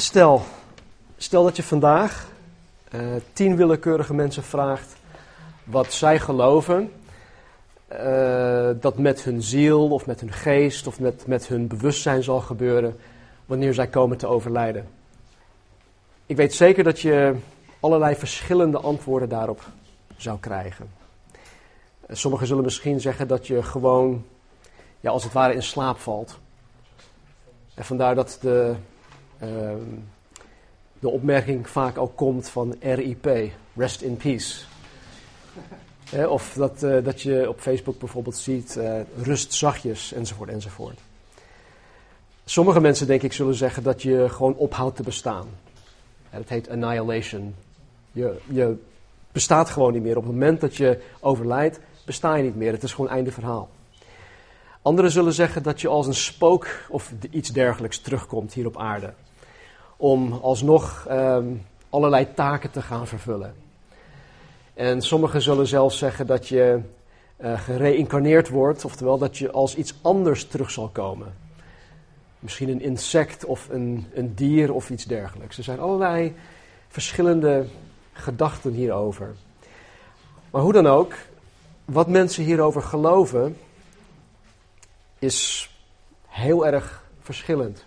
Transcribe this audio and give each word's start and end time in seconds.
Stel, 0.00 0.42
stel 1.16 1.44
dat 1.44 1.56
je 1.56 1.62
vandaag 1.62 2.28
uh, 2.94 3.00
tien 3.32 3.56
willekeurige 3.56 4.14
mensen 4.14 4.42
vraagt 4.42 4.96
wat 5.64 5.92
zij 5.92 6.18
geloven 6.18 6.92
uh, 7.92 8.70
dat 8.80 8.98
met 8.98 9.22
hun 9.22 9.42
ziel 9.42 9.88
of 9.88 10.06
met 10.06 10.20
hun 10.20 10.32
geest 10.32 10.86
of 10.86 11.00
met, 11.00 11.26
met 11.26 11.46
hun 11.46 11.66
bewustzijn 11.66 12.22
zal 12.22 12.40
gebeuren 12.40 12.96
wanneer 13.46 13.74
zij 13.74 13.86
komen 13.86 14.16
te 14.16 14.26
overlijden. 14.26 14.88
Ik 16.26 16.36
weet 16.36 16.54
zeker 16.54 16.84
dat 16.84 17.00
je 17.00 17.34
allerlei 17.80 18.14
verschillende 18.14 18.78
antwoorden 18.78 19.28
daarop 19.28 19.60
zou 20.16 20.38
krijgen. 20.38 20.90
Sommigen 22.08 22.46
zullen 22.46 22.64
misschien 22.64 23.00
zeggen 23.00 23.28
dat 23.28 23.46
je 23.46 23.62
gewoon, 23.62 24.24
ja, 25.00 25.10
als 25.10 25.24
het 25.24 25.32
ware 25.32 25.54
in 25.54 25.62
slaap 25.62 25.98
valt. 25.98 26.38
En 27.74 27.84
vandaar 27.84 28.14
dat 28.14 28.38
de, 28.40 28.74
de 30.98 31.08
opmerking 31.08 31.68
vaak 31.68 31.98
ook 31.98 32.16
komt 32.16 32.48
van 32.48 32.76
RIP, 32.80 33.52
Rest 33.74 34.00
in 34.00 34.16
Peace. 34.16 34.64
of 36.28 36.52
dat, 36.52 36.82
uh, 36.82 37.04
dat 37.04 37.22
je 37.22 37.48
op 37.48 37.60
Facebook 37.60 37.98
bijvoorbeeld 37.98 38.36
ziet, 38.36 38.76
uh, 38.78 39.00
rust 39.22 39.54
zachtjes, 39.54 40.12
enzovoort, 40.12 40.50
enzovoort. 40.50 40.98
Sommige 42.44 42.80
mensen, 42.80 43.06
denk 43.06 43.22
ik, 43.22 43.32
zullen 43.32 43.54
zeggen 43.54 43.82
dat 43.82 44.02
je 44.02 44.28
gewoon 44.28 44.54
ophoudt 44.54 44.96
te 44.96 45.02
bestaan. 45.02 45.48
dat 46.30 46.48
heet 46.48 46.68
annihilation. 46.68 47.54
Je, 48.12 48.36
je 48.46 48.76
bestaat 49.32 49.70
gewoon 49.70 49.92
niet 49.92 50.02
meer. 50.02 50.16
Op 50.16 50.22
het 50.22 50.32
moment 50.32 50.60
dat 50.60 50.76
je 50.76 51.02
overlijdt, 51.20 51.80
besta 52.04 52.34
je 52.34 52.42
niet 52.42 52.56
meer. 52.56 52.72
Het 52.72 52.82
is 52.82 52.92
gewoon 52.92 53.10
einde 53.10 53.32
verhaal. 53.32 53.68
Anderen 54.82 55.10
zullen 55.10 55.32
zeggen 55.32 55.62
dat 55.62 55.80
je 55.80 55.88
als 55.88 56.06
een 56.06 56.14
spook 56.14 56.68
of 56.88 57.12
iets 57.30 57.50
dergelijks 57.50 57.98
terugkomt 57.98 58.52
hier 58.52 58.66
op 58.66 58.78
aarde. 58.78 59.12
Om 60.00 60.32
alsnog 60.32 61.06
um, 61.10 61.62
allerlei 61.90 62.26
taken 62.34 62.70
te 62.70 62.82
gaan 62.82 63.06
vervullen. 63.06 63.54
En 64.74 65.02
sommigen 65.02 65.42
zullen 65.42 65.66
zelfs 65.66 65.98
zeggen 65.98 66.26
dat 66.26 66.48
je 66.48 66.80
uh, 67.40 67.60
gereïncarneerd 67.60 68.48
wordt, 68.48 68.84
oftewel 68.84 69.18
dat 69.18 69.38
je 69.38 69.50
als 69.50 69.76
iets 69.76 69.94
anders 70.02 70.46
terug 70.46 70.70
zal 70.70 70.88
komen. 70.88 71.34
Misschien 72.38 72.68
een 72.68 72.80
insect 72.80 73.44
of 73.44 73.68
een, 73.68 74.06
een 74.14 74.34
dier 74.34 74.72
of 74.72 74.90
iets 74.90 75.04
dergelijks. 75.04 75.58
Er 75.58 75.64
zijn 75.64 75.80
allerlei 75.80 76.34
verschillende 76.88 77.66
gedachten 78.12 78.72
hierover. 78.72 79.34
Maar 80.50 80.62
hoe 80.62 80.72
dan 80.72 80.86
ook, 80.86 81.14
wat 81.84 82.08
mensen 82.08 82.44
hierover 82.44 82.82
geloven, 82.82 83.56
is 85.18 85.70
heel 86.26 86.66
erg 86.66 87.04
verschillend. 87.20 87.84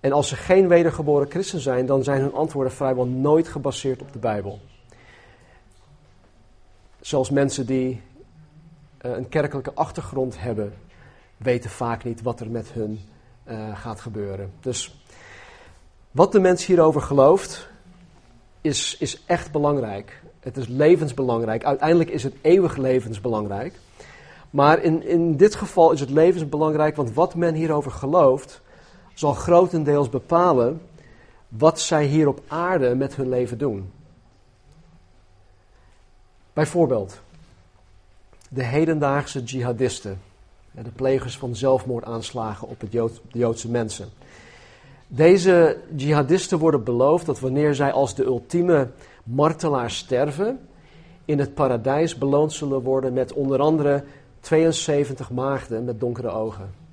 En 0.00 0.12
als 0.12 0.28
ze 0.28 0.36
geen 0.36 0.68
wedergeboren 0.68 1.30
christen 1.30 1.60
zijn, 1.60 1.86
dan 1.86 2.04
zijn 2.04 2.20
hun 2.20 2.34
antwoorden 2.34 2.72
vrijwel 2.72 3.06
nooit 3.06 3.48
gebaseerd 3.48 4.00
op 4.00 4.12
de 4.12 4.18
Bijbel. 4.18 4.60
Zelfs 7.00 7.30
mensen 7.30 7.66
die 7.66 8.00
uh, 9.02 9.16
een 9.16 9.28
kerkelijke 9.28 9.72
achtergrond 9.74 10.40
hebben, 10.40 10.74
weten 11.36 11.70
vaak 11.70 12.04
niet 12.04 12.22
wat 12.22 12.40
er 12.40 12.50
met 12.50 12.68
hun 12.72 13.00
uh, 13.48 13.78
gaat 13.78 14.00
gebeuren. 14.00 14.52
Dus 14.60 15.02
wat 16.10 16.32
de 16.32 16.40
mens 16.40 16.66
hierover 16.66 17.00
gelooft, 17.00 17.68
is, 18.60 18.96
is 18.98 19.24
echt 19.26 19.52
belangrijk. 19.52 20.22
Het 20.40 20.56
is 20.56 20.66
levensbelangrijk. 20.66 21.64
Uiteindelijk 21.64 22.10
is 22.10 22.22
het 22.22 22.34
eeuwig 22.40 22.76
levensbelangrijk. 22.76 23.74
Maar 24.50 24.82
in, 24.82 25.02
in 25.02 25.36
dit 25.36 25.54
geval 25.54 25.92
is 25.92 26.00
het 26.00 26.10
levensbelangrijk, 26.10 26.96
want 26.96 27.14
wat 27.14 27.34
men 27.34 27.54
hierover 27.54 27.90
gelooft, 27.90 28.60
zal 29.18 29.32
grotendeels 29.32 30.08
bepalen 30.08 30.80
wat 31.48 31.80
zij 31.80 32.04
hier 32.04 32.28
op 32.28 32.42
aarde 32.48 32.94
met 32.94 33.16
hun 33.16 33.28
leven 33.28 33.58
doen. 33.58 33.92
Bijvoorbeeld, 36.52 37.20
de 38.48 38.62
hedendaagse 38.62 39.42
jihadisten, 39.42 40.20
de 40.70 40.90
plegers 40.90 41.38
van 41.38 41.56
zelfmoordaanslagen 41.56 42.68
op, 42.68 42.80
het 42.80 42.92
de 42.92 43.10
Joodse 43.32 43.70
mensen. 43.70 44.08
Deze 45.06 45.80
jihadisten 45.96 46.58
worden 46.58 46.84
beloofd 46.84 47.26
dat 47.26 47.40
wanneer 47.40 47.74
zij 47.74 47.92
als 47.92 48.14
de 48.14 48.24
ultieme 48.24 48.88
martelaar 49.24 49.90
sterven, 49.90 50.68
in 51.24 51.38
het 51.38 51.54
paradijs 51.54 52.18
beloond 52.18 52.52
zullen 52.52 52.82
worden 52.82 53.12
met 53.12 53.32
onder 53.32 53.60
andere 53.60 54.04
72 54.40 55.30
maagden 55.30 55.84
met 55.84 56.00
donkere 56.00 56.28
ogen. 56.28 56.86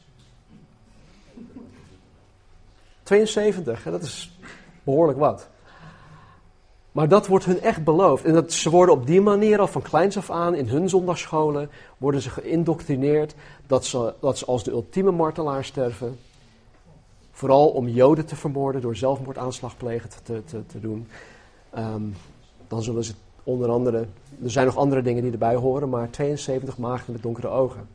72, 3.06 3.84
dat 3.84 4.02
is 4.02 4.38
behoorlijk 4.84 5.20
wat. 5.20 5.48
Maar 6.92 7.08
dat 7.08 7.28
wordt 7.28 7.46
hun 7.46 7.62
echt 7.62 7.84
beloofd. 7.84 8.24
En 8.24 8.34
dat, 8.34 8.52
ze 8.52 8.70
worden 8.70 8.96
op 8.96 9.08
die 9.08 9.22
manier 9.22 9.60
al 9.60 9.68
van 9.68 9.82
kleins 9.82 10.18
af 10.18 10.30
aan 10.32 10.56
in 10.56 10.68
hun 10.68 10.90
zondagscholen 10.90 11.70
worden 11.98 12.22
ze 12.22 12.30
geïndoctrineerd 12.30 13.36
dat 13.68 13.86
ze, 13.86 14.14
dat 14.20 14.38
ze 14.38 14.46
als 14.46 14.64
de 14.64 14.72
ultieme 14.72 15.12
martelaar 15.12 15.66
sterven. 15.66 16.20
Vooral 17.32 17.68
om 17.68 17.88
Joden 17.88 18.26
te 18.26 18.36
vermoorden 18.36 18.82
door 18.82 18.96
zelfmoordaanslag 18.96 19.78
plegen 19.78 20.10
te, 20.24 20.44
te, 20.44 20.66
te 20.66 20.80
doen. 20.80 21.08
Um, 21.78 22.16
dan 22.68 22.84
zullen 22.84 23.04
ze 23.04 23.14
onder 23.44 23.70
andere, 23.70 23.98
er 24.44 24.52
zijn 24.52 24.66
nog 24.66 24.78
andere 24.78 25.02
dingen 25.02 25.24
die 25.24 25.32
erbij 25.32 25.56
horen, 25.56 25.90
maar 25.90 26.10
72 26.10 26.78
maagden 26.78 27.14
met 27.14 27.24
donkere 27.24 27.48
ogen. 27.48 27.88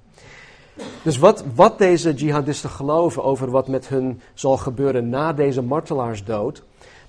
Dus 1.03 1.19
wat, 1.19 1.45
wat 1.55 1.79
deze 1.79 2.15
jihadisten 2.15 2.71
geloven 2.71 3.25
over 3.25 3.51
wat 3.51 3.69
met 3.69 3.89
hun 3.89 4.21
zal 4.35 4.57
gebeuren 4.57 5.09
na 5.09 5.33
deze 5.33 5.63
martelaarsdood, 5.63 6.63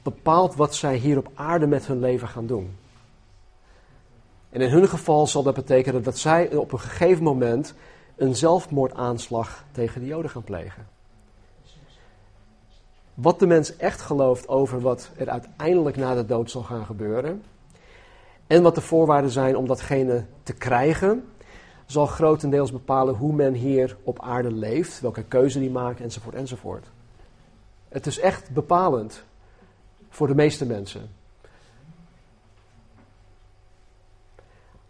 bepaalt 0.04 0.56
wat 0.56 0.76
zij 0.76 0.96
hier 0.96 1.18
op 1.18 1.32
aarde 1.34 1.68
met 1.68 1.86
hun 1.86 2.00
leven 2.00 2.28
gaan 2.28 2.48
doen. 2.48 2.76
En 4.50 4.62
in 4.62 4.70
hun 4.70 4.88
geval 4.88 5.28
zal 5.28 5.44
dat 5.44 5.56
betekenen 5.56 6.04
dat 6.04 6.18
zij 6.18 6.56
op 6.56 6.72
een 6.72 6.80
gegeven 6.80 7.24
moment 7.24 7.74
een 8.16 8.36
zelfmoordaanslag 8.36 9.64
tegen 9.72 10.02
de 10.02 10.08
Joden 10.08 10.32
gaan 10.32 10.44
plegen. 10.44 10.88
Wat 13.14 13.40
de 13.40 13.48
mens 13.48 13.76
echt 13.76 14.02
gelooft 14.02 14.48
over 14.48 14.82
wat 14.82 15.10
er 15.18 15.30
uiteindelijk 15.30 15.98
na 15.98 16.16
de 16.16 16.26
dood 16.26 16.52
zal 16.52 16.64
gaan 16.64 16.86
gebeuren, 16.86 17.44
en 18.48 18.64
wat 18.64 18.76
de 18.76 18.82
voorwaarden 18.82 19.32
zijn 19.32 19.58
om 19.58 19.68
datgene 19.68 20.26
te 20.44 20.54
krijgen, 20.54 21.31
zal 21.92 22.06
grotendeels 22.06 22.72
bepalen 22.72 23.16
hoe 23.16 23.34
men 23.34 23.54
hier 23.54 23.98
op 24.04 24.22
aarde 24.22 24.52
leeft, 24.52 25.00
welke 25.00 25.24
keuze 25.24 25.60
die 25.60 25.72
maakt, 25.72 26.00
enzovoort, 26.00 26.36
enzovoort. 26.36 26.86
Het 27.90 28.08
is 28.08 28.20
echt 28.20 28.50
bepalend 28.50 29.24
voor 30.10 30.28
de 30.28 30.36
meeste 30.36 30.66
mensen. 30.66 31.10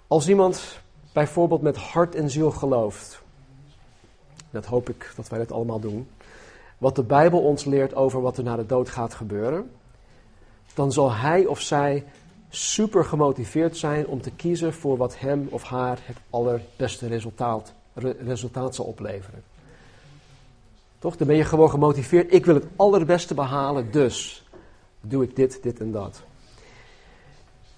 Als 0.08 0.30
iemand 0.30 0.80
bijvoorbeeld 1.14 1.62
met 1.62 1.78
hart 1.78 2.16
en 2.16 2.30
ziel 2.30 2.52
gelooft, 2.52 3.22
dat 4.50 4.66
hoop 4.66 4.90
ik 4.90 5.14
dat 5.16 5.30
wij 5.30 5.40
dat 5.40 5.52
allemaal 5.52 5.80
doen, 5.80 6.10
wat 6.78 6.96
de 6.96 7.04
Bijbel 7.04 7.42
ons 7.42 7.66
leert 7.66 7.96
over 7.96 8.22
wat 8.22 8.38
er 8.38 8.44
na 8.44 8.56
de 8.56 8.66
dood 8.66 8.90
gaat 8.90 9.14
gebeuren, 9.14 9.72
dan 10.74 10.92
zal 10.92 11.14
hij 11.14 11.46
of 11.46 11.62
zij 11.62 12.06
super 12.54 13.06
gemotiveerd 13.06 13.78
zijn 13.78 14.08
om 14.08 14.22
te 14.22 14.32
kiezen 14.32 14.74
voor 14.74 14.98
wat 14.98 15.20
hem 15.20 15.48
of 15.50 15.64
haar 15.64 16.00
het 16.04 16.18
allerbeste 16.30 17.08
resultaat, 17.08 18.76
zal 18.76 18.86
opleveren. 18.86 19.44
Toch? 21.00 21.18
Dan 21.18 21.28
ben 21.28 21.36
je 21.36 21.46
gewoon 21.46 21.70
gemotiveerd. 21.70 22.34
Ik 22.34 22.46
wil 22.46 22.56
het 22.56 22.66
allerbeste 22.76 23.34
behalen, 23.34 23.92
dus 23.92 24.46
doe 25.02 25.24
ik 25.24 25.36
dit, 25.36 25.60
dit 25.64 25.80
en 25.80 25.92
dat. 25.92 26.22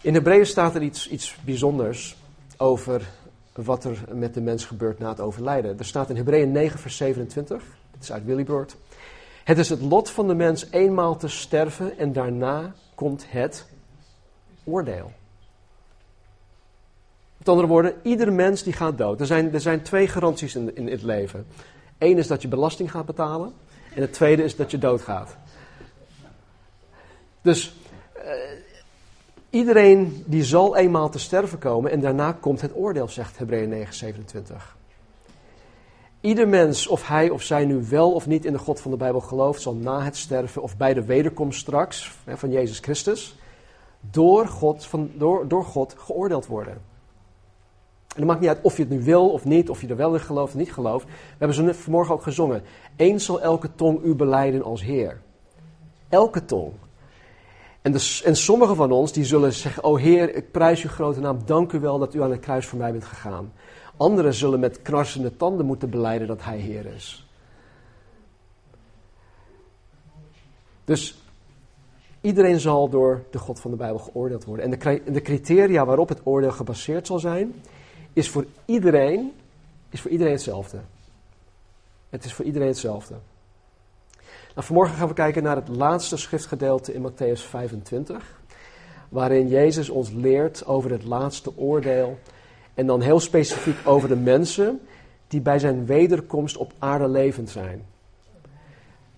In 0.02 0.14
Hebreeën 0.14 0.46
staat 0.46 0.76
er 0.76 0.82
iets, 0.82 1.10
iets 1.10 1.38
bijzonders 1.46 2.16
over 2.58 3.10
wat 3.54 3.84
er 3.84 4.04
met 4.14 4.34
de 4.34 4.42
mens 4.42 4.66
gebeurt 4.66 5.00
na 5.00 5.10
het 5.10 5.20
overlijden. 5.20 5.80
Er 5.80 5.86
staat 5.86 6.10
in 6.10 6.16
Hebreeën 6.16 6.52
9, 6.52 6.80
vers 6.80 6.98
27, 6.98 7.64
dit 7.92 8.04
is 8.04 8.12
uit 8.12 8.26
Willybroord. 8.26 8.76
Het 9.44 9.58
is 9.58 9.70
het 9.70 9.82
lot 9.82 10.10
van 10.10 10.28
de 10.28 10.34
mens 10.34 10.68
eenmaal 10.72 11.18
te 11.18 11.28
sterven 11.28 11.98
en 11.98 12.14
daarna 12.14 12.74
komt 12.96 13.26
het 13.28 13.66
oordeel. 14.64 15.12
Met 17.38 17.50
andere 17.50 17.68
woorden, 17.68 17.94
iedere 18.04 18.32
mens 18.32 18.64
die 18.64 18.74
gaat 18.74 18.98
dood. 18.98 19.20
Er 19.20 19.26
zijn, 19.26 19.54
er 19.54 19.62
zijn 19.62 19.82
twee 19.82 20.08
garanties 20.08 20.56
in, 20.56 20.76
in 20.76 20.88
het 20.88 21.02
leven. 21.02 21.46
Eén 21.98 22.18
is 22.18 22.28
dat 22.28 22.42
je 22.42 22.48
belasting 22.48 22.92
gaat 22.92 23.06
betalen. 23.06 23.54
En 23.96 24.02
het 24.02 24.14
tweede 24.14 24.44
is 24.44 24.56
dat 24.56 24.72
je 24.72 24.78
doodgaat. 24.78 25.36
Dus 27.42 27.76
uh, 28.18 28.24
iedereen 29.50 30.24
die 30.26 30.44
zal 30.44 30.76
eenmaal 30.76 31.10
te 31.10 31.20
sterven 31.20 31.58
komen 31.60 31.92
en 31.92 32.00
daarna 32.00 32.32
komt 32.32 32.62
het 32.62 32.76
oordeel, 32.76 33.08
zegt 33.08 33.38
Hebreeën 33.38 33.88
9:27. 33.88 34.56
Ieder 36.22 36.48
mens, 36.48 36.88
of 36.88 37.08
hij 37.08 37.30
of 37.30 37.42
zij 37.42 37.66
nu 37.66 37.86
wel 37.90 38.12
of 38.12 38.28
niet 38.28 38.46
in 38.46 38.54
de 38.54 38.60
God 38.60 38.80
van 38.80 38.92
de 38.92 38.98
Bijbel 38.98 39.22
gelooft, 39.22 39.62
zal 39.62 39.76
na 39.76 40.04
het 40.04 40.18
sterven 40.18 40.62
of 40.62 40.78
bij 40.78 40.94
de 40.94 41.06
wederkomst 41.06 41.60
straks 41.60 42.12
van 42.28 42.52
Jezus 42.52 42.80
Christus 42.80 43.36
door 44.12 44.48
God, 44.48 44.86
van, 44.86 45.12
door, 45.14 45.48
door 45.48 45.66
God 45.66 45.96
geoordeeld 45.98 46.46
worden. 46.46 46.74
En 46.74 48.20
het 48.20 48.26
maakt 48.26 48.40
niet 48.40 48.50
uit 48.50 48.62
of 48.62 48.78
je 48.78 48.84
het 48.84 48.92
nu 48.92 49.04
wil 49.04 49.30
of 49.30 49.46
niet, 49.46 49.70
of 49.70 49.82
je 49.82 49.88
er 49.88 49.96
wel 49.96 50.14
in 50.14 50.20
gelooft 50.20 50.54
of 50.54 50.60
niet 50.60 50.74
gelooft. 50.74 51.06
We 51.06 51.12
hebben 51.38 51.58
zo 51.58 51.72
vanmorgen 51.72 52.14
ook 52.14 52.24
gezongen. 52.24 52.64
Eens 52.96 53.26
zal 53.26 53.42
elke 53.42 53.76
tong 53.76 54.04
u 54.04 54.16
beleiden 54.16 54.64
als 54.64 54.84
Heer. 54.84 55.22
Elke 56.10 56.46
tong. 56.46 56.74
En, 57.82 57.92
de, 57.92 58.22
en 58.24 58.36
sommigen 58.36 58.76
van 58.76 58.92
ons 58.92 59.12
die 59.12 59.26
zullen 59.26 59.54
zeggen, 59.54 59.84
oh 59.84 60.00
Heer, 60.00 60.36
ik 60.36 60.52
prijs 60.52 60.84
uw 60.84 60.90
grote 60.90 61.20
naam, 61.20 61.40
dank 61.46 61.72
u 61.72 61.80
wel 61.80 62.00
dat 62.00 62.14
u 62.14 62.22
aan 62.22 62.32
het 62.32 62.40
kruis 62.40 62.66
voor 62.66 62.80
mij 62.80 62.92
bent 62.92 63.06
gegaan. 63.06 63.54
Anderen 63.98 64.34
zullen 64.34 64.60
met 64.60 64.82
knarsende 64.82 65.38
tanden 65.38 65.66
moeten 65.66 65.90
beleiden 65.90 66.28
dat 66.28 66.44
hij 66.44 66.58
Heer 66.58 66.86
is. 66.86 67.28
Dus 70.86 71.23
iedereen 72.24 72.60
zal 72.60 72.90
door 72.90 73.24
de 73.30 73.38
God 73.38 73.60
van 73.60 73.72
de 73.72 73.78
Bijbel 73.78 74.00
geoordeeld 74.00 74.46
worden. 74.46 74.66
En 74.66 75.04
de, 75.14 75.22
criteria 75.22 75.86
waarop 75.86 76.10
het 76.10 76.22
oordeel 76.24 76.52
gebaseerd 76.52 77.08
zal 77.08 77.20
zijn, 77.20 77.54
is 78.14 78.30
voor 78.30 78.46
iedereen, 78.66 79.32
is 79.90 80.02
voor 80.02 80.12
iedereen 80.12 80.34
hetzelfde. 80.34 80.78
Het 82.10 82.26
is 82.26 82.34
voor 82.34 82.46
iedereen 82.46 82.68
hetzelfde. 82.68 83.16
Nou, 84.54 84.66
vanmorgen 84.66 84.96
gaan 84.96 85.08
we 85.08 85.14
kijken 85.14 85.44
naar 85.44 85.56
het 85.56 85.68
laatste 85.68 86.18
schriftgedeelte 86.18 86.94
in 86.94 87.12
Matthäus 87.12 87.42
25, 87.42 88.42
waarin 89.10 89.48
Jezus 89.48 89.90
ons 89.90 90.12
leert 90.12 90.66
over 90.66 90.92
het 90.92 91.04
laatste 91.04 91.58
oordeel 91.58 92.18
en 92.74 92.88
dan 92.88 93.02
heel 93.02 93.20
specifiek 93.20 93.78
over 93.86 94.10
de 94.10 94.16
mensen 94.16 94.80
die 95.28 95.42
bij 95.42 95.60
zijn 95.60 95.86
wederkomst 95.86 96.58
op 96.58 96.74
aarde 96.80 97.08
levend 97.08 97.50
zijn. 97.50 97.86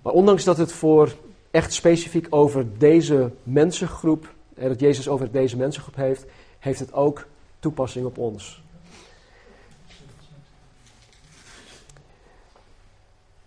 Maar 0.01 0.13
ondanks 0.13 0.43
dat 0.43 0.57
het 0.57 0.71
voor 0.71 1.15
echt 1.55 1.73
specifiek 1.73 2.27
over 2.29 2.77
deze 2.77 3.31
mensengroep, 3.43 4.33
dat 4.53 4.79
Jezus 4.79 5.07
over 5.07 5.31
deze 5.31 5.57
mensengroep 5.57 5.95
heeft, 5.95 6.25
heeft 6.59 6.79
het 6.79 6.93
ook 6.93 7.27
toepassing 7.59 8.05
op 8.05 8.17
ons. 8.17 8.63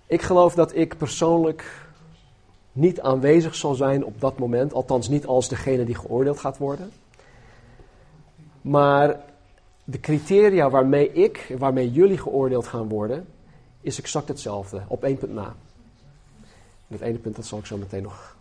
Ik 0.07 0.23
geloof 0.23 0.55
dat 0.55 0.77
ik 0.77 0.97
persoonlijk 0.97 1.87
niet 2.73 3.01
aanwezig 3.01 3.55
zal 3.55 3.75
zijn 3.75 4.05
op 4.05 4.21
dat 4.21 4.39
moment, 4.39 4.73
althans 4.73 5.09
niet 5.09 5.27
als 5.27 5.49
degene 5.49 5.85
die 5.85 5.95
geoordeeld 5.95 6.39
gaat 6.39 6.59
worden. 6.59 6.91
Maar 8.61 9.21
de 9.85 10.01
criteria 10.01 10.71
waarmee 10.71 11.13
ik, 11.13 11.55
waarmee 11.59 11.93
jullie 11.93 12.19
geoordeeld 12.19 12.67
gaan 12.67 12.89
worden, 12.89 13.27
is 13.81 13.99
exact 13.99 14.29
hetzelfde, 14.29 14.83
op 14.87 15.05
één 15.05 15.19
punt 15.19 15.35
na. 15.35 15.55
Dat 16.89 17.01
ene 17.01 17.19
punt 17.19 17.37
dat 17.37 17.47
zal 17.47 17.59
ik 17.59 17.67
zo 17.67 17.77
meteen 17.77 18.03
nog 18.03 18.37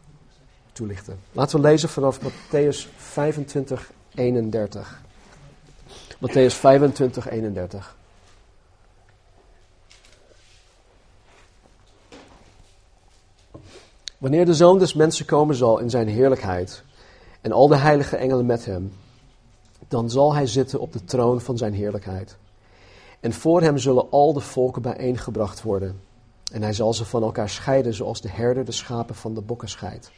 toelichten. 0.72 1.20
Laten 1.32 1.62
we 1.62 1.68
lezen 1.68 1.90
vanaf 1.90 2.20
Matthäus 2.22 2.88
25, 2.98 3.92
31. 4.16 5.02
Matthäus 6.20 6.54
25, 6.54 7.30
31. 7.30 7.96
Wanneer 14.18 14.46
de 14.46 14.54
Zoon 14.54 14.80
des 14.80 14.94
Mensen 14.94 15.26
komen 15.26 15.56
zal 15.56 15.80
in 15.80 15.90
zijn 15.90 16.08
heerlijkheid 16.08 16.84
en 17.42 17.52
al 17.52 17.68
de 17.68 17.76
heilige 17.76 18.16
engelen 18.16 18.46
met 18.46 18.66
hem, 18.66 18.94
dan 19.88 20.10
zal 20.10 20.34
hij 20.34 20.48
zitten 20.48 20.80
op 20.80 20.94
de 20.94 21.04
troon 21.04 21.42
van 21.42 21.58
zijn 21.58 21.74
heerlijkheid. 21.74 22.38
En 23.20 23.34
voor 23.34 23.62
hem 23.62 23.78
zullen 23.78 24.12
al 24.12 24.34
de 24.34 24.40
volken 24.40 24.82
bijeengebracht 24.82 25.62
worden. 25.62 26.02
En 26.52 26.62
hij 26.62 26.74
zal 26.74 26.94
ze 26.94 27.06
van 27.06 27.24
elkaar 27.24 27.50
scheiden, 27.50 27.94
zoals 27.94 28.22
de 28.22 28.30
herder 28.30 28.66
de 28.66 28.72
schapen 28.72 29.16
van 29.16 29.34
de 29.34 29.42
bokken 29.42 29.70
scheidt. 29.70 30.12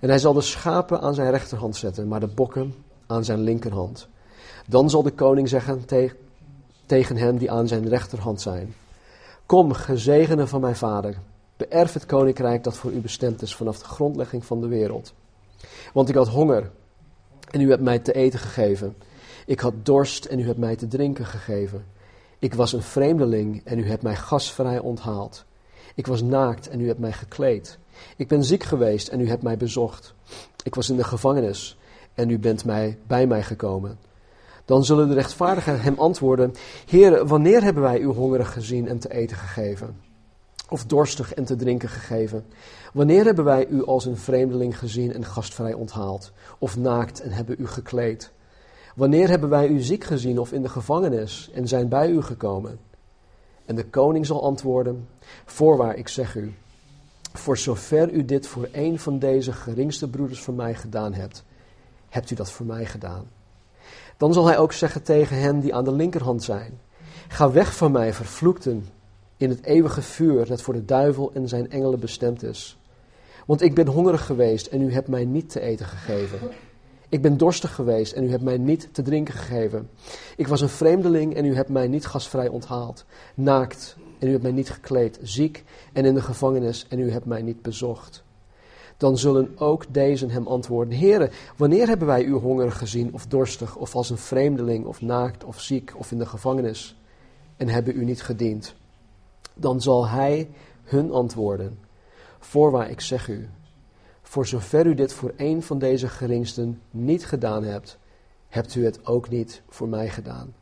En 0.00 0.08
hij 0.08 0.18
zal 0.18 0.32
de 0.32 0.40
schapen 0.40 1.00
aan 1.00 1.14
zijn 1.14 1.30
rechterhand 1.30 1.76
zetten, 1.76 2.08
maar 2.08 2.20
de 2.20 2.26
bokken 2.26 2.74
aan 3.06 3.24
zijn 3.24 3.40
linkerhand. 3.40 4.08
Dan 4.66 4.90
zal 4.90 5.02
de 5.02 5.10
koning 5.10 5.48
zeggen 5.48 5.84
tegen 6.86 7.16
hen 7.16 7.36
die 7.36 7.50
aan 7.50 7.68
zijn 7.68 7.88
rechterhand 7.88 8.40
zijn: 8.40 8.74
Kom, 9.46 9.72
gezegene 9.72 10.46
van 10.46 10.60
mijn 10.60 10.76
vader 10.76 11.16
Beërf 11.56 11.92
het 11.92 12.06
koninkrijk 12.06 12.64
dat 12.64 12.76
voor 12.76 12.92
u 12.92 13.00
bestemd 13.00 13.42
is 13.42 13.54
vanaf 13.54 13.78
de 13.78 13.84
grondlegging 13.84 14.44
van 14.44 14.60
de 14.60 14.68
wereld. 14.68 15.14
Want 15.92 16.08
ik 16.08 16.14
had 16.14 16.28
honger 16.28 16.70
en 17.50 17.60
u 17.60 17.70
hebt 17.70 17.82
mij 17.82 17.98
te 17.98 18.12
eten 18.12 18.38
gegeven. 18.38 18.96
Ik 19.46 19.60
had 19.60 19.74
dorst 19.82 20.24
en 20.24 20.38
u 20.38 20.46
hebt 20.46 20.58
mij 20.58 20.76
te 20.76 20.88
drinken 20.88 21.26
gegeven. 21.26 21.84
Ik 22.38 22.54
was 22.54 22.72
een 22.72 22.82
vreemdeling 22.82 23.60
en 23.64 23.78
u 23.78 23.88
hebt 23.88 24.02
mij 24.02 24.16
gasvrij 24.16 24.78
onthaald. 24.78 25.44
Ik 25.94 26.06
was 26.06 26.22
naakt 26.22 26.68
en 26.68 26.80
u 26.80 26.86
hebt 26.86 26.98
mij 26.98 27.12
gekleed. 27.12 27.78
Ik 28.16 28.28
ben 28.28 28.44
ziek 28.44 28.62
geweest 28.62 29.08
en 29.08 29.20
u 29.20 29.28
hebt 29.28 29.42
mij 29.42 29.56
bezocht. 29.56 30.14
Ik 30.62 30.74
was 30.74 30.90
in 30.90 30.96
de 30.96 31.04
gevangenis 31.04 31.78
en 32.14 32.30
u 32.30 32.38
bent 32.38 32.64
mij 32.64 32.98
bij 33.06 33.26
mij 33.26 33.42
gekomen. 33.42 33.98
Dan 34.64 34.84
zullen 34.84 35.08
de 35.08 35.14
rechtvaardigen 35.14 35.80
hem 35.80 35.98
antwoorden: 35.98 36.52
Heer, 36.86 37.26
wanneer 37.26 37.62
hebben 37.62 37.82
wij 37.82 37.98
u 37.98 38.06
hongerig 38.06 38.52
gezien 38.52 38.88
en 38.88 38.98
te 38.98 39.12
eten 39.12 39.36
gegeven? 39.36 40.04
of 40.68 40.84
dorstig 40.84 41.34
en 41.34 41.44
te 41.44 41.56
drinken 41.56 41.88
gegeven? 41.88 42.44
Wanneer 42.92 43.24
hebben 43.24 43.44
wij 43.44 43.66
u 43.66 43.84
als 43.84 44.04
een 44.04 44.16
vreemdeling 44.16 44.78
gezien 44.78 45.12
en 45.12 45.24
gastvrij 45.24 45.72
onthaald, 45.72 46.32
of 46.58 46.76
naakt 46.76 47.20
en 47.20 47.30
hebben 47.30 47.56
u 47.58 47.66
gekleed? 47.66 48.32
Wanneer 48.96 49.28
hebben 49.28 49.48
wij 49.48 49.68
u 49.68 49.80
ziek 49.80 50.04
gezien 50.04 50.38
of 50.38 50.52
in 50.52 50.62
de 50.62 50.68
gevangenis 50.68 51.50
en 51.54 51.68
zijn 51.68 51.88
bij 51.88 52.10
u 52.10 52.22
gekomen? 52.22 52.78
En 53.64 53.74
de 53.74 53.84
koning 53.84 54.26
zal 54.26 54.42
antwoorden: 54.42 55.08
Voorwaar, 55.44 55.96
ik 55.96 56.08
zeg 56.08 56.34
u, 56.34 56.54
voor 57.32 57.58
zover 57.58 58.12
u 58.12 58.24
dit 58.24 58.46
voor 58.46 58.68
een 58.72 58.98
van 58.98 59.18
deze 59.18 59.52
geringste 59.52 60.08
broeders 60.08 60.42
van 60.42 60.54
mij 60.54 60.74
gedaan 60.74 61.14
hebt, 61.14 61.44
hebt 62.08 62.30
u 62.30 62.34
dat 62.34 62.50
voor 62.50 62.66
mij 62.66 62.86
gedaan. 62.86 63.24
Dan 64.16 64.32
zal 64.32 64.46
hij 64.46 64.58
ook 64.58 64.72
zeggen 64.72 65.02
tegen 65.02 65.40
hen 65.40 65.60
die 65.60 65.74
aan 65.74 65.84
de 65.84 65.92
linkerhand 65.92 66.42
zijn: 66.42 66.80
Ga 67.28 67.50
weg 67.50 67.76
van 67.76 67.92
mij, 67.92 68.12
vervloekten, 68.12 68.88
in 69.36 69.48
het 69.48 69.64
eeuwige 69.64 70.02
vuur 70.02 70.46
dat 70.46 70.62
voor 70.62 70.74
de 70.74 70.84
duivel 70.84 71.30
en 71.34 71.48
zijn 71.48 71.70
engelen 71.70 72.00
bestemd 72.00 72.42
is. 72.42 72.78
Want 73.46 73.62
ik 73.62 73.74
ben 73.74 73.86
hongerig 73.86 74.26
geweest 74.26 74.66
en 74.66 74.82
u 74.82 74.92
hebt 74.92 75.08
mij 75.08 75.24
niet 75.24 75.50
te 75.50 75.60
eten 75.60 75.86
gegeven. 75.86 76.38
Ik 77.08 77.22
ben 77.22 77.36
dorstig 77.36 77.74
geweest 77.74 78.12
en 78.12 78.24
u 78.24 78.30
hebt 78.30 78.42
mij 78.42 78.58
niet 78.58 78.88
te 78.92 79.02
drinken 79.02 79.34
gegeven. 79.34 79.88
Ik 80.36 80.48
was 80.48 80.60
een 80.60 80.68
vreemdeling 80.68 81.34
en 81.34 81.44
u 81.44 81.54
hebt 81.54 81.68
mij 81.68 81.88
niet 81.88 82.06
gastvrij 82.06 82.48
onthaald. 82.48 83.04
Naakt 83.34 83.96
en 84.18 84.28
u 84.28 84.30
hebt 84.30 84.42
mij 84.42 84.52
niet 84.52 84.70
gekleed. 84.70 85.18
Ziek 85.22 85.64
en 85.92 86.04
in 86.04 86.14
de 86.14 86.22
gevangenis 86.22 86.86
en 86.88 86.98
u 86.98 87.10
hebt 87.10 87.26
mij 87.26 87.42
niet 87.42 87.62
bezocht. 87.62 88.24
Dan 88.96 89.18
zullen 89.18 89.58
ook 89.58 89.84
deze 89.88 90.26
hem 90.26 90.46
antwoorden: 90.46 90.94
Heren, 90.94 91.30
wanneer 91.56 91.86
hebben 91.86 92.06
wij 92.06 92.24
u 92.24 92.32
hongerig 92.32 92.78
gezien 92.78 93.14
of 93.14 93.26
dorstig 93.26 93.76
of 93.76 93.94
als 93.94 94.10
een 94.10 94.18
vreemdeling 94.18 94.84
of 94.84 95.00
naakt 95.00 95.44
of 95.44 95.60
ziek 95.60 95.92
of 95.96 96.12
in 96.12 96.18
de 96.18 96.26
gevangenis 96.26 96.96
en 97.56 97.68
hebben 97.68 97.96
u 97.96 98.04
niet 98.04 98.22
gediend? 98.22 98.74
dan 99.56 99.80
zal 99.80 100.08
hij 100.08 100.50
hun 100.82 101.12
antwoorden: 101.12 101.78
Voorwaar, 102.38 102.90
ik 102.90 103.00
zeg 103.00 103.28
u, 103.28 103.48
voor 104.28 104.46
zover 104.46 104.86
u 104.86 104.94
dit 104.94 105.12
voor 105.12 105.32
een 105.36 105.62
van 105.62 105.78
deze 105.78 106.08
geringsten 106.08 106.80
niet 106.90 107.26
gedaan 107.26 107.64
hebt, 107.64 107.98
hebt 108.48 108.74
u 108.74 108.84
het 108.84 109.06
ook 109.06 109.28
niet 109.28 109.62
voor 109.68 109.88
mij 109.88 110.08
gedaan. 110.08 110.54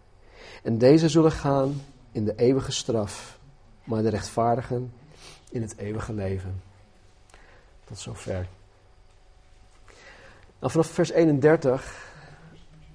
En 0.62 0.78
deze 0.78 1.08
zullen 1.08 1.32
gaan 1.32 1.80
in 2.12 2.24
de 2.24 2.34
eeuwige 2.36 2.72
straf, 2.72 3.38
maar 3.84 4.02
de 4.02 4.08
rechtvaardigen 4.08 4.92
in 5.50 5.62
het 5.62 5.76
eeuwige 5.76 6.12
leven. 6.12 6.62
Tot 7.84 7.98
zover. 7.98 8.46
Nou, 10.58 10.72
vanaf 10.72 10.86
vers 10.86 11.10
31 11.10 12.12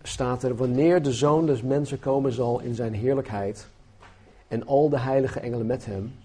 staat 0.03 0.43
er: 0.43 0.55
Wanneer 0.55 1.01
de 1.01 1.13
zoon 1.13 1.45
des 1.45 1.61
mensen 1.61 1.99
komen 1.99 2.31
zal 2.31 2.59
in 2.59 2.75
zijn 2.75 2.93
heerlijkheid 2.93 3.67
en 4.47 4.67
al 4.67 4.89
de 4.89 4.99
heilige 4.99 5.39
engelen 5.39 5.65
met 5.65 5.85
hem, 5.85 6.15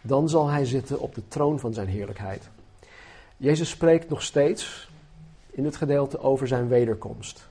dan 0.00 0.28
zal 0.28 0.48
hij 0.48 0.64
zitten 0.64 1.00
op 1.00 1.14
de 1.14 1.28
troon 1.28 1.60
van 1.60 1.74
zijn 1.74 1.88
heerlijkheid. 1.88 2.50
Jezus 3.42 3.70
spreekt 3.70 4.08
nog 4.08 4.22
steeds 4.22 4.88
in 5.50 5.62
dit 5.62 5.76
gedeelte 5.76 6.20
over 6.20 6.48
zijn 6.48 6.68
wederkomst. 6.68 7.48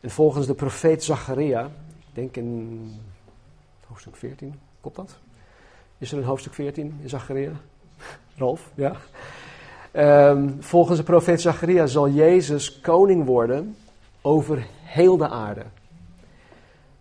En 0.00 0.10
volgens 0.10 0.46
de 0.46 0.54
profeet 0.54 1.04
Zacharia, 1.04 1.64
ik 1.98 2.14
denk 2.14 2.36
in 2.36 3.00
hoofdstuk 3.86 4.16
14, 4.16 4.54
klopt 4.80 4.96
dat? 4.96 5.18
Is 5.98 6.12
er 6.12 6.18
een 6.18 6.24
hoofdstuk 6.24 6.54
14 6.54 6.98
in 7.02 7.08
Zacharia? 7.08 7.50
Rolf, 8.36 8.70
ja. 8.74 8.96
Um, 10.30 10.56
volgens 10.62 10.98
de 10.98 11.04
profeet 11.04 11.40
Zacharia 11.40 11.86
zal 11.86 12.08
Jezus 12.08 12.80
koning 12.80 13.24
worden 13.24 13.76
over 14.20 14.66
heel 14.82 15.16
de 15.16 15.28
aarde. 15.28 15.64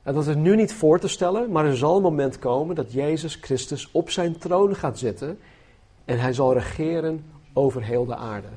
Dat 0.03 0.27
is 0.27 0.35
nu 0.35 0.55
niet 0.55 0.73
voor 0.73 0.99
te 0.99 1.07
stellen, 1.07 1.51
maar 1.51 1.65
er 1.65 1.77
zal 1.77 1.95
een 1.95 2.01
moment 2.01 2.39
komen 2.39 2.75
dat 2.75 2.91
Jezus 2.91 3.35
Christus 3.35 3.91
op 3.91 4.09
zijn 4.09 4.37
troon 4.37 4.75
gaat 4.75 4.99
zitten 4.99 5.39
en 6.05 6.19
hij 6.19 6.33
zal 6.33 6.53
regeren 6.53 7.23
over 7.53 7.83
heel 7.83 8.05
de 8.05 8.15
aarde. 8.15 8.47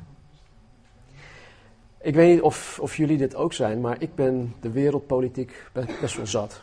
Ik 2.00 2.14
weet 2.14 2.32
niet 2.32 2.42
of, 2.42 2.78
of 2.80 2.96
jullie 2.96 3.16
dit 3.16 3.34
ook 3.34 3.52
zijn, 3.52 3.80
maar 3.80 3.96
ik 3.98 4.14
ben 4.14 4.54
de 4.60 4.70
wereldpolitiek 4.70 5.70
best 6.00 6.16
wel 6.16 6.26
zat. 6.26 6.62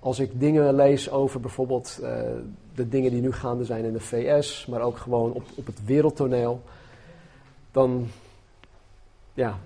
Als 0.00 0.18
ik 0.18 0.40
dingen 0.40 0.74
lees 0.74 1.10
over 1.10 1.40
bijvoorbeeld 1.40 1.98
uh, 2.02 2.08
de 2.74 2.88
dingen 2.88 3.10
die 3.10 3.20
nu 3.20 3.32
gaande 3.32 3.64
zijn 3.64 3.84
in 3.84 3.92
de 3.92 4.00
VS, 4.00 4.66
maar 4.66 4.80
ook 4.80 4.96
gewoon 4.96 5.32
op, 5.32 5.44
op 5.54 5.66
het 5.66 5.84
wereldtoneel, 5.84 6.62
dan, 7.70 8.08
ja, 9.34 9.58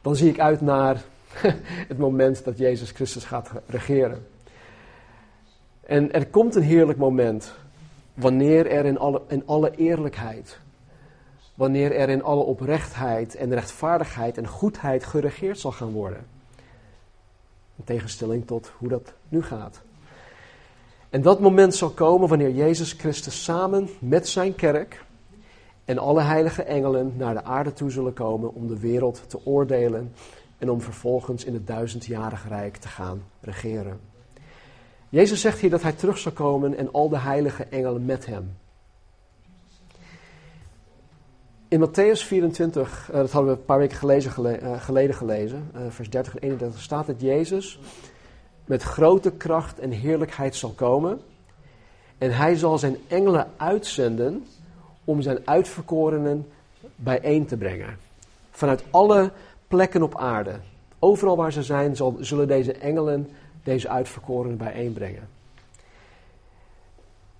dan 0.00 0.16
zie 0.16 0.30
ik 0.30 0.40
uit 0.40 0.60
naar 0.60 1.04
het 1.88 1.98
moment 1.98 2.44
dat 2.44 2.58
Jezus 2.58 2.90
Christus 2.90 3.24
gaat 3.24 3.50
regeren. 3.66 4.26
En 5.80 6.12
er 6.12 6.26
komt 6.26 6.54
een 6.54 6.62
heerlijk 6.62 6.98
moment 6.98 7.54
wanneer 8.14 8.66
er 8.66 8.84
in 8.84 8.98
alle, 8.98 9.22
in 9.28 9.42
alle 9.46 9.76
eerlijkheid 9.76 10.62
wanneer 11.54 11.92
er 11.92 12.08
in 12.08 12.22
alle 12.22 12.42
oprechtheid 12.42 13.34
en 13.34 13.54
rechtvaardigheid 13.54 14.38
en 14.38 14.46
goedheid 14.46 15.04
geregeerd 15.04 15.58
zal 15.58 15.72
gaan 15.72 15.92
worden. 15.92 16.26
In 17.76 17.84
tegenstelling 17.84 18.46
tot 18.46 18.72
hoe 18.78 18.88
dat 18.88 19.12
nu 19.28 19.42
gaat. 19.42 19.82
En 21.10 21.22
dat 21.22 21.40
moment 21.40 21.74
zal 21.74 21.90
komen 21.90 22.28
wanneer 22.28 22.50
Jezus 22.50 22.92
Christus 22.92 23.44
samen 23.44 23.88
met 23.98 24.28
zijn 24.28 24.54
kerk 24.54 25.04
en 25.84 25.98
alle 25.98 26.22
heilige 26.22 26.62
engelen 26.62 27.12
naar 27.16 27.34
de 27.34 27.44
aarde 27.44 27.72
toe 27.72 27.90
zullen 27.90 28.12
komen 28.12 28.54
om 28.54 28.68
de 28.68 28.78
wereld 28.78 29.22
te 29.26 29.46
oordelen 29.46 30.12
en 30.58 30.70
om 30.70 30.80
vervolgens 30.80 31.44
in 31.44 31.54
het 31.54 31.66
duizendjarige 31.66 32.48
rijk 32.48 32.76
te 32.76 32.88
gaan 32.88 33.22
regeren. 33.40 34.00
Jezus 35.14 35.40
zegt 35.40 35.58
hier 35.58 35.70
dat 35.70 35.82
hij 35.82 35.92
terug 35.92 36.18
zal 36.18 36.32
komen 36.32 36.76
en 36.76 36.92
al 36.92 37.08
de 37.08 37.18
heilige 37.18 37.64
engelen 37.64 38.04
met 38.04 38.26
hem. 38.26 38.56
In 41.68 41.88
Matthäus 41.88 42.26
24, 42.26 43.08
uh, 43.10 43.16
dat 43.16 43.30
hadden 43.30 43.52
we 43.52 43.58
een 43.58 43.64
paar 43.64 43.78
weken 43.78 43.96
gelezen, 43.96 44.30
gele, 44.30 44.60
uh, 44.60 44.80
geleden 44.80 45.14
gelezen, 45.14 45.70
uh, 45.74 45.80
vers 45.88 46.10
30 46.10 46.34
en 46.34 46.42
31, 46.42 46.80
staat 46.80 47.06
dat 47.06 47.20
Jezus 47.20 47.78
met 48.64 48.82
grote 48.82 49.30
kracht 49.32 49.78
en 49.78 49.90
heerlijkheid 49.90 50.56
zal 50.56 50.70
komen. 50.70 51.20
En 52.18 52.30
hij 52.30 52.56
zal 52.56 52.78
zijn 52.78 52.96
engelen 53.08 53.50
uitzenden 53.56 54.46
om 55.04 55.22
zijn 55.22 55.38
uitverkorenen 55.44 56.46
bijeen 56.96 57.46
te 57.46 57.56
brengen. 57.56 57.98
Vanuit 58.50 58.84
alle 58.90 59.30
plekken 59.68 60.02
op 60.02 60.18
aarde. 60.18 60.54
Overal 60.98 61.36
waar 61.36 61.52
ze 61.52 61.62
zijn, 61.62 61.96
zullen 62.18 62.48
deze 62.48 62.72
engelen 62.72 63.30
deze 63.64 63.88
uitverkorenen 63.88 64.56
bijeenbrengen. 64.56 65.28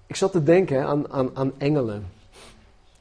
Ik 0.07 0.16
zat 0.16 0.33
te 0.33 0.43
denken 0.43 0.87
aan, 0.87 1.12
aan, 1.12 1.37
aan 1.37 1.52
engelen. 1.59 2.07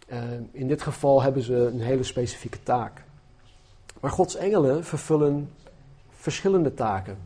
Uh, 0.08 0.20
in 0.52 0.68
dit 0.68 0.82
geval 0.82 1.22
hebben 1.22 1.44
ze 1.44 1.56
een 1.56 1.82
hele 1.82 2.04
specifieke 2.04 2.64
taak. 2.64 3.04
Maar 4.00 4.12
Gods 4.12 4.36
engelen 4.36 4.84
vervullen 4.84 5.50
verschillende 6.10 6.74
taken. 6.74 7.18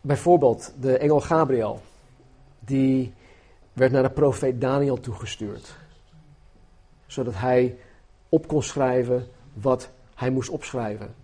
Bijvoorbeeld 0.00 0.72
de 0.80 0.98
engel 0.98 1.20
Gabriel, 1.20 1.80
die 2.60 3.12
werd 3.72 3.92
naar 3.92 4.02
de 4.02 4.10
profeet 4.10 4.60
Daniel 4.60 5.00
toegestuurd, 5.00 5.74
zodat 7.06 7.34
hij 7.34 7.76
op 8.28 8.48
kon 8.48 8.62
schrijven 8.62 9.28
wat 9.52 9.90
hij 10.14 10.30
moest 10.30 10.48
opschrijven. 10.48 11.14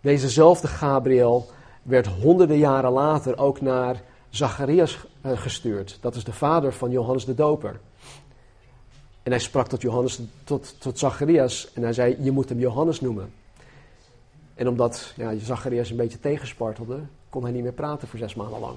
Dezezelfde 0.00 0.68
Gabriel 0.68 1.50
werd 1.82 2.06
honderden 2.06 2.58
jaren 2.58 2.92
later 2.92 3.38
ook 3.38 3.60
naar 3.60 4.02
Zacharias 4.28 4.98
eh, 5.20 5.38
gestuurd. 5.38 5.98
Dat 6.00 6.14
is 6.14 6.24
de 6.24 6.32
vader 6.32 6.72
van 6.72 6.90
Johannes 6.90 7.24
de 7.24 7.34
Doper. 7.34 7.80
En 9.22 9.30
hij 9.30 9.40
sprak 9.40 9.68
tot, 9.68 9.82
Johannes, 9.82 10.20
tot, 10.44 10.80
tot 10.80 10.98
Zacharias 10.98 11.72
en 11.74 11.82
hij 11.82 11.92
zei, 11.92 12.16
je 12.20 12.30
moet 12.30 12.48
hem 12.48 12.58
Johannes 12.58 13.00
noemen. 13.00 13.32
En 14.54 14.68
omdat 14.68 15.12
ja, 15.16 15.36
Zacharias 15.38 15.90
een 15.90 15.96
beetje 15.96 16.20
tegenspartelde, 16.20 17.00
kon 17.28 17.42
hij 17.42 17.52
niet 17.52 17.62
meer 17.62 17.72
praten 17.72 18.08
voor 18.08 18.18
zes 18.18 18.34
maanden 18.34 18.60
lang. 18.60 18.76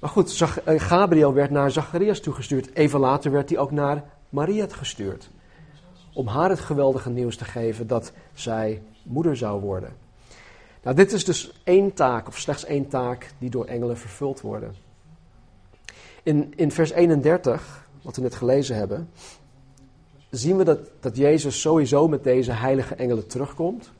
Maar 0.00 0.10
goed, 0.10 0.42
eh, 0.64 0.80
Gabriel 0.80 1.32
werd 1.32 1.50
naar 1.50 1.70
Zacharias 1.70 2.20
toegestuurd. 2.20 2.74
Even 2.74 3.00
later 3.00 3.30
werd 3.30 3.48
hij 3.48 3.58
ook 3.58 3.70
naar 3.70 4.04
Maria 4.28 4.66
gestuurd. 4.68 5.30
Om 6.14 6.26
haar 6.26 6.50
het 6.50 6.60
geweldige 6.60 7.10
nieuws 7.10 7.36
te 7.36 7.44
geven 7.44 7.86
dat 7.86 8.12
zij 8.34 8.82
moeder 9.02 9.36
zou 9.36 9.60
worden. 9.60 10.07
Nou, 10.82 10.96
dit 10.96 11.12
is 11.12 11.24
dus 11.24 11.52
één 11.64 11.92
taak, 11.92 12.26
of 12.26 12.38
slechts 12.38 12.64
één 12.64 12.88
taak, 12.88 13.30
die 13.38 13.50
door 13.50 13.64
engelen 13.64 13.98
vervuld 13.98 14.40
worden. 14.40 14.74
In, 16.22 16.52
in 16.56 16.72
vers 16.72 16.90
31, 16.90 17.88
wat 18.02 18.16
we 18.16 18.22
net 18.22 18.34
gelezen 18.34 18.76
hebben, 18.76 19.10
zien 20.30 20.56
we 20.56 20.64
dat, 20.64 20.78
dat 21.00 21.16
Jezus 21.16 21.60
sowieso 21.60 22.08
met 22.08 22.24
deze 22.24 22.52
heilige 22.52 22.94
engelen 22.94 23.26
terugkomt. 23.26 23.90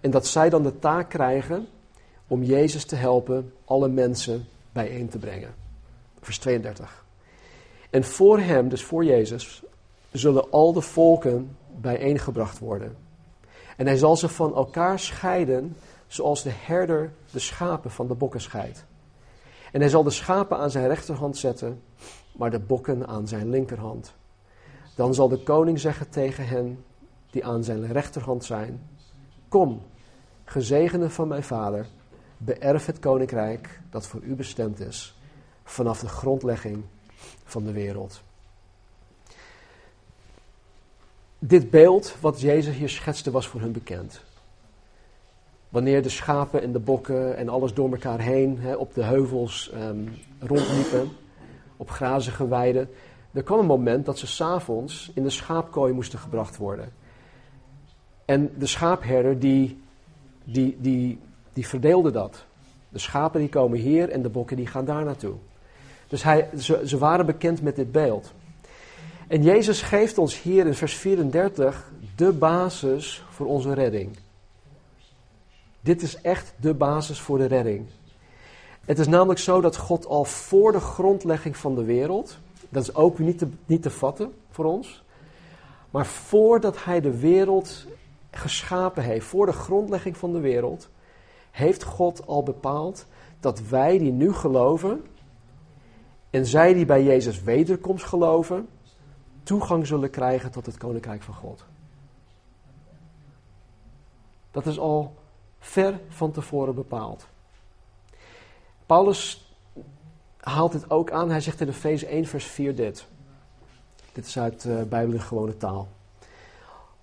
En 0.00 0.10
dat 0.10 0.26
zij 0.26 0.50
dan 0.50 0.62
de 0.62 0.78
taak 0.78 1.08
krijgen 1.08 1.66
om 2.26 2.42
Jezus 2.42 2.84
te 2.84 2.96
helpen 2.96 3.52
alle 3.64 3.88
mensen 3.88 4.46
bijeen 4.72 5.08
te 5.08 5.18
brengen. 5.18 5.54
Vers 6.20 6.38
32. 6.38 7.04
En 7.90 8.04
voor 8.04 8.38
hem, 8.38 8.68
dus 8.68 8.84
voor 8.84 9.04
Jezus, 9.04 9.62
zullen 10.12 10.50
al 10.50 10.72
de 10.72 10.80
volken 10.80 11.56
bijeengebracht 11.80 12.58
worden. 12.58 12.96
En 13.80 13.86
hij 13.86 13.96
zal 13.96 14.16
ze 14.16 14.28
van 14.28 14.54
elkaar 14.54 14.98
scheiden, 14.98 15.76
zoals 16.06 16.42
de 16.42 16.50
herder 16.52 17.12
de 17.30 17.38
schapen 17.38 17.90
van 17.90 18.06
de 18.06 18.14
bokken 18.14 18.40
scheidt. 18.40 18.84
En 19.72 19.80
hij 19.80 19.88
zal 19.88 20.02
de 20.02 20.10
schapen 20.10 20.56
aan 20.56 20.70
zijn 20.70 20.86
rechterhand 20.86 21.36
zetten, 21.36 21.82
maar 22.32 22.50
de 22.50 22.58
bokken 22.58 23.06
aan 23.06 23.28
zijn 23.28 23.50
linkerhand. 23.50 24.14
Dan 24.96 25.14
zal 25.14 25.28
de 25.28 25.42
koning 25.42 25.80
zeggen 25.80 26.10
tegen 26.10 26.46
hen 26.46 26.84
die 27.30 27.44
aan 27.44 27.64
zijn 27.64 27.92
rechterhand 27.92 28.44
zijn: 28.44 28.88
Kom, 29.48 29.82
gezegende 30.44 31.10
van 31.10 31.28
mijn 31.28 31.44
vader 31.44 31.86
beërf 32.36 32.86
het 32.86 32.98
koninkrijk 32.98 33.80
dat 33.90 34.06
voor 34.06 34.22
u 34.22 34.34
bestemd 34.34 34.80
is 34.80 35.18
vanaf 35.64 36.00
de 36.00 36.08
grondlegging 36.08 36.84
van 37.44 37.64
de 37.64 37.72
wereld. 37.72 38.22
Dit 41.42 41.70
beeld 41.70 42.16
wat 42.20 42.40
Jezus 42.40 42.76
hier 42.76 42.88
schetste 42.88 43.30
was 43.30 43.48
voor 43.48 43.60
hun 43.60 43.72
bekend. 43.72 44.24
Wanneer 45.68 46.02
de 46.02 46.08
schapen 46.08 46.62
en 46.62 46.72
de 46.72 46.78
bokken 46.78 47.36
en 47.36 47.48
alles 47.48 47.74
door 47.74 47.90
elkaar 47.90 48.20
heen 48.20 48.58
hè, 48.58 48.74
op 48.74 48.94
de 48.94 49.02
heuvels 49.02 49.72
um, 49.74 50.08
rondliepen, 50.38 51.08
op 51.76 51.90
grazige 51.90 52.48
weiden, 52.48 52.88
er 53.32 53.42
kwam 53.42 53.58
een 53.58 53.66
moment 53.66 54.06
dat 54.06 54.18
ze 54.18 54.26
s'avonds 54.26 55.10
in 55.14 55.22
de 55.22 55.30
schaapkooi 55.30 55.92
moesten 55.92 56.18
gebracht 56.18 56.56
worden. 56.56 56.92
En 58.24 58.50
de 58.58 58.66
schaapherder 58.66 59.38
die, 59.38 59.82
die, 60.44 60.76
die 60.80 61.18
die 61.52 61.68
verdeelde 61.68 62.10
dat. 62.10 62.44
De 62.88 62.98
schapen 62.98 63.40
die 63.40 63.48
komen 63.48 63.78
hier 63.78 64.10
en 64.10 64.22
de 64.22 64.28
bokken 64.28 64.56
die 64.56 64.66
gaan 64.66 64.84
daar 64.84 65.04
naartoe. 65.04 65.34
Dus 66.08 66.22
hij, 66.22 66.48
ze, 66.58 66.82
ze 66.84 66.98
waren 66.98 67.26
bekend 67.26 67.62
met 67.62 67.76
dit 67.76 67.92
beeld. 67.92 68.32
En 69.30 69.42
Jezus 69.42 69.82
geeft 69.82 70.18
ons 70.18 70.42
hier 70.42 70.66
in 70.66 70.74
vers 70.74 70.94
34 70.94 71.90
de 72.16 72.32
basis 72.32 73.24
voor 73.30 73.46
onze 73.46 73.74
redding. 73.74 74.16
Dit 75.80 76.02
is 76.02 76.20
echt 76.20 76.54
de 76.60 76.74
basis 76.74 77.20
voor 77.20 77.38
de 77.38 77.44
redding. 77.46 77.86
Het 78.84 78.98
is 78.98 79.06
namelijk 79.06 79.38
zo 79.38 79.60
dat 79.60 79.76
God 79.76 80.06
al 80.06 80.24
voor 80.24 80.72
de 80.72 80.80
grondlegging 80.80 81.56
van 81.56 81.74
de 81.74 81.84
wereld, 81.84 82.38
dat 82.68 82.82
is 82.82 82.94
ook 82.94 83.18
niet 83.18 83.38
te, 83.38 83.48
niet 83.66 83.82
te 83.82 83.90
vatten 83.90 84.32
voor 84.50 84.64
ons, 84.64 85.02
maar 85.90 86.06
voordat 86.06 86.84
Hij 86.84 87.00
de 87.00 87.18
wereld 87.18 87.86
geschapen 88.30 89.02
heeft, 89.02 89.26
voor 89.26 89.46
de 89.46 89.52
grondlegging 89.52 90.16
van 90.16 90.32
de 90.32 90.40
wereld, 90.40 90.88
heeft 91.50 91.82
God 91.82 92.26
al 92.26 92.42
bepaald 92.42 93.06
dat 93.40 93.60
wij 93.68 93.98
die 93.98 94.12
nu 94.12 94.32
geloven 94.32 95.04
en 96.30 96.46
zij 96.46 96.74
die 96.74 96.84
bij 96.84 97.04
Jezus 97.04 97.42
wederkomst 97.42 98.04
geloven, 98.04 98.68
toegang 99.42 99.86
zullen 99.86 100.10
krijgen 100.10 100.50
tot 100.50 100.66
het 100.66 100.76
koninkrijk 100.76 101.22
van 101.22 101.34
God. 101.34 101.64
Dat 104.50 104.66
is 104.66 104.78
al 104.78 105.14
ver 105.58 106.00
van 106.08 106.30
tevoren 106.30 106.74
bepaald. 106.74 107.26
Paulus 108.86 109.54
haalt 110.40 110.72
dit 110.72 110.90
ook 110.90 111.10
aan. 111.10 111.30
Hij 111.30 111.40
zegt 111.40 111.60
in 111.60 111.68
Efeze 111.68 112.06
1, 112.06 112.26
vers 112.26 112.44
4 112.44 112.74
dit. 112.76 113.06
Dit 114.12 114.26
is 114.26 114.38
uit 114.38 114.64
uh, 114.64 114.82
Bijbel 114.82 115.14
in 115.14 115.20
gewone 115.20 115.56
taal. 115.56 115.88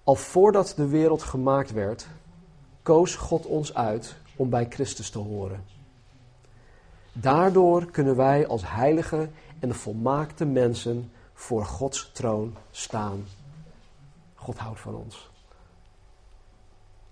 Al 0.03 0.15
voordat 0.15 0.74
de 0.75 0.88
wereld 0.88 1.24
gemaakt 1.24 1.72
werd, 1.72 2.08
koos 2.82 3.15
God 3.15 3.46
ons 3.46 3.74
uit 3.74 4.15
om 4.36 4.50
bij 4.50 4.65
Christus 4.70 5.10
te 5.10 5.20
horen. 5.20 5.63
Daardoor 7.12 7.86
kunnen 7.86 8.15
wij 8.15 8.48
als 8.48 8.62
heilige 8.65 9.29
en 9.60 9.75
volmaakte 9.75 10.46
mensen 10.46 11.12
voor 11.38 11.65
Gods 11.65 12.10
troon 12.13 12.56
staan. 12.72 13.25
God 14.36 14.58
houdt 14.58 14.79
van 14.79 14.96
ons. 14.96 15.29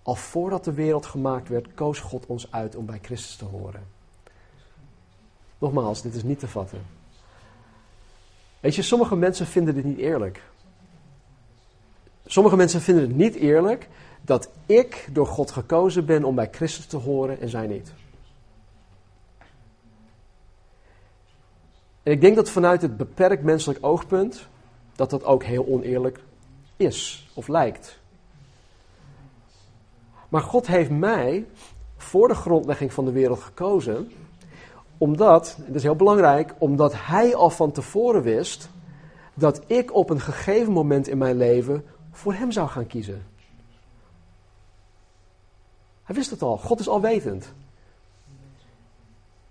Al 0.02 0.16
voordat 0.16 0.64
de 0.64 0.74
wereld 0.74 1.06
gemaakt 1.06 1.50
werd, 1.50 1.74
koos 1.74 2.00
God 2.00 2.26
ons 2.26 2.52
uit 2.52 2.76
om 2.76 2.86
bij 2.86 3.00
Christus 3.02 3.36
te 3.36 3.46
horen. 3.46 3.88
Nogmaals, 5.58 6.02
dit 6.02 6.16
is 6.16 6.24
niet 6.24 6.40
te 6.40 6.48
vatten. 6.48 6.86
Weet 8.60 8.76
je, 8.76 8.82
sommige 8.82 9.16
mensen 9.16 9.46
vinden 9.46 9.74
dit 9.76 9.84
niet 9.84 9.98
eerlijk. 9.98 10.44
Sommige 12.26 12.56
mensen 12.56 12.82
vinden 12.82 13.04
het 13.04 13.16
niet 13.16 13.36
eerlijk 13.36 13.90
dat 14.22 14.50
ik 14.66 15.08
door 15.12 15.28
God 15.28 15.52
gekozen 15.52 16.06
ben 16.06 16.24
om 16.24 16.36
bij 16.36 16.50
Christus 16.52 16.86
te 16.86 16.98
horen 16.98 17.42
en 17.42 17.50
zij 17.50 17.68
niet. 17.68 17.94
En 22.06 22.12
ik 22.12 22.22
denk 22.22 22.36
dat 22.36 22.50
vanuit 22.50 22.82
het 22.82 22.98
beperkt 22.98 23.44
menselijk 23.44 23.86
oogpunt 23.86 24.48
dat 24.96 25.10
dat 25.10 25.24
ook 25.24 25.44
heel 25.44 25.68
oneerlijk 25.68 26.20
is 26.78 27.30
of 27.34 27.48
lijkt. 27.48 28.00
Maar 30.30 30.42
God 30.42 30.68
heeft 30.68 30.90
mij 30.90 31.46
voor 31.98 32.28
de 32.28 32.36
grondlegging 32.36 32.94
van 32.94 33.06
de 33.06 33.12
wereld 33.12 33.40
gekozen, 33.40 34.12
omdat, 34.98 35.58
dat 35.66 35.76
is 35.76 35.84
heel 35.84 35.96
belangrijk, 35.96 36.54
omdat 36.58 36.94
Hij 36.96 37.36
al 37.36 37.50
van 37.50 37.72
tevoren 37.72 38.22
wist 38.22 38.70
dat 39.34 39.62
ik 39.68 39.94
op 39.94 40.10
een 40.10 40.22
gegeven 40.22 40.74
moment 40.74 41.08
in 41.08 41.18
mijn 41.18 41.38
leven 41.38 41.86
voor 42.12 42.34
Hem 42.34 42.52
zou 42.52 42.68
gaan 42.68 42.88
kiezen. 42.88 43.26
Hij 46.04 46.16
wist 46.16 46.30
het 46.30 46.42
al. 46.42 46.58
God 46.58 46.80
is 46.80 46.88
alwetend. 46.88 47.54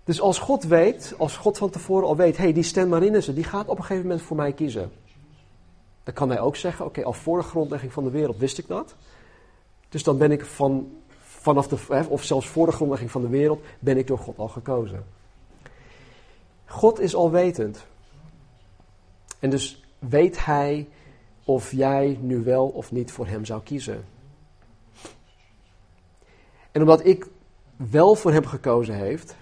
Dus 0.05 0.21
als 0.21 0.39
God 0.39 0.63
weet, 0.63 1.13
als 1.17 1.37
God 1.37 1.57
van 1.57 1.69
tevoren 1.69 2.07
al 2.07 2.15
weet, 2.15 2.37
hé, 2.37 2.43
hey, 2.43 2.53
die 2.53 2.63
Stan 2.63 2.89
Marinissen, 2.89 3.35
die 3.35 3.43
gaat 3.43 3.67
op 3.67 3.77
een 3.77 3.83
gegeven 3.83 4.07
moment 4.07 4.21
voor 4.25 4.35
mij 4.35 4.53
kiezen. 4.53 4.91
Dan 6.03 6.13
kan 6.13 6.29
hij 6.29 6.39
ook 6.39 6.55
zeggen, 6.55 6.85
oké, 6.85 7.03
al 7.03 7.13
voor 7.13 7.37
de 7.37 7.43
grondlegging 7.43 7.93
van 7.93 8.03
de 8.03 8.09
wereld 8.09 8.37
wist 8.37 8.57
ik 8.57 8.67
dat. 8.67 8.95
Dus 9.89 10.03
dan 10.03 10.17
ben 10.17 10.31
ik 10.31 10.45
van, 10.45 10.91
vanaf 11.19 11.67
de, 11.67 12.05
of 12.09 12.23
zelfs 12.23 12.47
voor 12.47 12.65
de 12.65 12.71
grondlegging 12.71 13.11
van 13.11 13.21
de 13.21 13.27
wereld, 13.27 13.63
ben 13.79 13.97
ik 13.97 14.07
door 14.07 14.17
God 14.17 14.37
al 14.37 14.47
gekozen. 14.47 15.05
God 16.65 16.99
is 16.99 17.15
alwetend. 17.15 17.85
En 19.39 19.49
dus 19.49 19.83
weet 19.99 20.45
hij 20.45 20.87
of 21.43 21.71
jij 21.71 22.17
nu 22.21 22.43
wel 22.43 22.67
of 22.67 22.91
niet 22.91 23.11
voor 23.11 23.27
hem 23.27 23.45
zou 23.45 23.61
kiezen. 23.61 24.05
En 26.71 26.81
omdat 26.81 27.05
ik 27.05 27.27
wel 27.75 28.15
voor 28.15 28.31
hem 28.31 28.45
gekozen 28.45 28.95
heeft, 28.95 29.35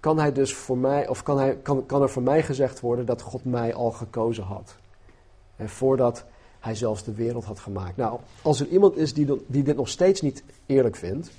kan 0.00 0.18
hij 0.18 0.32
dus 0.32 0.54
voor 0.54 0.78
mij, 0.78 1.08
of 1.08 1.22
kan, 1.22 1.38
hij, 1.38 1.56
kan, 1.56 1.86
kan 1.86 2.02
er 2.02 2.10
voor 2.10 2.22
mij 2.22 2.42
gezegd 2.42 2.80
worden 2.80 3.06
dat 3.06 3.22
God 3.22 3.44
mij 3.44 3.74
al 3.74 3.90
gekozen 3.90 4.44
had. 4.44 4.76
En 5.56 5.68
voordat 5.68 6.24
hij 6.60 6.74
zelfs 6.74 7.04
de 7.04 7.14
wereld 7.14 7.44
had 7.44 7.58
gemaakt. 7.58 7.96
Nou, 7.96 8.20
als 8.42 8.60
er 8.60 8.66
iemand 8.66 8.96
is 8.96 9.14
die, 9.14 9.44
die 9.46 9.62
dit 9.62 9.76
nog 9.76 9.88
steeds 9.88 10.20
niet 10.20 10.44
eerlijk 10.66 10.96
vindt, 10.96 11.30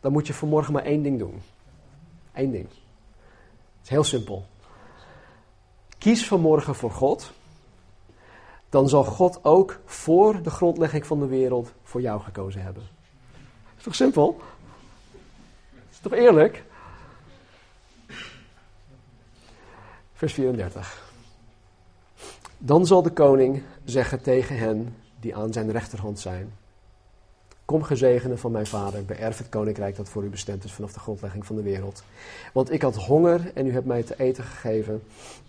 dan 0.00 0.12
moet 0.12 0.26
je 0.26 0.34
vanmorgen 0.34 0.72
maar 0.72 0.84
één 0.84 1.02
ding 1.02 1.18
doen. 1.18 1.42
Eén 2.32 2.50
ding. 2.50 2.68
Het 2.68 3.82
is 3.82 3.88
heel 3.88 4.04
simpel. 4.04 4.44
Kies 5.98 6.26
vanmorgen 6.26 6.74
voor 6.74 6.90
God. 6.90 7.32
Dan 8.68 8.88
zal 8.88 9.04
God 9.04 9.44
ook 9.44 9.80
voor 9.84 10.42
de 10.42 10.50
grondlegging 10.50 11.06
van 11.06 11.20
de 11.20 11.26
wereld 11.26 11.72
voor 11.82 12.00
jou 12.00 12.20
gekozen 12.20 12.62
hebben. 12.62 12.82
Is 13.76 13.82
toch 13.82 13.94
simpel? 13.94 14.40
Is 15.90 15.98
toch 15.98 16.12
eerlijk? 16.12 16.64
Vers 20.20 20.32
34. 20.34 21.12
Dan 22.58 22.86
zal 22.86 23.02
de 23.02 23.10
koning 23.10 23.62
zeggen 23.84 24.22
tegen 24.22 24.58
hen 24.58 24.96
die 25.20 25.36
aan 25.36 25.52
zijn 25.52 25.70
rechterhand 25.70 26.20
zijn: 26.20 26.52
Kom 27.64 27.82
gezegende 27.82 28.36
van 28.36 28.50
mijn 28.50 28.66
vader, 28.66 29.04
beërf 29.04 29.38
het 29.38 29.48
koninkrijk 29.48 29.96
dat 29.96 30.08
voor 30.08 30.24
u 30.24 30.28
bestemd 30.28 30.64
is 30.64 30.72
vanaf 30.72 30.92
de 30.92 30.98
grondlegging 30.98 31.46
van 31.46 31.56
de 31.56 31.62
wereld. 31.62 32.02
Want 32.52 32.72
ik 32.72 32.82
had 32.82 32.96
honger 32.96 33.52
en 33.54 33.66
u 33.66 33.72
hebt 33.72 33.86
mij 33.86 34.02
te 34.02 34.14
eten 34.18 34.44
gegeven. 34.44 35.02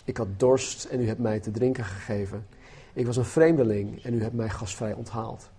Ik 0.03 0.17
had 0.17 0.27
dorst 0.37 0.85
en 0.85 1.01
u 1.01 1.07
hebt 1.07 1.19
mij 1.19 1.39
te 1.39 1.51
drinken 1.51 1.85
gegeven. 1.85 2.47
Ik 2.93 3.05
was 3.05 3.17
een 3.17 3.25
vreemdeling 3.25 4.03
en 4.03 4.13
u 4.13 4.21
hebt 4.21 4.35
mij 4.35 4.49
gastvrij 4.49 4.93
onthaald. 4.93 5.49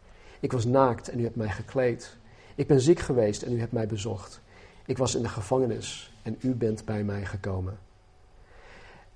Ik 0.40 0.52
was 0.52 0.64
naakt 0.64 1.08
en 1.08 1.20
u 1.20 1.22
hebt 1.22 1.36
mij 1.36 1.50
gekleed. 1.50 2.16
Ik 2.54 2.66
ben 2.66 2.80
ziek 2.80 2.98
geweest 2.98 3.42
en 3.42 3.52
u 3.52 3.58
hebt 3.60 3.72
mij 3.72 3.86
bezocht. 3.86 4.40
Ik 4.86 4.98
was 4.98 5.14
in 5.14 5.22
de 5.22 5.28
gevangenis 5.28 6.12
en 6.22 6.36
u 6.40 6.54
bent 6.54 6.84
bij 6.84 7.04
mij 7.04 7.24
gekomen. 7.24 7.90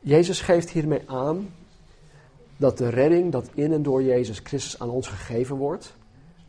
Jezus 0.07 0.41
geeft 0.41 0.71
hiermee 0.71 1.03
aan 1.07 1.55
dat 2.57 2.79
de 2.79 2.89
redding 2.89 3.33
dat 3.33 3.51
in 3.55 3.73
en 3.73 3.83
door 3.83 4.03
Jezus 4.03 4.39
Christus 4.39 4.79
aan 4.79 4.91
ons 4.91 5.09
gegeven 5.09 5.57
wordt, 5.57 5.97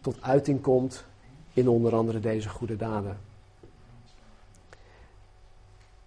tot 0.02 0.22
uiting 0.22 0.62
komt 0.62 1.06
in 1.54 1.68
onder 1.68 1.96
andere 1.96 2.20
deze 2.20 2.50
goede 2.50 2.76
daden. 2.76 3.20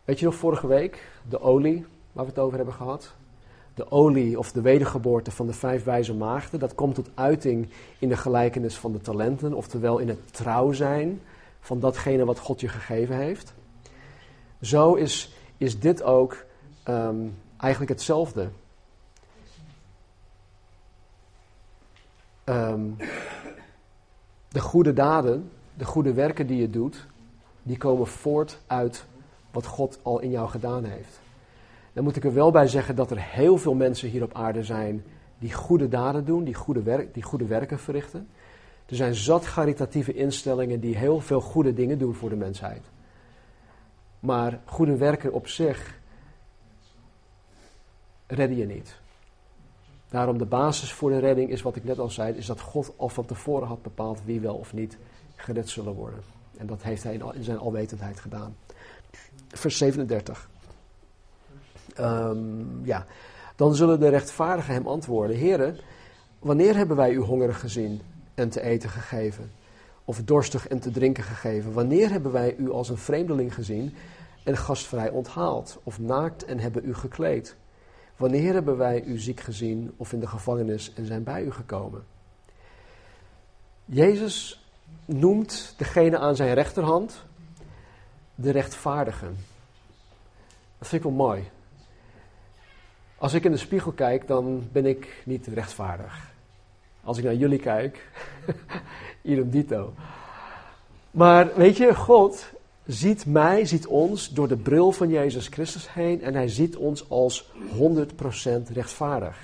Weet 0.05 0.19
je 0.19 0.25
nog 0.25 0.35
vorige 0.35 0.67
week, 0.67 1.11
de 1.29 1.41
olie 1.41 1.87
waar 2.13 2.25
we 2.25 2.31
het 2.31 2.41
over 2.41 2.57
hebben 2.57 2.75
gehad? 2.75 3.15
De 3.75 3.91
olie 3.91 4.39
of 4.39 4.53
de 4.53 4.61
wedergeboorte 4.61 5.31
van 5.31 5.47
de 5.47 5.53
vijf 5.53 5.85
wijze 5.85 6.15
maagden, 6.15 6.61
dat 6.61 6.75
komt 6.75 6.95
tot 6.95 7.11
uiting 7.15 7.69
in 7.99 8.09
de 8.09 8.17
gelijkenis 8.17 8.77
van 8.77 8.93
de 8.93 9.01
talenten, 9.01 9.55
oftewel 9.55 9.99
in 9.99 10.09
het 10.09 10.33
trouw 10.33 10.73
zijn 10.73 11.21
van 11.61 11.81
datgene 11.81 12.25
wat 12.25 12.39
God 12.39 12.61
je 12.61 12.69
gegeven 12.69 13.17
heeft. 13.17 13.55
Zo 14.61 14.95
is, 14.95 15.35
is 15.57 15.81
dit 15.81 16.03
ook 16.03 16.49
ehm, 16.83 17.27
eigenlijk 17.57 17.91
hetzelfde. 17.91 18.49
Ehm, 22.45 22.81
de 24.49 24.61
goede 24.61 24.93
daden, 24.93 25.51
de 25.75 25.85
goede 25.85 26.13
werken 26.13 26.47
die 26.47 26.61
je 26.61 26.71
doet, 26.71 27.07
die 27.63 27.77
komen 27.77 28.07
voort 28.07 28.59
uit 28.67 29.05
wat 29.51 29.67
God 29.67 29.99
al 30.03 30.21
in 30.21 30.31
jou 30.31 30.49
gedaan 30.49 30.85
heeft. 30.85 31.21
Dan 31.93 32.05
moet 32.05 32.17
ik 32.17 32.25
er 32.25 32.35
wel 32.35 32.51
bij 32.51 32.69
zeggen 32.69 32.97
dat 32.97 33.11
er 33.11 33.21
heel 33.21 33.59
veel 33.59 33.75
mensen 33.75 34.09
hier 34.09 34.23
op 34.23 34.35
aarde 34.35 34.63
zijn 34.63 35.05
die 35.39 35.53
goede 35.53 35.89
daden 35.89 36.25
doen, 36.25 36.45
die 36.45 36.55
goede, 36.55 37.09
die 37.13 37.23
goede 37.23 37.47
werken 37.47 37.79
verrichten. 37.79 38.29
Er 38.87 38.97
zijn 38.97 39.15
zat 39.15 39.53
caritatieve 39.53 40.15
instellingen 40.15 40.81
die 40.81 40.97
heel 40.97 41.21
veel 41.21 41.41
goede 41.41 41.75
dingen 41.75 41.99
doen 41.99 42.15
voor 42.15 42.29
de 42.29 42.37
mensheid. 42.37 42.83
Maar 44.21 44.61
goede 44.65 44.97
werken 44.97 45.33
op 45.33 45.49
zich 45.49 46.00
redden 48.31 48.57
je 48.57 48.67
niet. 48.67 48.99
Daarom 50.09 50.39
de 50.39 50.47
basis 50.47 50.93
voor 50.93 51.11
de 51.11 51.19
redding 51.19 51.51
is 51.51 51.63
wat 51.63 51.77
ik 51.77 51.85
net 51.85 51.99
al 51.99 52.11
zei, 52.11 52.35
is 52.35 52.47
dat 52.47 52.61
God 52.61 52.93
al 52.97 53.09
van 53.09 53.25
tevoren 53.25 53.69
had 53.69 53.83
bepaald 53.83 54.21
wie 54.25 54.41
wel 54.41 54.55
of 54.55 54.73
niet 54.73 54.99
gered 55.37 55.69
zullen 55.69 55.95
worden. 55.95 56.21
En 56.57 56.67
dat 56.67 56.83
heeft 56.83 57.03
hij 57.03 57.15
in 57.15 57.45
zijn 57.45 57.59
alwetendheid 57.59 58.21
gedaan. 58.21 58.57
Vers 59.49 59.79
37. 59.79 60.49
Ehm, 61.95 62.85
ja. 62.85 63.07
Dan 63.57 63.75
zullen 63.75 64.01
de 64.01 64.09
rechtvaardigen 64.09 64.75
hem 64.75 64.87
antwoorden: 64.87 65.37
Heren, 65.37 65.79
wanneer 66.39 66.77
hebben 66.77 66.97
wij 66.97 67.13
u 67.13 67.19
hongerig 67.19 67.61
gezien 67.61 68.01
en 68.35 68.49
te 68.49 68.61
eten 68.61 68.91
gegeven? 68.91 69.51
Of 70.05 70.23
dorstig 70.23 70.69
en 70.69 70.81
te 70.81 70.91
drinken 70.91 71.25
gegeven? 71.25 71.73
Wanneer 71.73 72.11
hebben 72.11 72.33
wij 72.33 72.57
u 72.57 72.71
als 72.71 72.89
een 72.89 72.99
vreemdeling 72.99 73.55
gezien 73.55 73.95
en 74.45 74.57
gastvrij 74.57 75.11
onthaald? 75.11 75.81
Of 75.83 75.99
naakt 75.99 76.45
en 76.45 76.59
hebben 76.59 76.85
u 76.85 76.95
gekleed? 76.95 77.57
Wanneer 78.21 78.53
hebben 78.53 78.77
wij 78.77 79.03
u 79.05 79.19
ziek 79.19 79.41
gezien 79.41 79.95
of 79.97 80.13
in 80.13 80.21
de 80.21 80.27
gevangenis 80.27 80.93
en 80.95 81.07
zijn 81.07 81.23
bij 81.23 81.43
u 81.43 81.53
gekomen? 81.53 82.05
Jezus 83.85 84.65
noemt 85.05 85.75
degene 85.77 86.19
aan 86.19 86.37
zijn 86.37 86.55
rechterhand 86.55 87.25
de 88.35 88.51
rechtvaardige. 88.51 89.25
Dat 90.79 90.89
vind 90.89 91.05
ik 91.05 91.09
wel 91.09 91.27
mooi. 91.27 91.51
Als 93.19 93.35
ik 93.35 93.45
in 93.45 93.51
de 93.51 93.57
spiegel 93.57 93.93
kijk, 93.93 94.27
dan 94.27 94.69
ben 94.73 94.87
ik 94.87 95.23
niet 95.25 95.47
rechtvaardig. 95.47 96.33
Als 97.05 97.19
ik 97.19 97.25
naar 97.25 97.35
jullie 97.35 97.61
kijk, 97.61 98.09
idem 99.23 99.51
dito. 99.51 99.95
Maar 101.11 101.55
weet 101.55 101.77
je, 101.77 101.95
God 101.95 102.51
ziet 102.93 103.27
mij, 103.27 103.65
ziet 103.65 103.87
ons 103.87 104.29
door 104.29 104.49
de 104.49 104.57
bril 104.57 104.93
van 104.93 105.09
Jezus 105.09 105.47
Christus 105.47 105.93
heen 105.93 106.23
en 106.23 106.35
hij 106.35 106.49
ziet 106.49 106.77
ons 106.77 107.11
als 107.11 107.51
100% 107.79 108.73
rechtvaardig. 108.73 109.39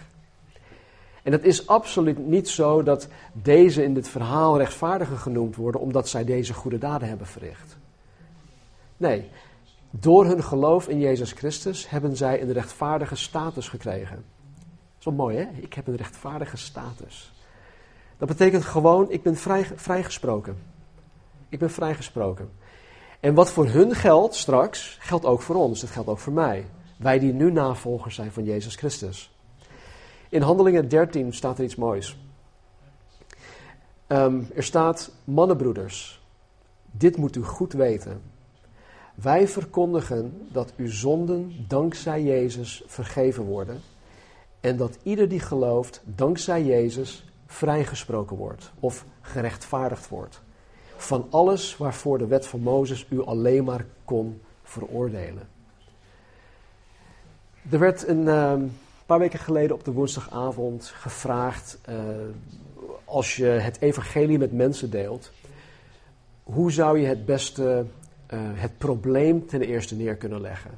En 1.23 1.33
het 1.33 1.45
is 1.45 1.67
absoluut 1.67 2.27
niet 2.27 2.49
zo 2.49 2.83
dat 2.83 3.09
deze 3.33 3.85
in 3.85 3.95
dit 3.95 4.09
verhaal 4.09 4.59
rechtvaardiger 4.59 5.17
genoemd 5.17 5.57
worden 5.57 5.81
omdat 5.81 6.09
zij 6.09 6.25
deze 6.25 6.55
goede 6.55 6.79
daden 6.79 7.09
hebben 7.09 7.27
verricht. 7.27 7.77
Nee, 8.97 9.29
door 9.91 10.27
hun 10.27 10.43
geloof 10.43 10.89
in 10.89 10.99
Jezus 10.99 11.33
Christus 11.33 11.91
hebben 11.91 12.17
zij 12.17 12.43
een 12.43 12.53
rechtvaardige 12.53 13.17
status 13.17 13.69
gekregen. 13.69 14.25
Dat 14.95 15.05
wel 15.05 15.15
mooi 15.15 15.37
hè? 15.37 15.47
Ik 15.63 15.75
heb 15.75 15.87
een 15.87 15.97
rechtvaardige 15.97 16.57
status. 16.57 17.33
Dat 18.19 18.29
betekent 18.29 18.65
gewoon, 18.65 19.11
ik 19.11 19.23
ben 19.23 19.37
vrij, 19.37 19.65
vrijgesproken. 19.75 20.57
Ik 21.49 21.59
ben 21.59 21.71
vrijgesproken. 21.71 22.51
En 23.27 23.35
wat 23.35 23.51
voor 23.51 23.67
hun 23.67 23.95
geldt 23.95 24.35
straks, 24.35 24.97
geldt 25.01 25.25
ook 25.25 25.43
voor 25.43 25.57
ons. 25.57 25.81
Dat 25.81 25.91
geldt 25.91 26.09
ook 26.09 26.19
voor 26.19 26.33
mij. 26.33 26.67
Wij 26.99 27.19
die 27.19 27.33
nu 27.33 27.53
navolgers 27.53 28.15
zijn 28.15 28.33
van 28.33 28.45
Jezus 28.45 28.75
Christus. 28.75 29.31
In 30.29 30.43
Handelingen 30.43 30.89
13 30.89 31.35
staat 31.35 31.59
er 31.59 31.65
iets 31.65 31.77
moois. 31.77 32.19
Ehm, 34.07 34.43
er 34.55 34.62
staat, 34.62 35.11
mannenbroeders, 35.25 36.23
dit 36.91 37.17
moet 37.17 37.37
u 37.37 37.43
goed 37.43 37.73
weten. 37.73 38.23
Wij 39.15 39.49
verkondigen 39.49 40.49
dat 40.53 40.73
uw 40.77 40.91
zonden 40.91 41.65
dankzij 41.69 42.23
Jezus 42.23 42.83
vergeven 42.87 43.45
worden. 43.45 43.81
En 44.61 44.77
dat 44.77 44.99
ieder 45.03 45.29
die 45.29 45.41
gelooft 45.41 46.03
dankzij 46.05 46.65
Jezus 46.65 47.25
vrijgesproken 47.47 48.37
wordt 48.37 48.73
of 48.81 49.05
gerechtvaardigd 49.21 50.09
wordt 50.09 50.45
van 50.97 51.27
alles 51.31 51.77
waarvoor 51.77 52.19
de 52.19 52.27
wet 52.27 52.47
van 52.47 52.61
Mozes 52.61 53.07
u 53.09 53.25
alleen 53.25 53.65
maar 53.65 53.85
kon 54.05 54.41
veroordelen. 54.63 55.49
Er 57.71 57.79
werd 57.79 58.09
een 58.09 58.23
uh, 58.23 58.53
paar 59.07 59.19
weken 59.19 59.39
geleden 59.39 59.77
op 59.77 59.85
de 59.85 59.93
woensdagavond 59.93 60.85
gevraagd, 60.85 61.79
uh, 61.89 61.95
als 63.05 63.37
je 63.37 63.45
het 63.45 63.81
evangelie 63.81 64.39
met 64.39 64.53
mensen 64.53 64.91
deelt, 64.91 65.33
hoe 66.43 66.73
zou 66.73 66.99
je 66.99 67.07
het 67.07 67.25
beste 67.25 67.85
uh, 68.35 68.41
het 68.41 68.79
probleem 68.79 69.47
ten 69.47 69.63
eerste 69.63 69.95
neer 69.95 70.17
kunnen 70.17 70.41
leggen? 70.41 70.71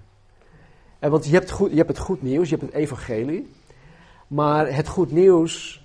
En 0.98 1.10
want 1.10 1.26
je 1.26 1.32
hebt, 1.32 1.50
goed, 1.50 1.70
je 1.70 1.76
hebt 1.76 1.88
het 1.88 1.98
goed 1.98 2.22
nieuws, 2.22 2.48
je 2.48 2.56
hebt 2.56 2.72
het 2.72 2.80
evangelie. 2.80 3.48
Maar 4.26 4.74
het 4.74 4.88
goed 4.88 5.12
nieuws 5.12 5.84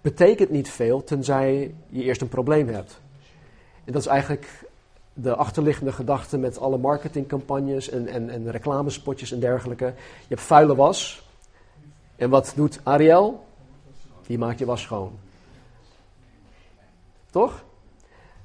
betekent 0.00 0.50
niet 0.50 0.68
veel 0.68 1.04
tenzij 1.04 1.74
je 1.88 2.02
eerst 2.02 2.20
een 2.20 2.28
probleem 2.28 2.68
hebt. 2.68 3.00
En 3.86 3.92
dat 3.92 4.02
is 4.02 4.08
eigenlijk 4.08 4.64
de 5.12 5.34
achterliggende 5.34 5.92
gedachte 5.92 6.38
met 6.38 6.58
alle 6.58 6.78
marketingcampagnes 6.78 7.88
en, 7.88 8.06
en, 8.06 8.30
en 8.30 8.50
reclamespotjes 8.50 9.32
en 9.32 9.40
dergelijke. 9.40 9.84
Je 10.20 10.28
hebt 10.28 10.40
vuile 10.40 10.74
was. 10.74 11.28
En 12.16 12.30
wat 12.30 12.52
doet 12.56 12.80
Ariel? 12.82 13.44
Die 14.26 14.38
maakt 14.38 14.58
je 14.58 14.64
was 14.64 14.82
schoon. 14.82 15.18
Toch? 17.30 17.64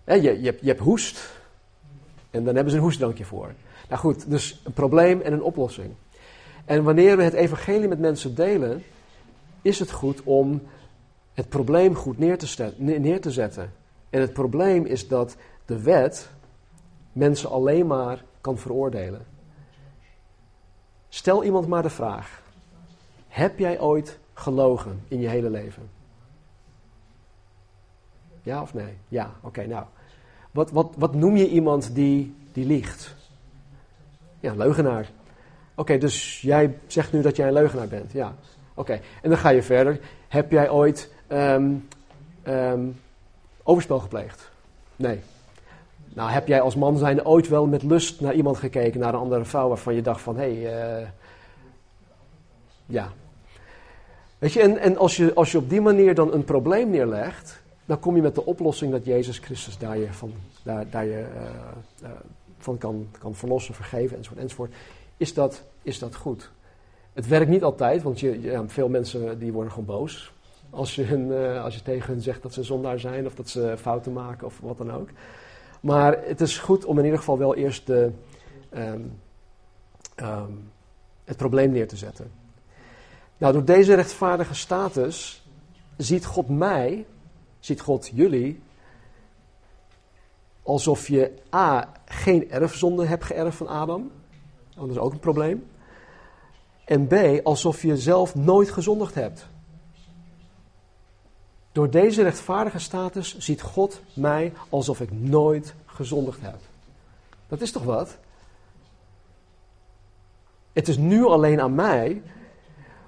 je, 0.06 0.22
je, 0.22 0.46
hebt, 0.46 0.62
je 0.62 0.68
hebt 0.68 0.80
hoest. 0.80 1.40
En 2.30 2.44
dan 2.44 2.56
hebben 2.56 2.72
ze 2.72 2.78
een 2.78 2.84
hoestdrankje 2.84 3.26
voor. 3.26 3.54
Nou 3.90 4.02
goed, 4.02 4.30
dus 4.30 4.62
een 4.64 4.74
probleem 4.74 5.22
en 5.22 5.34
een 5.34 5.44
oplossing. 5.44 5.94
En 6.66 6.84
wanneer 6.84 7.18
we 7.18 7.24
het 7.24 7.34
evangelie 7.34 7.88
met 7.88 8.00
mensen 8.00 8.36
delen, 8.36 8.84
is 9.62 9.80
het 9.80 9.92
goed 9.92 10.24
om 10.24 10.62
het 11.34 11.50
probleem 11.50 11.96
goed 11.96 12.18
neer 12.18 12.38
te, 12.38 12.74
neer 12.78 13.22
te 13.22 13.32
zetten. 13.32 13.74
En 14.12 14.22
het 14.22 14.34
probleem 14.34 14.86
is 14.86 15.08
dat 15.08 15.36
de 15.66 15.82
wet 15.82 16.30
mensen 17.12 17.50
alleen 17.50 17.88
maar 17.88 18.24
kan 18.42 18.58
veroordelen. 18.58 19.26
Stel 21.10 21.44
iemand 21.44 21.68
maar 21.68 21.82
de 21.82 21.90
vraag: 21.90 22.42
heb 23.28 23.60
jij 23.60 23.80
ooit 23.80 24.20
gelogen 24.34 25.04
in 25.08 25.20
je 25.20 25.28
hele 25.28 25.50
leven? 25.50 25.90
Ja 28.44 28.62
of 28.62 28.74
nee? 28.74 28.98
Ja, 29.08 29.32
oké, 29.42 29.68
nou. 29.68 29.86
Wat, 30.52 30.72
wat, 30.72 30.94
wat 30.98 31.14
noem 31.14 31.38
je 31.38 31.50
iemand 31.50 31.96
die, 31.96 32.36
die 32.52 32.66
liegt? 32.66 33.16
Ja, 34.40 34.54
leugenaar. 34.54 35.12
Oké, 35.76 35.98
dus 35.98 36.42
jij 36.42 36.78
zegt 36.88 37.12
nu 37.12 37.22
dat 37.22 37.36
jij 37.36 37.48
een 37.48 37.54
leugenaar 37.54 37.88
bent. 37.88 38.12
Ja, 38.12 38.36
oké. 38.74 39.00
En 39.22 39.30
dan 39.30 39.38
ga 39.38 39.50
je 39.50 39.64
verder. 39.64 40.00
Heb 40.28 40.52
jij 40.52 40.70
ooit 40.70 41.14
um, 41.28 41.88
um, 42.48 43.00
overspel 43.64 44.00
gepleegd? 44.00 44.52
Nee. 44.96 45.20
Nou, 46.14 46.30
heb 46.30 46.48
jij 46.48 46.62
als 46.62 46.76
man 46.76 46.98
zijn 46.98 47.26
ooit 47.26 47.48
wel 47.48 47.66
met 47.66 47.84
lust 47.84 48.22
naar 48.22 48.34
iemand 48.34 48.58
gekeken, 48.58 49.00
naar 49.00 49.14
een 49.14 49.20
andere 49.20 49.46
vrouw, 49.46 49.68
waarvan 49.68 49.96
je 49.96 50.02
dacht 50.02 50.22
van, 50.22 50.38
hé, 50.38 50.62
hey, 50.62 51.02
uh, 51.02 51.08
ja. 52.86 53.12
Weet 54.38 54.54
je, 54.54 54.62
en, 54.62 54.78
en 54.78 54.98
als, 54.98 55.18
je, 55.18 55.34
als 55.34 55.52
je 55.52 55.58
op 55.58 55.70
die 55.70 55.82
manier 55.82 56.16
dan 56.16 56.34
een 56.34 56.44
probleem 56.44 56.90
neerlegt, 56.90 57.62
dan 57.86 58.00
kom 58.00 58.16
je 58.16 58.22
met 58.22 58.36
de 58.36 58.46
oplossing 58.46 58.92
dat 58.92 59.06
Jezus 59.06 59.38
Christus 59.38 59.78
daar 59.78 59.98
je 59.98 60.14
van, 60.14 60.34
daar, 60.64 60.90
daar 60.90 61.06
je, 61.06 61.26
uh, 61.36 61.42
uh, 62.04 62.10
van 62.58 62.78
kan, 62.78 63.08
kan 63.20 63.36
verlossen, 63.36 63.74
vergeven, 63.74 64.18
enzovoort, 64.18 64.42
enzovoort. 64.42 64.74
Is 65.18 65.34
dat, 65.34 65.64
is 65.82 66.00
dat 66.00 66.16
goed? 66.16 66.52
Het 67.14 67.28
werkt 67.28 67.50
niet 67.50 67.64
altijd, 67.64 68.04
want 68.04 68.20
je, 68.20 68.42
ja, 68.42 68.64
veel 68.68 68.90
mensen 68.90 69.40
die 69.40 69.52
worden 69.52 69.72
gewoon 69.72 69.86
boos. 69.86 70.34
Als 70.72 70.96
je, 70.96 71.04
hun, 71.04 71.58
als 71.58 71.76
je 71.76 71.82
tegen 71.82 72.14
hen 72.14 72.22
zegt 72.22 72.42
dat 72.42 72.54
ze 72.54 72.64
zondaar 72.64 73.00
zijn 73.00 73.26
of 73.26 73.36
dat 73.36 73.50
ze 73.50 73.76
fouten 73.78 74.14
maken 74.14 74.48
of 74.48 74.60
wat 74.60 74.78
dan 74.78 74.92
ook. 74.92 75.10
Maar 75.82 76.24
het 76.26 76.42
is 76.42 76.58
goed 76.58 76.86
om 76.86 76.98
in 76.98 77.04
ieder 77.04 77.20
geval 77.20 77.38
wel 77.38 77.56
eerst 77.56 77.88
de, 77.88 78.12
um, 78.74 79.20
um, 80.16 80.72
het 81.24 81.38
probleem 81.38 81.72
neer 81.72 81.88
te 81.88 81.98
zetten. 81.98 82.32
Nou, 83.38 83.54
door 83.54 83.66
deze 83.66 83.94
rechtvaardige 83.94 84.54
status 84.54 85.46
ziet 85.98 86.26
God 86.26 86.50
mij, 86.50 87.06
ziet 87.60 87.82
God 87.82 88.12
jullie, 88.14 88.62
alsof 90.64 91.08
je 91.08 91.32
A. 91.56 91.92
geen 92.06 92.52
erfzonde 92.52 93.06
hebt 93.06 93.24
geërfd 93.24 93.58
van 93.58 93.68
Adam. 93.68 94.12
Dat 94.76 94.90
is 94.90 94.98
ook 94.98 95.12
een 95.12 95.20
probleem. 95.20 95.68
En 96.86 97.08
B. 97.08 97.14
alsof 97.44 97.82
je 97.82 97.98
zelf 97.98 98.36
nooit 98.36 98.70
gezondigd 98.70 99.16
hebt. 99.16 99.48
Door 101.72 101.90
deze 101.90 102.24
rechtvaardige 102.24 102.80
status 102.80 103.38
ziet 103.38 103.62
God 103.62 104.02
mij 104.14 104.54
alsof 104.70 105.02
ik 105.02 105.12
nooit 105.12 105.74
gezondigd 105.86 106.42
heb. 106.42 106.60
Dat 107.48 107.62
is 107.62 107.72
toch 107.72 107.84
wat? 107.84 108.18
Het 110.74 110.88
is 110.88 110.98
nu 110.98 111.26
alleen 111.26 111.62
aan 111.62 111.76
mij 111.76 112.22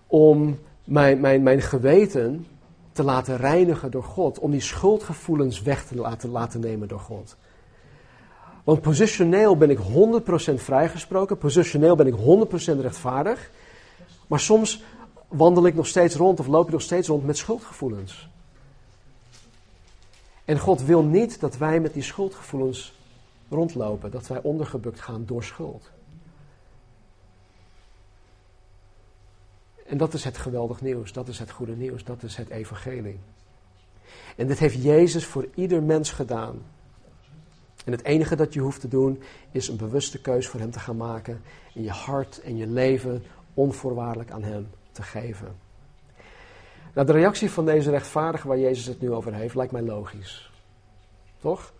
om 0.08 0.60
mijn, 0.84 1.19
mijn, 1.19 1.43
mijn 1.43 1.62
geweten 1.62 2.47
te 2.91 3.04
laten 3.04 3.38
reinigen 3.38 3.91
door 3.91 4.04
God. 4.04 4.39
Om 4.39 4.52
die 4.52 4.62
schuldgevoelens 4.62 5.62
weg 5.62 5.86
te 5.86 5.95
laten, 5.95 6.30
laten 6.30 6.60
nemen 6.60 6.88
door 6.88 6.99
God. 6.99 7.36
Want 8.63 8.82
positioneel 8.82 9.58
ben 9.58 9.69
ik 9.69 9.80
100% 10.52 10.54
vrijgesproken. 10.56 11.38
Positioneel 11.38 11.95
ben 11.95 12.08
ik 12.08 12.15
100% 12.76 12.80
rechtvaardig. 12.80 13.52
Maar 14.28 14.39
soms 14.39 14.84
wandel 15.28 15.65
ik 15.65 15.76
nog 15.76 15.88
steeds 15.88 16.15
rond 16.15 16.39
of 16.39 16.47
loop 16.47 16.65
ik 16.65 16.71
nog 16.71 16.82
steeds 16.82 17.08
rond 17.08 17.26
met 17.26 17.38
schuldgevoelens. 17.38 18.32
En 20.45 20.60
God 20.60 20.82
wil 20.82 21.03
niet 21.03 21.39
dat 21.39 21.58
wij 21.58 21.79
met 21.79 21.93
die 21.93 22.03
schuldgevoelens 22.03 22.93
rondlopen, 23.49 24.12
dat 24.12 24.27
wij 24.27 24.41
ondergebukt 24.41 24.99
gaan 24.99 25.25
door 25.25 25.43
schuld. 25.43 25.91
En 29.86 29.97
dat 29.97 30.13
is 30.13 30.23
het 30.23 30.38
geweldig 30.38 30.82
nieuws, 30.82 31.13
dat 31.13 31.27
is 31.27 31.39
het 31.39 31.51
goede 31.51 31.75
nieuws, 31.75 32.03
dat 32.03 32.23
is 32.23 32.36
het 32.36 32.49
evangelie. 32.49 33.19
En 34.36 34.47
dit 34.47 34.60
heeft 34.60 34.84
Jezus 34.84 35.25
voor 35.25 35.47
ieder 35.56 35.84
mens 35.84 36.12
gedaan. 36.12 36.62
En 37.86 37.91
het 37.91 38.03
enige 38.03 38.36
dat 38.36 38.53
je 38.53 38.60
hoeft 38.60 38.82
te 38.82 38.88
doen 38.88 39.21
is 39.51 39.67
een 39.67 39.77
bewuste 39.77 40.21
keus 40.21 40.47
voor 40.47 40.60
Hem 40.60 40.71
te 40.71 40.79
gaan 40.79 40.97
maken. 40.97 41.41
In 41.73 41.84
je 41.84 41.89
hart 41.89 42.41
en 42.41 42.58
je 42.58 42.67
leven 42.67 43.23
onvoorwaardelijk 43.53 44.32
aan 44.32 44.43
Hem 44.43 44.69
te 44.91 45.01
geven. 45.01 45.62
Nou, 46.93 47.08
de 47.08 47.13
reactie 47.13 47.51
van 47.51 47.65
deze 47.65 47.89
rechtvaardige 47.89 48.47
waar 48.47 48.60
Jezus 48.60 48.86
het 48.86 49.01
nu 49.01 49.12
over 49.12 49.34
heeft, 49.34 49.56
lijkt 49.56 49.71
mij 49.71 49.82
logisch. 49.82 50.51
Toch? 51.41 51.73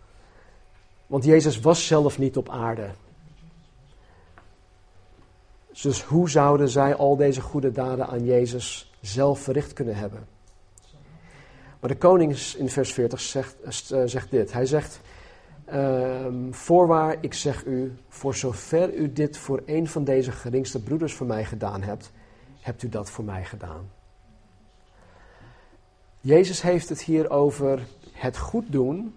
Want 1.06 1.24
Jezus 1.24 1.60
was 1.60 1.86
zelf 1.86 2.18
niet 2.18 2.36
op 2.36 2.48
aarde. 2.48 2.90
Dus 5.82 6.02
hoe 6.02 6.30
zouden 6.30 6.68
zij 6.68 6.94
al 6.94 7.16
deze 7.16 7.40
goede 7.40 7.72
daden 7.72 8.06
aan 8.06 8.24
Jezus 8.24 8.92
zelf 9.00 9.40
verricht 9.40 9.72
kunnen 9.72 9.96
hebben? 9.96 10.26
Maar 11.80 11.90
de 11.90 11.98
koning 11.98 12.36
in 12.56 12.68
vers 12.68 12.92
40 12.92 13.20
zegt, 13.20 13.56
uh, 13.92 14.02
zegt 14.04 14.30
dit. 14.30 14.52
Hij 14.52 14.66
zegt, 14.66 15.00
um, 15.72 16.54
voorwaar, 16.54 17.16
ik 17.20 17.34
zeg 17.34 17.64
u, 17.64 17.96
voor 18.08 18.34
zover 18.34 18.94
u 18.94 19.12
dit 19.12 19.36
voor 19.36 19.62
een 19.66 19.88
van 19.88 20.04
deze 20.04 20.32
geringste 20.32 20.82
broeders 20.82 21.14
voor 21.14 21.26
mij 21.26 21.44
gedaan 21.44 21.82
hebt, 21.82 22.12
hebt 22.60 22.82
u 22.82 22.88
dat 22.88 23.10
voor 23.10 23.24
mij 23.24 23.44
gedaan. 23.44 23.90
Jezus 26.24 26.62
heeft 26.62 26.88
het 26.88 27.02
hier 27.02 27.30
over 27.30 27.86
het 28.12 28.38
goed 28.38 28.64
doen 28.72 29.14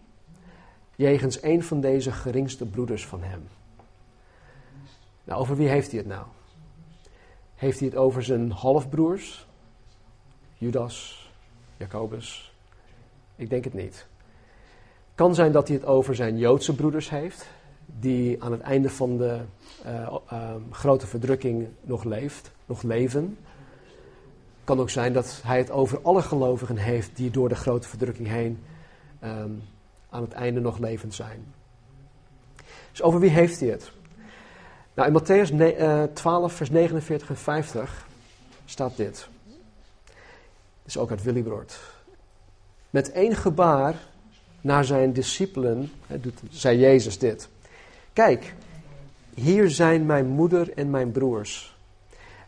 jegens 0.95 1.43
een 1.43 1.63
van 1.63 1.81
deze 1.81 2.11
geringste 2.11 2.65
broeders 2.65 3.05
van 3.05 3.23
hem. 3.23 3.47
Nou, 5.23 5.39
over 5.41 5.55
wie 5.55 5.67
heeft 5.67 5.91
hij 5.91 5.99
het 5.99 6.07
nou? 6.07 6.25
Heeft 7.55 7.79
hij 7.79 7.87
het 7.87 7.97
over 7.97 8.23
zijn 8.23 8.51
halfbroers? 8.51 9.47
Judas, 10.57 11.29
Jacobus? 11.77 12.53
Ik 13.35 13.49
denk 13.49 13.63
het 13.63 13.73
niet. 13.73 14.07
Kan 15.15 15.35
zijn 15.35 15.51
dat 15.51 15.67
hij 15.67 15.77
het 15.77 15.85
over 15.85 16.15
zijn 16.15 16.37
Joodse 16.37 16.75
broeders 16.75 17.09
heeft, 17.09 17.49
die 17.85 18.43
aan 18.43 18.51
het 18.51 18.61
einde 18.61 18.89
van 18.89 19.17
de 19.17 19.39
uh, 19.85 20.15
uh, 20.33 20.55
grote 20.71 21.07
verdrukking 21.07 21.67
nog 21.81 22.03
leeft, 22.03 22.51
nog 22.65 22.81
leven 22.83 23.37
kan 24.67 24.79
ook 24.79 24.89
zijn 24.89 25.13
dat 25.13 25.39
hij 25.43 25.57
het 25.57 25.71
over 25.71 26.01
alle 26.01 26.21
gelovigen 26.21 26.77
heeft 26.77 27.09
die 27.13 27.31
door 27.31 27.49
de 27.49 27.55
grote 27.55 27.87
verdrukking 27.87 28.27
heen 28.27 28.63
um, 29.23 29.63
aan 30.09 30.21
het 30.21 30.31
einde 30.31 30.59
nog 30.59 30.77
levend 30.77 31.13
zijn. 31.13 31.53
Dus 32.91 33.01
over 33.01 33.19
wie 33.19 33.29
heeft 33.29 33.59
hij 33.59 33.69
het? 33.69 33.91
Nou, 34.93 35.13
in 35.13 35.21
Matthäus 35.21 35.53
uh, 35.53 36.03
12, 36.03 36.53
vers 36.53 36.69
49 36.69 37.29
en 37.29 37.37
50 37.37 38.07
staat 38.65 38.97
dit. 38.97 39.27
Dit 39.45 39.55
is 40.85 40.97
ook 40.97 41.09
uit 41.09 41.23
Willibrord. 41.23 41.79
Met 42.89 43.11
één 43.11 43.35
gebaar 43.35 43.95
naar 44.61 44.85
zijn 44.85 45.13
discipelen 45.13 45.91
doet, 46.07 46.39
zei 46.49 46.77
Jezus 46.77 47.19
dit. 47.19 47.49
Kijk, 48.13 48.53
hier 49.33 49.69
zijn 49.69 50.05
mijn 50.05 50.27
moeder 50.27 50.73
en 50.73 50.89
mijn 50.89 51.11
broers. 51.11 51.76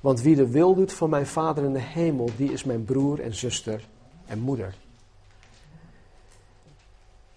Want 0.01 0.21
wie 0.21 0.35
de 0.35 0.49
wil 0.49 0.75
doet 0.75 0.93
van 0.93 1.09
mijn 1.09 1.25
Vader 1.25 1.63
in 1.63 1.73
de 1.73 1.79
hemel, 1.79 2.29
die 2.37 2.51
is 2.51 2.63
mijn 2.63 2.85
broer 2.85 3.19
en 3.19 3.35
zuster 3.35 3.87
en 4.25 4.39
moeder. 4.39 4.75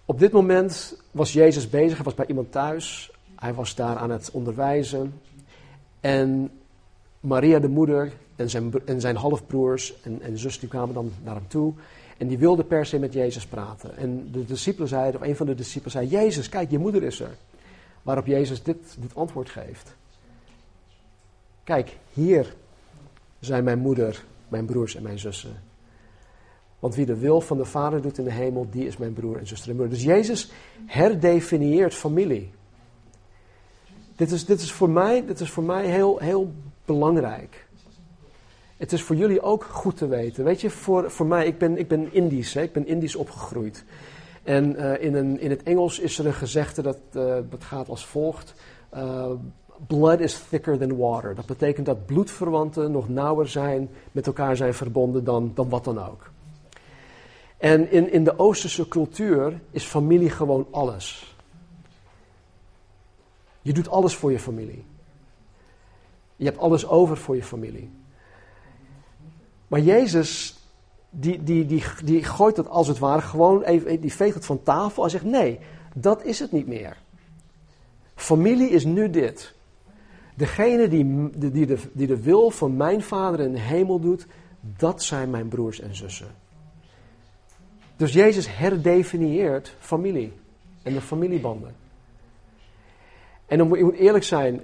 Op 0.05 0.19
dit 0.19 0.33
moment 0.33 1.03
was 1.11 1.33
Jezus 1.33 1.69
bezig, 1.69 1.95
hij 1.95 2.05
was 2.05 2.15
bij 2.15 2.27
iemand 2.27 2.53
thuis, 2.53 3.13
hij 3.35 3.55
was 3.55 3.75
daar 3.75 3.97
aan 3.97 4.11
het 4.11 4.31
onderwijzen. 4.31 5.21
En 6.01 6.51
Maria, 7.21 7.59
de 7.59 7.69
moeder, 7.69 8.13
en 8.37 8.51
zijn, 8.51 8.73
en 8.85 9.01
zijn 9.01 9.17
halfbroers 9.17 10.01
en, 10.03 10.23
en 10.23 10.39
zus, 10.39 10.59
die 10.59 10.69
kwamen 10.69 10.95
dan 10.95 11.13
naar 11.25 11.35
hem 11.35 11.49
toe. 11.49 11.73
En 12.19 12.29
die 12.29 12.39
wilden 12.39 12.67
per 12.67 12.87
se 12.87 12.99
met 12.99 13.13
Jezus 13.13 13.47
praten. 13.47 13.97
En 13.97 14.29
de 14.33 14.45
discipelen 14.45 14.89
zeiden, 14.89 15.21
of 15.21 15.27
een 15.27 15.37
van 15.37 15.47
de 15.47 15.55
discipelen 15.55 15.93
zei, 15.93 16.07
Jezus, 16.07 16.49
kijk, 16.49 16.71
je 16.71 16.79
moeder 16.79 17.03
is 17.03 17.21
er. 17.21 17.37
Waarop 18.03 18.27
Jezus 18.27 18.63
dit, 18.63 18.97
dit 18.99 19.15
antwoord 19.15 19.51
geeft. 19.51 19.95
Kijk, 21.65 21.97
hier 22.13 22.55
zijn 23.41 23.65
mijn 23.65 23.79
moeder, 23.79 24.25
mijn 24.49 24.65
broers 24.65 24.95
en 24.95 25.03
mijn 25.03 25.19
zussen. 25.19 25.63
Want 26.79 26.95
wie 26.95 27.07
de 27.07 27.17
wil 27.17 27.41
van 27.41 27.57
de 27.57 27.65
Vader 27.65 28.03
doet 28.03 28.19
in 28.19 28.25
de 28.25 28.33
hemel, 28.33 28.67
die 28.71 28.87
is 28.87 28.97
mijn 28.97 29.13
broer 29.13 29.39
en 29.39 29.47
zuster 29.47 29.71
en 29.71 29.77
moeder. 29.77 29.95
Dus 29.95 30.05
Jezus 30.05 30.51
herdefinieert 30.87 31.95
familie. 31.95 32.51
Dit 34.17 34.31
is, 34.31 34.45
dit 34.45 34.61
is 34.61 34.73
voor 34.73 34.91
mij, 34.91 35.27
dit 35.27 35.41
is 35.41 35.51
voor 35.51 35.63
mij 35.63 35.87
heel, 35.87 36.19
heel 36.19 36.53
belangrijk. 36.85 37.67
Het 38.77 38.93
is 38.93 39.03
voor 39.03 39.17
jullie 39.17 39.43
ook 39.43 39.65
goed 39.65 39.97
te 39.97 40.07
weten. 40.07 40.45
Weet 40.45 40.61
je, 40.61 40.71
voor, 40.71 41.11
voor 41.11 41.27
mij, 41.27 41.47
ik 41.47 41.59
ben, 41.59 41.79
ik 41.79 41.89
ben 41.89 42.13
Indisch, 42.13 42.55
hè? 42.55 42.63
ik 42.63 42.73
ben 42.73 42.87
Indisch 42.87 43.17
opgegroeid. 43.17 43.85
En 44.43 44.75
uh, 44.77 45.03
in, 45.03 45.15
een, 45.15 45.41
in 45.41 45.51
het 45.51 45.63
Engels 45.63 45.99
is 45.99 46.19
er 46.19 46.27
een 46.27 46.35
gezegde 46.35 46.83
dat, 46.83 46.99
uh, 47.13 47.37
dat 47.51 47.65
gaat 47.65 47.89
als 47.89 48.07
volgt. 48.07 48.55
Uh, 48.95 49.31
blood 49.87 50.21
is 50.21 50.43
thicker 50.49 50.79
than 50.79 50.97
water. 50.97 51.35
Dat 51.35 51.47
betekent 51.47 51.87
dat 51.87 52.07
bloedverwanten 52.07 52.93
nog 52.93 53.09
nauwer 53.09 53.49
zijn, 53.49 53.89
met 54.13 54.27
elkaar 54.27 54.57
zijn 54.57 54.75
verbonden 54.75 55.25
dan, 55.25 55.53
dan 55.55 55.69
wat 55.69 55.85
dan 55.85 55.99
ook. 55.99 56.31
En 57.57 57.91
in, 57.91 58.13
in 58.13 58.25
de 58.25 58.39
Oosterse 58.39 58.89
cultuur 58.89 59.61
is 59.71 59.85
familie 59.85 60.31
gewoon 60.31 60.67
alles. 60.71 61.37
Je 63.63 63.73
doet 63.73 63.89
alles 63.89 64.17
voor 64.17 64.33
je 64.33 64.39
familie. 64.39 64.85
Je 66.37 66.45
hebt 66.45 66.59
alles 66.59 66.87
over 66.87 67.17
voor 67.17 67.37
je 67.37 67.43
familie. 67.43 67.91
Maar 69.69 69.81
Jezus, 69.81 70.59
die, 71.11 71.43
die, 71.43 71.67
die, 71.67 71.85
die 72.05 72.25
gooit 72.25 72.57
het 72.57 72.69
als 72.69 72.89
het 72.89 72.99
ware 72.99 73.21
gewoon 73.21 73.63
even, 73.63 74.01
die 74.01 74.13
veegt 74.13 74.35
het 74.35 74.47
van 74.47 74.63
tafel 74.63 75.05
en 75.05 75.11
zegt: 75.11 75.25
nee, 75.25 75.59
dat 75.95 76.25
is 76.25 76.39
het 76.39 76.53
niet 76.53 76.67
meer. 76.67 76.97
Familie 78.15 78.69
is 78.71 78.85
nu 78.85 79.11
dit. 79.11 79.55
Degene 80.35 80.89
die, 80.89 81.31
die, 81.51 81.67
de, 81.67 81.79
die 81.93 82.07
de 82.07 82.23
wil 82.23 82.51
van 82.51 82.77
mijn 82.77 83.03
vader 83.03 83.41
in 83.41 83.53
de 83.53 83.61
hemel 83.61 84.01
doet, 84.01 84.27
dat 84.61 85.03
zijn 85.03 85.31
mijn 85.31 85.49
broers 85.49 85.81
en 85.81 85.97
zussen. 85.97 86.35
Dus 87.97 88.13
Jezus 88.13 88.57
herdefinieert 88.57 89.77
familie 89.79 90.33
en 90.83 90.93
de 90.93 91.01
familiebanden. 91.01 91.75
En 93.47 93.67
moet, 93.67 93.79
je 93.79 93.85
moet 93.85 93.95
eerlijk 93.95 94.25
zijn, 94.25 94.63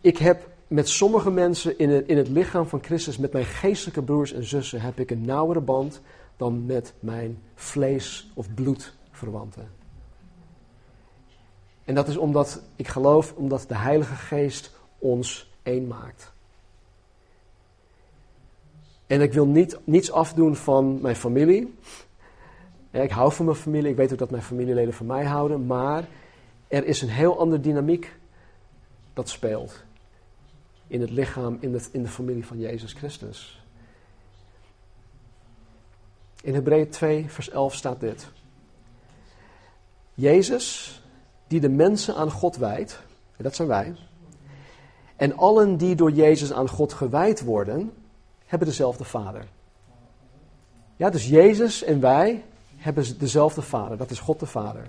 ik 0.00 0.18
heb 0.18 0.48
met 0.66 0.88
sommige 0.88 1.30
mensen 1.30 1.78
in 1.78 1.90
het, 1.90 2.06
in 2.06 2.16
het 2.16 2.28
lichaam 2.28 2.66
van 2.66 2.82
Christus, 2.82 3.18
met 3.18 3.32
mijn 3.32 3.44
geestelijke 3.44 4.02
broers 4.02 4.32
en 4.32 4.44
zussen, 4.44 4.80
heb 4.80 4.98
ik 5.00 5.10
een 5.10 5.24
nauwere 5.24 5.60
band 5.60 6.00
dan 6.36 6.66
met 6.66 6.92
mijn 7.00 7.38
vlees- 7.54 8.30
of 8.34 8.54
bloedverwanten. 8.54 9.70
En 11.84 11.94
dat 11.94 12.08
is 12.08 12.16
omdat 12.16 12.62
ik 12.76 12.88
geloof, 12.88 13.34
omdat 13.36 13.64
de 13.68 13.76
Heilige 13.76 14.14
Geest 14.14 14.77
ons 14.98 15.50
één 15.62 15.86
maakt. 15.86 16.32
En 19.06 19.20
ik 19.20 19.32
wil 19.32 19.46
niet, 19.46 19.78
niets 19.84 20.12
afdoen 20.12 20.56
van 20.56 21.00
mijn 21.00 21.16
familie. 21.16 21.74
Ik 22.90 23.10
hou 23.10 23.32
van 23.32 23.44
mijn 23.44 23.56
familie, 23.56 23.90
ik 23.90 23.96
weet 23.96 24.12
ook 24.12 24.18
dat 24.18 24.30
mijn 24.30 24.42
familieleden 24.42 24.94
van 24.94 25.06
mij 25.06 25.24
houden, 25.24 25.66
maar 25.66 26.08
er 26.68 26.84
is 26.84 27.02
een 27.02 27.08
heel 27.08 27.38
andere 27.38 27.60
dynamiek 27.60 28.16
dat 29.12 29.28
speelt 29.28 29.84
in 30.86 31.00
het 31.00 31.10
lichaam, 31.10 31.56
in, 31.60 31.72
het, 31.72 31.88
in 31.92 32.02
de 32.02 32.08
familie 32.08 32.46
van 32.46 32.58
Jezus 32.58 32.92
Christus. 32.92 33.62
In 36.42 36.54
Hebreeën 36.54 36.90
2, 36.90 37.30
vers 37.30 37.50
11 37.50 37.74
staat 37.74 38.00
dit. 38.00 38.28
Jezus, 40.14 41.00
die 41.46 41.60
de 41.60 41.68
mensen 41.68 42.14
aan 42.14 42.30
God 42.30 42.56
wijdt, 42.56 43.02
en 43.36 43.44
dat 43.44 43.54
zijn 43.54 43.68
wij, 43.68 43.94
en 45.18 45.36
allen 45.36 45.76
die 45.76 45.94
door 45.94 46.10
Jezus 46.10 46.52
aan 46.52 46.68
God 46.68 46.92
gewijd 46.92 47.44
worden, 47.44 47.92
hebben 48.46 48.68
dezelfde 48.68 49.04
Vader. 49.04 49.44
Ja, 50.96 51.10
dus 51.10 51.28
Jezus 51.28 51.82
en 51.82 52.00
wij 52.00 52.44
hebben 52.76 53.18
dezelfde 53.18 53.62
Vader, 53.62 53.96
dat 53.96 54.10
is 54.10 54.18
God 54.18 54.40
de 54.40 54.46
Vader. 54.46 54.86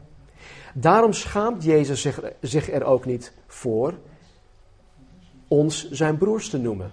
Daarom 0.74 1.14
schaamt 1.14 1.64
Jezus 1.64 2.08
zich, 2.42 2.72
er 2.72 2.84
ook 2.84 3.06
niet 3.06 3.34
voor 3.48 3.94
ons 5.48 5.90
zijn 5.92 6.18
broers 6.18 6.50
te 6.50 6.58
noemen. 6.58 6.92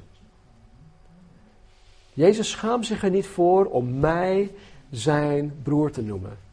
Jezus 2.13 2.51
schaamt 2.51 2.87
zich 2.87 3.03
er 3.03 3.11
niet 3.11 3.27
voor 3.27 3.65
om 3.65 3.99
mij 3.99 4.51
zijn 4.91 5.61
broer 5.63 5.91
te 5.91 6.03
noemen. 6.03 6.46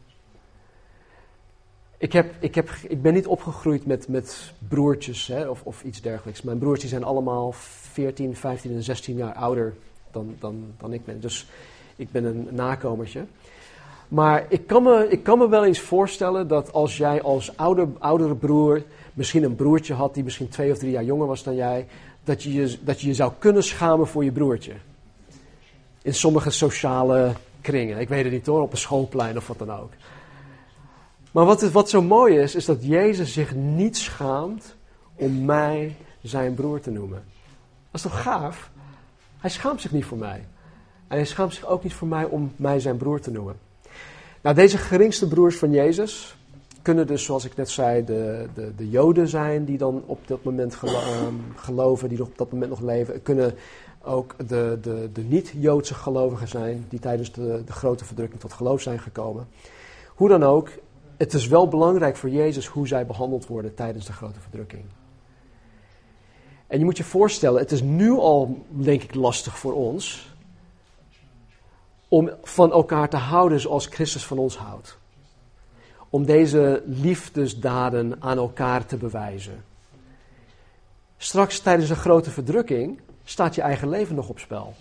Ik, 1.98 2.12
heb, 2.12 2.34
ik, 2.38 2.54
heb, 2.54 2.70
ik 2.88 3.02
ben 3.02 3.14
niet 3.14 3.26
opgegroeid 3.26 3.86
met, 3.86 4.08
met 4.08 4.52
broertjes 4.68 5.26
hè, 5.26 5.48
of, 5.48 5.62
of 5.62 5.82
iets 5.82 6.00
dergelijks. 6.00 6.42
Mijn 6.42 6.58
broertjes 6.58 6.90
zijn 6.90 7.04
allemaal 7.04 7.52
14, 7.52 8.36
15 8.36 8.74
en 8.74 8.82
16 8.82 9.16
jaar 9.16 9.34
ouder 9.34 9.74
dan, 10.10 10.36
dan, 10.38 10.64
dan 10.78 10.92
ik 10.92 11.04
ben. 11.04 11.20
Dus 11.20 11.46
ik 11.96 12.10
ben 12.10 12.24
een 12.24 12.48
nakomertje. 12.50 13.24
Maar 14.08 14.44
ik 14.48 14.66
kan, 14.66 14.82
me, 14.82 15.06
ik 15.08 15.22
kan 15.22 15.38
me 15.38 15.48
wel 15.48 15.64
eens 15.64 15.80
voorstellen 15.80 16.48
dat 16.48 16.72
als 16.72 16.96
jij 16.96 17.22
als 17.22 17.56
ouder, 17.56 17.88
oudere 17.98 18.34
broer 18.34 18.82
misschien 19.14 19.42
een 19.42 19.56
broertje 19.56 19.94
had 19.94 20.14
die 20.14 20.24
misschien 20.24 20.48
twee 20.48 20.72
of 20.72 20.78
drie 20.78 20.90
jaar 20.90 21.04
jonger 21.04 21.26
was 21.26 21.42
dan 21.42 21.54
jij, 21.54 21.86
dat 22.24 22.42
je 22.42 22.52
je, 22.52 22.78
dat 22.80 23.00
je, 23.00 23.06
je 23.06 23.14
zou 23.14 23.32
kunnen 23.38 23.62
schamen 23.62 24.06
voor 24.06 24.24
je 24.24 24.32
broertje. 24.32 24.72
In 26.02 26.14
sommige 26.14 26.50
sociale 26.50 27.32
kringen. 27.60 27.98
Ik 27.98 28.08
weet 28.08 28.24
het 28.24 28.32
niet 28.32 28.46
hoor, 28.46 28.62
op 28.62 28.72
een 28.72 28.78
schoolplein 28.78 29.36
of 29.36 29.46
wat 29.46 29.58
dan 29.58 29.72
ook. 29.72 29.90
Maar 31.34 31.44
wat, 31.44 31.62
wat 31.62 31.88
zo 31.88 32.02
mooi 32.02 32.38
is, 32.38 32.54
is 32.54 32.64
dat 32.64 32.84
Jezus 32.84 33.32
zich 33.32 33.54
niet 33.54 33.96
schaamt 33.96 34.74
om 35.14 35.44
mij 35.44 35.96
zijn 36.22 36.54
broer 36.54 36.80
te 36.80 36.90
noemen. 36.90 37.22
Dat 37.90 37.94
is 37.94 38.02
toch 38.02 38.22
gaaf? 38.22 38.70
Hij 39.38 39.50
schaamt 39.50 39.80
zich 39.80 39.92
niet 39.92 40.04
voor 40.04 40.18
mij. 40.18 40.46
En 41.08 41.16
hij 41.16 41.24
schaamt 41.24 41.54
zich 41.54 41.66
ook 41.66 41.82
niet 41.82 41.94
voor 41.94 42.08
mij 42.08 42.24
om 42.24 42.52
mij 42.56 42.80
zijn 42.80 42.96
broer 42.96 43.20
te 43.20 43.30
noemen. 43.30 43.56
Nou, 44.40 44.54
deze 44.54 44.78
geringste 44.78 45.28
broers 45.28 45.56
van 45.56 45.70
Jezus 45.70 46.36
kunnen 46.82 47.06
dus, 47.06 47.24
zoals 47.24 47.44
ik 47.44 47.56
net 47.56 47.70
zei, 47.70 48.04
de, 48.04 48.48
de, 48.54 48.72
de 48.76 48.90
Joden 48.90 49.28
zijn 49.28 49.64
die 49.64 49.78
dan 49.78 50.02
op 50.06 50.26
dat 50.26 50.42
moment 50.42 50.78
ehm, 50.82 51.34
geloven, 51.56 52.08
die 52.08 52.22
op 52.22 52.38
dat 52.38 52.52
moment 52.52 52.70
nog 52.70 52.80
leven. 52.80 53.22
Kunnen 53.22 53.54
ook 54.02 54.34
de, 54.48 54.78
de, 54.82 55.10
de 55.12 55.22
niet-Joodse 55.22 55.94
gelovigen 55.94 56.48
zijn 56.48 56.86
die 56.88 56.98
tijdens 56.98 57.32
de, 57.32 57.62
de 57.66 57.72
grote 57.72 58.04
verdrukking 58.04 58.40
tot 58.40 58.52
geloof 58.52 58.80
zijn 58.80 58.98
gekomen. 58.98 59.46
Hoe 60.14 60.28
dan 60.28 60.42
ook, 60.42 60.68
het 61.24 61.34
is 61.34 61.46
wel 61.46 61.68
belangrijk 61.68 62.16
voor 62.16 62.30
Jezus 62.30 62.66
hoe 62.66 62.86
zij 62.86 63.06
behandeld 63.06 63.46
worden 63.46 63.74
tijdens 63.74 64.06
de 64.06 64.12
grote 64.12 64.40
verdrukking. 64.40 64.84
En 66.66 66.78
je 66.78 66.84
moet 66.84 66.96
je 66.96 67.04
voorstellen, 67.04 67.60
het 67.60 67.72
is 67.72 67.82
nu 67.82 68.10
al, 68.10 68.64
denk 68.68 69.02
ik, 69.02 69.14
lastig 69.14 69.58
voor 69.58 69.72
ons 69.72 70.32
om 72.08 72.30
van 72.42 72.72
elkaar 72.72 73.08
te 73.08 73.16
houden 73.16 73.60
zoals 73.60 73.86
Christus 73.86 74.26
van 74.26 74.38
ons 74.38 74.56
houdt. 74.56 74.98
Om 76.10 76.24
deze 76.24 76.82
liefdesdaden 76.86 78.22
aan 78.22 78.38
elkaar 78.38 78.86
te 78.86 78.96
bewijzen. 78.96 79.64
Straks 81.16 81.60
tijdens 81.60 81.90
een 81.90 81.96
grote 81.96 82.30
verdrukking 82.30 83.00
staat 83.24 83.54
je 83.54 83.62
eigen 83.62 83.88
leven 83.88 84.14
nog 84.14 84.28
op 84.28 84.38
spel. 84.38 84.74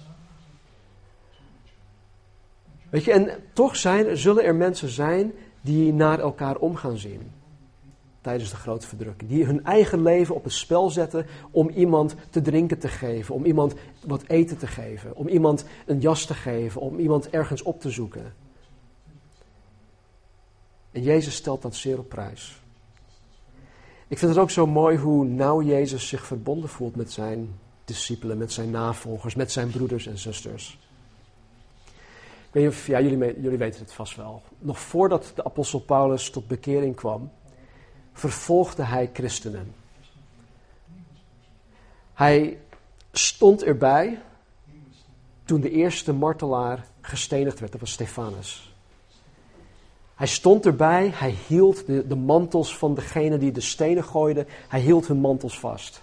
Weet 2.89 3.03
je, 3.03 3.11
en 3.11 3.43
toch 3.53 3.75
zijn, 3.75 4.17
zullen 4.17 4.43
er 4.43 4.55
mensen 4.55 4.89
zijn 4.89 5.33
die 5.63 5.93
naar 5.93 6.19
elkaar 6.19 6.57
om 6.57 6.75
gaan 6.75 6.97
zien 6.97 7.31
tijdens 8.21 8.49
de 8.49 8.55
grote 8.55 8.87
verdrukking. 8.87 9.29
Die 9.29 9.45
hun 9.45 9.65
eigen 9.65 10.01
leven 10.01 10.35
op 10.35 10.43
het 10.43 10.53
spel 10.53 10.89
zetten 10.89 11.25
om 11.51 11.69
iemand 11.69 12.15
te 12.29 12.41
drinken 12.41 12.79
te 12.79 12.87
geven, 12.87 13.35
om 13.35 13.45
iemand 13.45 13.73
wat 14.05 14.23
eten 14.27 14.57
te 14.57 14.67
geven, 14.67 15.15
om 15.15 15.27
iemand 15.27 15.65
een 15.85 15.99
jas 15.99 16.25
te 16.25 16.33
geven, 16.33 16.81
om 16.81 16.99
iemand 16.99 17.29
ergens 17.29 17.61
op 17.61 17.81
te 17.81 17.89
zoeken. 17.89 18.33
En 20.91 21.01
Jezus 21.01 21.35
stelt 21.35 21.61
dat 21.61 21.75
zeer 21.75 21.99
op 21.99 22.09
prijs. 22.09 22.61
Ik 24.07 24.17
vind 24.17 24.31
het 24.31 24.39
ook 24.39 24.51
zo 24.51 24.67
mooi 24.67 24.97
hoe 24.97 25.25
nauw 25.25 25.61
Jezus 25.61 26.07
zich 26.07 26.25
verbonden 26.25 26.69
voelt 26.69 26.95
met 26.95 27.11
zijn 27.11 27.59
discipelen, 27.85 28.37
met 28.37 28.51
zijn 28.51 28.71
navolgers, 28.71 29.35
met 29.35 29.51
zijn 29.51 29.69
broeders 29.69 30.07
en 30.07 30.17
zusters. 30.17 30.79
Ja, 32.53 33.01
jullie, 33.01 33.41
jullie 33.41 33.57
weten 33.57 33.79
het 33.79 33.93
vast 33.93 34.15
wel. 34.15 34.41
Nog 34.59 34.79
voordat 34.79 35.31
de 35.35 35.43
apostel 35.43 35.79
Paulus 35.79 36.29
tot 36.29 36.47
bekering 36.47 36.95
kwam, 36.95 37.31
vervolgde 38.11 38.83
hij 38.83 39.09
christenen. 39.13 39.73
Hij 42.13 42.59
stond 43.11 43.63
erbij 43.63 44.21
toen 45.45 45.61
de 45.61 45.71
eerste 45.71 46.13
martelaar 46.13 46.87
gestenigd 47.01 47.59
werd, 47.59 47.71
dat 47.71 47.81
was 47.81 47.91
Stefanus. 47.91 48.75
Hij 50.15 50.27
stond 50.27 50.65
erbij, 50.65 51.11
hij 51.13 51.35
hield 51.47 51.85
de, 51.85 52.07
de 52.07 52.15
mantels 52.15 52.77
van 52.77 52.95
degene 52.95 53.37
die 53.37 53.51
de 53.51 53.61
stenen 53.61 54.03
gooiden, 54.03 54.47
hij 54.67 54.79
hield 54.79 55.07
hun 55.07 55.19
mantels 55.19 55.59
vast. 55.59 56.01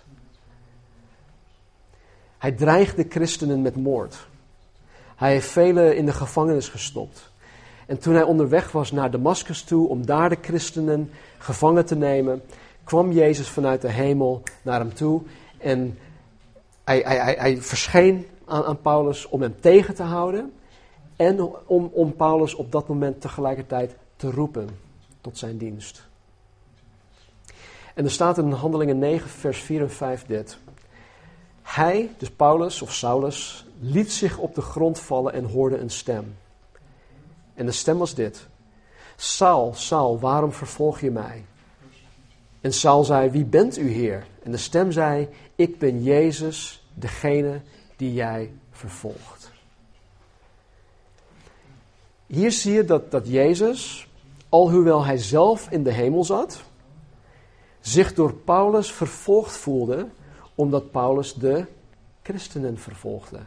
Hij 2.39 2.53
dreigde 2.53 3.07
christenen 3.09 3.63
met 3.63 3.77
moord. 3.77 4.29
Hij 5.21 5.33
heeft 5.33 5.49
velen 5.49 5.97
in 5.97 6.07
de 6.07 6.13
gevangenis 6.13 6.69
gestopt. 6.69 7.31
En 7.87 7.99
toen 7.99 8.15
hij 8.15 8.23
onderweg 8.23 8.73
was 8.73 8.93
naar 8.93 9.11
Damascus 9.11 9.63
toe 9.63 9.89
om 9.89 10.07
daar 10.07 10.29
de 10.29 10.39
christenen 10.43 11.11
gevangen 11.39 11.87
te 11.87 11.97
nemen, 11.97 12.43
kwam 12.85 13.13
Jezus 13.13 13.49
vanuit 13.49 13.81
de 13.81 13.91
hemel 13.91 14.43
naar 14.63 14.79
hem 14.81 14.95
toe 14.95 15.23
en 15.59 15.99
hij, 16.85 16.99
hij, 17.05 17.19
hij, 17.19 17.35
hij 17.39 17.63
verscheen 17.63 18.27
aan, 18.45 18.65
aan, 18.65 18.81
Paulus 18.81 19.29
om 19.29 19.43
hem 19.43 19.55
tegen 19.61 19.95
te 19.95 20.03
houden 20.03 20.53
en 21.17 21.41
om, 21.67 21.91
om 21.93 22.17
Paulus 22.17 22.55
op 22.55 22.73
dat 22.73 22.89
moment 22.89 23.21
tegelijkertijd 23.21 23.97
te 24.17 24.31
roepen 24.31 24.69
tot 25.21 25.39
zijn 25.39 25.59
dienst. 25.59 26.09
En 27.95 28.05
er 28.05 28.11
staat 28.11 28.39
in 28.39 28.51
Handelingen 28.51 28.99
9, 28.99 29.31
vers 29.31 29.59
4 29.59 29.81
en 29.81 29.91
5 29.91 30.27
dit. 30.27 30.59
Hij, 31.63 32.11
dus 32.19 32.31
Paulus 32.31 32.83
of 32.83 32.93
Saulus, 32.93 33.67
liet 33.81 34.13
zich 34.13 34.39
op 34.39 34.55
de 34.55 34.61
grond 34.61 35.01
vallen 35.01 35.33
en 35.33 35.45
hoorde 35.45 35.79
een 35.79 35.91
stem. 35.91 36.37
En 37.55 37.67
de 37.67 37.73
stem 37.73 37.99
was 37.99 38.15
dit: 38.15 38.47
Saul, 39.17 39.75
Saul, 39.75 40.19
waarom 40.19 40.53
vervolg 40.53 41.01
je 41.01 41.11
mij? 41.11 41.45
En 42.61 42.73
Saul 42.73 43.05
zei: 43.05 43.31
Wie 43.31 43.45
bent 43.45 43.79
u, 43.79 43.91
Heer? 43.91 44.27
En 44.43 44.51
de 44.51 44.57
stem 44.57 44.93
zei: 44.93 45.29
Ik 45.57 45.79
ben 45.79 46.03
Jezus, 46.03 46.87
degene 46.95 47.61
die 47.97 48.15
jij 48.15 48.53
vervolgt. 48.71 49.51
Hier 52.27 52.53
zie 52.53 52.73
je 52.73 52.85
dat, 52.85 53.11
dat 53.11 53.29
Jezus, 53.29 54.09
alhoewel 54.49 55.05
hij 55.05 55.19
zelf 55.19 55.71
in 55.71 55.83
de 55.83 55.93
hemel 55.93 56.25
zat, 56.25 56.63
zich 57.81 58.15
door 58.15 58.35
Paulus 58.35 58.93
vervolgd 58.93 59.57
voelde, 59.57 60.09
omdat 60.61 60.91
Paulus 60.91 61.35
de 61.35 61.67
christenen 62.23 62.79
vervolgde. 62.79 63.39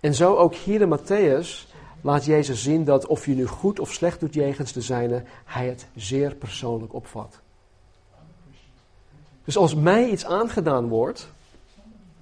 En 0.00 0.14
zo 0.14 0.36
ook 0.36 0.54
hier 0.54 0.80
in 0.80 0.98
Matthäus 0.98 1.74
laat 2.00 2.24
Jezus 2.24 2.62
zien 2.62 2.84
dat 2.84 3.06
of 3.06 3.26
je 3.26 3.34
nu 3.34 3.46
goed 3.46 3.80
of 3.80 3.92
slecht 3.92 4.20
doet 4.20 4.34
jegens 4.34 4.72
de 4.72 4.80
zijne, 4.80 5.22
hij 5.44 5.66
het 5.68 5.86
zeer 5.94 6.34
persoonlijk 6.34 6.92
opvat. 6.92 7.40
Dus 9.44 9.56
als 9.56 9.74
mij 9.74 10.10
iets 10.10 10.24
aangedaan 10.24 10.88
wordt, 10.88 11.28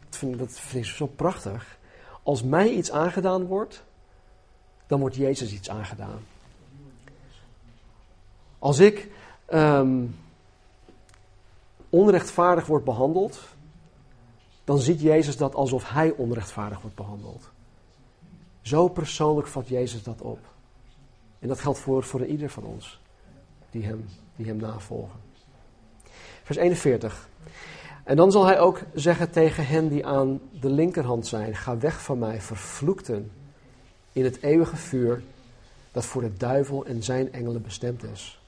dat 0.08 0.18
vind, 0.18 0.38
dat 0.38 0.60
ik 0.72 0.84
zo 0.84 1.06
prachtig, 1.06 1.78
als 2.22 2.42
mij 2.42 2.68
iets 2.68 2.90
aangedaan 2.90 3.46
wordt, 3.46 3.82
dan 4.86 5.00
wordt 5.00 5.16
Jezus 5.16 5.52
iets 5.52 5.70
aangedaan. 5.70 6.20
Als 8.58 8.78
ik 8.78 9.08
um, 9.52 10.16
onrechtvaardig 11.90 12.66
word 12.66 12.84
behandeld, 12.84 13.40
dan 14.64 14.78
ziet 14.78 15.00
Jezus 15.00 15.36
dat 15.36 15.54
alsof 15.54 15.90
hij 15.90 16.10
onrechtvaardig 16.10 16.80
wordt 16.80 16.96
behandeld. 16.96 17.50
Zo 18.60 18.88
persoonlijk 18.88 19.48
vat 19.48 19.68
Jezus 19.68 20.02
dat 20.02 20.22
op. 20.22 20.38
En 21.38 21.48
dat 21.48 21.60
geldt 21.60 21.78
voor, 21.78 22.02
voor 22.02 22.24
ieder 22.24 22.50
van 22.50 22.64
ons 22.64 23.00
die 23.70 23.84
hem, 23.84 24.08
die 24.36 24.46
hem 24.46 24.56
navolgen. 24.56 25.20
Vers 26.42 26.58
41. 26.58 27.28
En 28.04 28.16
dan 28.16 28.32
zal 28.32 28.44
hij 28.44 28.60
ook 28.60 28.80
zeggen 28.94 29.30
tegen 29.30 29.66
hen 29.66 29.88
die 29.88 30.06
aan 30.06 30.40
de 30.60 30.70
linkerhand 30.70 31.26
zijn: 31.26 31.56
Ga 31.56 31.78
weg 31.78 32.02
van 32.02 32.18
mij, 32.18 32.40
vervloekten, 32.40 33.30
in 34.12 34.24
het 34.24 34.42
eeuwige 34.42 34.76
vuur 34.76 35.22
dat 35.92 36.04
voor 36.04 36.22
de 36.22 36.36
duivel 36.36 36.86
en 36.86 37.02
zijn 37.02 37.32
engelen 37.32 37.62
bestemd 37.62 38.02
is. 38.02 38.40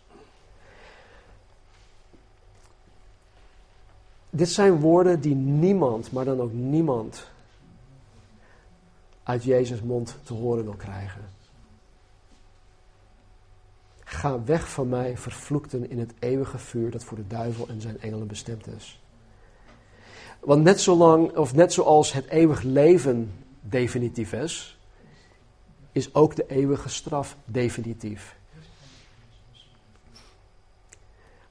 Dit 4.30 4.48
zijn 4.48 4.80
woorden 4.80 5.20
die 5.20 5.34
niemand, 5.34 6.12
maar 6.12 6.24
dan 6.24 6.40
ook 6.40 6.52
niemand, 6.52 7.26
uit 9.22 9.44
Jezus' 9.44 9.82
mond 9.82 10.16
te 10.22 10.34
horen 10.34 10.64
wil 10.64 10.74
krijgen. 10.74 11.22
Ga 14.04 14.44
weg 14.44 14.70
van 14.70 14.88
mij, 14.88 15.16
vervloekten 15.18 15.90
in 15.90 15.98
het 15.98 16.12
eeuwige 16.18 16.58
vuur 16.58 16.90
dat 16.90 17.04
voor 17.04 17.16
de 17.16 17.26
duivel 17.26 17.68
en 17.68 17.80
zijn 17.80 18.00
engelen 18.00 18.26
bestemd 18.26 18.66
is. 18.66 19.00
Want 20.40 20.62
net 20.62 20.80
zolang, 20.80 21.36
of 21.36 21.54
net 21.54 21.72
zoals 21.72 22.12
het 22.12 22.26
eeuwig 22.26 22.62
leven 22.62 23.32
definitief 23.60 24.32
is, 24.32 24.78
is 25.92 26.14
ook 26.14 26.36
de 26.36 26.44
eeuwige 26.46 26.88
straf 26.88 27.36
definitief. 27.44 28.36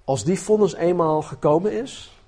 Als 0.03 0.23
die 0.23 0.39
vonnis 0.39 0.73
eenmaal 0.73 1.21
gekomen 1.21 1.71
is, 1.71 2.18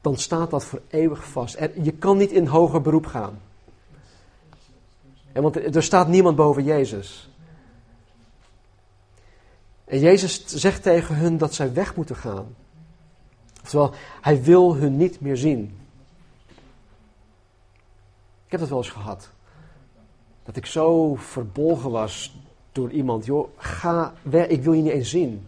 dan 0.00 0.16
staat 0.16 0.50
dat 0.50 0.64
voor 0.64 0.80
eeuwig 0.88 1.28
vast. 1.28 1.54
En 1.54 1.84
je 1.84 1.92
kan 1.92 2.16
niet 2.16 2.30
in 2.30 2.46
hoger 2.46 2.80
beroep 2.80 3.06
gaan. 3.06 3.40
En 5.32 5.42
want 5.42 5.74
er 5.74 5.82
staat 5.82 6.08
niemand 6.08 6.36
boven 6.36 6.64
Jezus. 6.64 7.30
En 9.84 9.98
Jezus 9.98 10.46
zegt 10.46 10.82
tegen 10.82 11.16
hun 11.16 11.38
dat 11.38 11.54
zij 11.54 11.72
weg 11.72 11.96
moeten 11.96 12.16
gaan. 12.16 12.56
Oftewel, 13.62 13.94
hij 14.20 14.42
wil 14.42 14.74
hun 14.74 14.96
niet 14.96 15.20
meer 15.20 15.36
zien. 15.36 15.78
Ik 18.44 18.50
heb 18.50 18.60
dat 18.60 18.68
wel 18.68 18.78
eens 18.78 18.90
gehad. 18.90 19.30
Dat 20.42 20.56
ik 20.56 20.66
zo 20.66 21.14
verbolgen 21.14 21.90
was 21.90 22.36
door 22.72 22.90
iemand. 22.90 23.24
Joh, 23.24 23.48
ga 23.56 24.14
weg, 24.22 24.46
ik 24.46 24.62
wil 24.62 24.72
je 24.72 24.82
niet 24.82 24.92
eens 24.92 25.10
zien. 25.10 25.46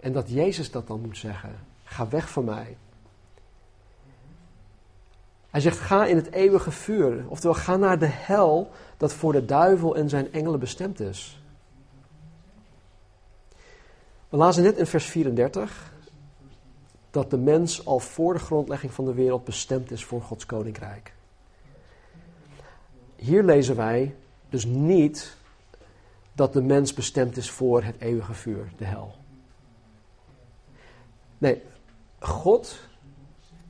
En 0.00 0.12
dat 0.12 0.30
Jezus 0.30 0.70
dat 0.70 0.86
dan 0.86 1.00
moet 1.00 1.16
zeggen. 1.16 1.69
Ga 1.90 2.08
weg 2.08 2.30
van 2.30 2.44
mij. 2.44 2.76
Hij 5.50 5.60
zegt: 5.60 5.78
ga 5.78 6.06
in 6.06 6.16
het 6.16 6.32
eeuwige 6.32 6.70
vuur. 6.70 7.24
Oftewel, 7.28 7.56
ga 7.56 7.76
naar 7.76 7.98
de 7.98 8.06
hel 8.06 8.70
dat 8.96 9.12
voor 9.12 9.32
de 9.32 9.44
duivel 9.44 9.96
en 9.96 10.08
zijn 10.08 10.32
engelen 10.32 10.60
bestemd 10.60 11.00
is. 11.00 11.42
We 14.28 14.36
lazen 14.36 14.62
net 14.62 14.76
in 14.76 14.86
vers 14.86 15.04
34 15.04 15.92
dat 17.10 17.30
de 17.30 17.38
mens 17.38 17.86
al 17.86 17.98
voor 17.98 18.32
de 18.32 18.40
grondlegging 18.40 18.92
van 18.92 19.04
de 19.04 19.14
wereld 19.14 19.44
bestemd 19.44 19.90
is 19.90 20.04
voor 20.04 20.22
Gods 20.22 20.46
koninkrijk. 20.46 21.12
Hier 23.16 23.42
lezen 23.42 23.76
wij 23.76 24.14
dus 24.48 24.64
niet 24.64 25.36
dat 26.32 26.52
de 26.52 26.62
mens 26.62 26.94
bestemd 26.94 27.36
is 27.36 27.50
voor 27.50 27.82
het 27.82 28.00
eeuwige 28.00 28.34
vuur, 28.34 28.72
de 28.76 28.84
hel. 28.84 29.14
Nee, 31.38 31.62
God 32.20 32.78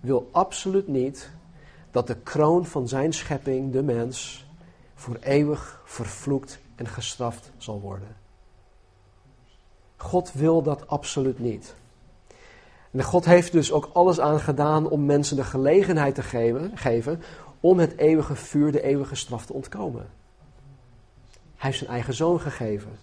wil 0.01 0.29
absoluut 0.33 0.89
niet 0.89 1.31
dat 1.91 2.07
de 2.07 2.17
kroon 2.17 2.67
van 2.67 2.89
zijn 2.89 3.13
schepping, 3.13 3.73
de 3.73 3.83
mens, 3.83 4.47
voor 4.95 5.17
eeuwig 5.21 5.83
vervloekt 5.85 6.59
en 6.75 6.87
gestraft 6.87 7.51
zal 7.57 7.81
worden. 7.81 8.17
God 9.97 10.33
wil 10.33 10.63
dat 10.63 10.89
absoluut 10.89 11.39
niet. 11.39 11.75
En 12.91 13.03
God 13.03 13.25
heeft 13.25 13.53
dus 13.53 13.73
ook 13.73 13.91
alles 13.93 14.21
aan 14.21 14.41
gedaan 14.41 14.89
om 14.89 15.05
mensen 15.05 15.37
de 15.37 15.45
gelegenheid 15.45 16.15
te 16.15 16.23
geven, 16.23 16.73
geven 16.75 17.23
om 17.61 17.79
het 17.79 17.97
eeuwige 17.97 18.35
vuur, 18.35 18.73
de 18.73 18.83
eeuwige 18.83 19.15
straf 19.15 19.47
te 19.47 19.53
ontkomen. 19.53 20.09
Hij 21.57 21.69
heeft 21.71 21.79
zijn 21.79 21.91
eigen 21.91 22.15
zoon 22.15 22.41
gegeven. 22.41 22.99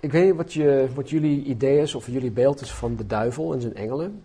Ik 0.00 0.12
weet 0.12 0.24
niet 0.24 0.36
wat, 0.36 0.52
je, 0.52 0.88
wat 0.94 1.10
jullie 1.10 1.44
idee 1.44 1.78
is 1.78 1.94
of 1.94 2.06
jullie 2.06 2.30
beeld 2.30 2.60
is 2.60 2.72
van 2.72 2.96
de 2.96 3.06
duivel 3.06 3.52
en 3.52 3.60
zijn 3.60 3.74
engelen. 3.74 4.22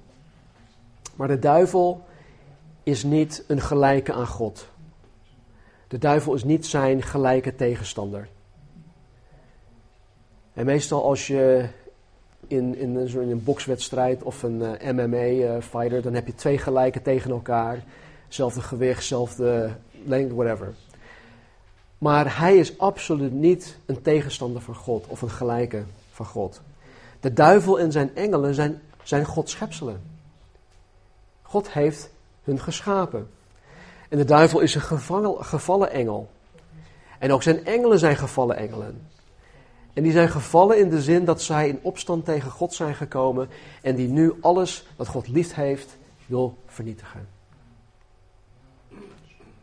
Maar 1.15 1.27
de 1.27 1.39
duivel 1.39 2.03
is 2.83 3.03
niet 3.03 3.43
een 3.47 3.61
gelijke 3.61 4.13
aan 4.13 4.27
God. 4.27 4.67
De 5.87 5.97
duivel 5.97 6.33
is 6.33 6.43
niet 6.43 6.65
zijn 6.65 7.01
gelijke 7.01 7.55
tegenstander. 7.55 8.27
En 10.53 10.65
meestal 10.65 11.03
als 11.03 11.27
je 11.27 11.67
in, 12.47 12.75
in, 12.75 12.95
een 12.95 13.43
bokswedstrijd 13.43 14.23
of 14.23 14.43
een 14.43 14.61
eh, 14.61 14.93
MMA-fighter, 14.93 15.97
eh, 15.97 16.03
dan 16.03 16.13
heb 16.13 16.27
je 16.27 16.35
twee 16.35 16.57
gelijke 16.57 17.01
tegen 17.01 17.31
elkaar. 17.31 17.83
Zelfde 18.27 18.61
gewicht, 18.61 19.03
zelfde 19.03 19.69
lengte, 20.05 20.35
whatever. 20.35 20.73
Maar 22.01 22.37
hij 22.37 22.57
is 22.57 22.77
absoluut 22.77 23.31
niet 23.31 23.77
een 23.85 24.01
tegenstander 24.01 24.61
van 24.61 24.75
God 24.75 25.07
of 25.07 25.21
een 25.21 25.29
gelijke 25.29 25.83
van 26.11 26.25
God. 26.25 26.61
De 27.19 27.33
duivel 27.33 27.79
en 27.79 27.91
zijn 27.91 28.15
engelen 28.15 28.53
zijn, 28.53 28.81
zijn 29.03 29.25
Gods 29.25 29.51
schepselen. 29.51 30.01
God 31.41 31.71
heeft 31.71 32.09
hun 32.43 32.59
geschapen. 32.59 33.29
En 34.09 34.17
de 34.17 34.25
duivel 34.25 34.59
is 34.59 34.75
een 34.75 34.81
gevallen, 34.81 35.45
gevallen 35.45 35.91
engel. 35.91 36.29
En 37.19 37.31
ook 37.31 37.43
zijn 37.43 37.65
engelen 37.65 37.99
zijn 37.99 38.15
gevallen 38.15 38.57
engelen. 38.57 39.07
En 39.93 40.03
die 40.03 40.11
zijn 40.11 40.29
gevallen 40.29 40.79
in 40.79 40.89
de 40.89 41.01
zin 41.01 41.25
dat 41.25 41.41
zij 41.41 41.67
in 41.67 41.79
opstand 41.81 42.25
tegen 42.25 42.51
God 42.51 42.73
zijn 42.73 42.95
gekomen 42.95 43.49
en 43.81 43.95
die 43.95 44.07
nu 44.07 44.33
alles 44.41 44.85
wat 44.95 45.07
God 45.07 45.27
lief 45.27 45.53
heeft 45.53 45.97
wil 46.25 46.57
vernietigen. 46.65 47.27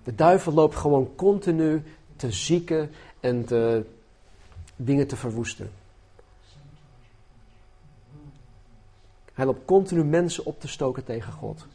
De 0.04 0.14
duivel 0.14 0.52
loopt 0.52 0.76
gewoon 0.76 1.10
continu 1.16 1.82
te 2.18 2.32
zieken 2.32 2.90
en 3.20 3.44
te, 3.44 3.84
dingen 4.76 5.06
te 5.06 5.16
verwoesten. 5.16 5.70
Hij 9.32 9.46
loopt 9.46 9.64
continu 9.64 10.04
mensen 10.04 10.44
op 10.44 10.60
te 10.60 10.68
stoken 10.68 11.04
tegen 11.04 11.32
God. 11.32 11.66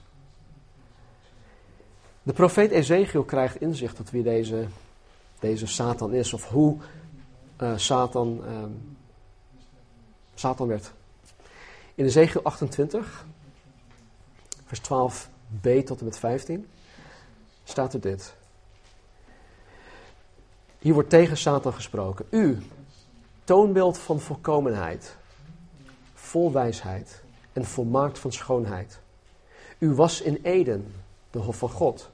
De 2.24 2.34
profeet 2.34 2.72
Ezekiel 2.72 3.24
krijgt 3.24 3.62
inzicht 3.62 3.96
tot 3.96 4.10
wie 4.10 4.24
deze, 4.24 4.68
deze 5.40 5.68
Satan 5.68 6.14
is 6.14 6.34
of 6.34 6.50
hoe 6.50 6.78
uh, 7.62 7.78
Satan, 7.78 8.42
uh, 8.48 8.64
Satan 10.34 10.68
werd. 10.68 10.92
In 11.96 12.06
Ezekiel 12.06 12.44
28, 12.44 13.26
vers 14.66 14.82
12b 14.82 15.84
tot 15.86 16.00
en 16.00 16.06
met 16.06 16.18
15, 16.18 16.68
staat 17.64 17.94
er 17.94 18.00
dit. 18.00 18.36
Hier 20.84 20.94
wordt 20.94 21.10
tegen 21.10 21.38
Satan 21.38 21.74
gesproken. 21.74 22.26
U, 22.30 22.58
toonbeeld 23.44 23.98
van 23.98 24.20
volkomenheid, 24.20 25.16
vol 26.14 26.52
wijsheid 26.52 27.24
en 27.54 27.66
volmaakt 27.66 28.20
van 28.20 28.32
schoonheid. 28.32 29.00
U 29.78 29.94
was 29.94 30.22
in 30.22 30.40
Eden, 30.42 30.94
de 31.32 31.40
hof 31.40 31.58
van 31.58 31.70
God. 31.70 32.10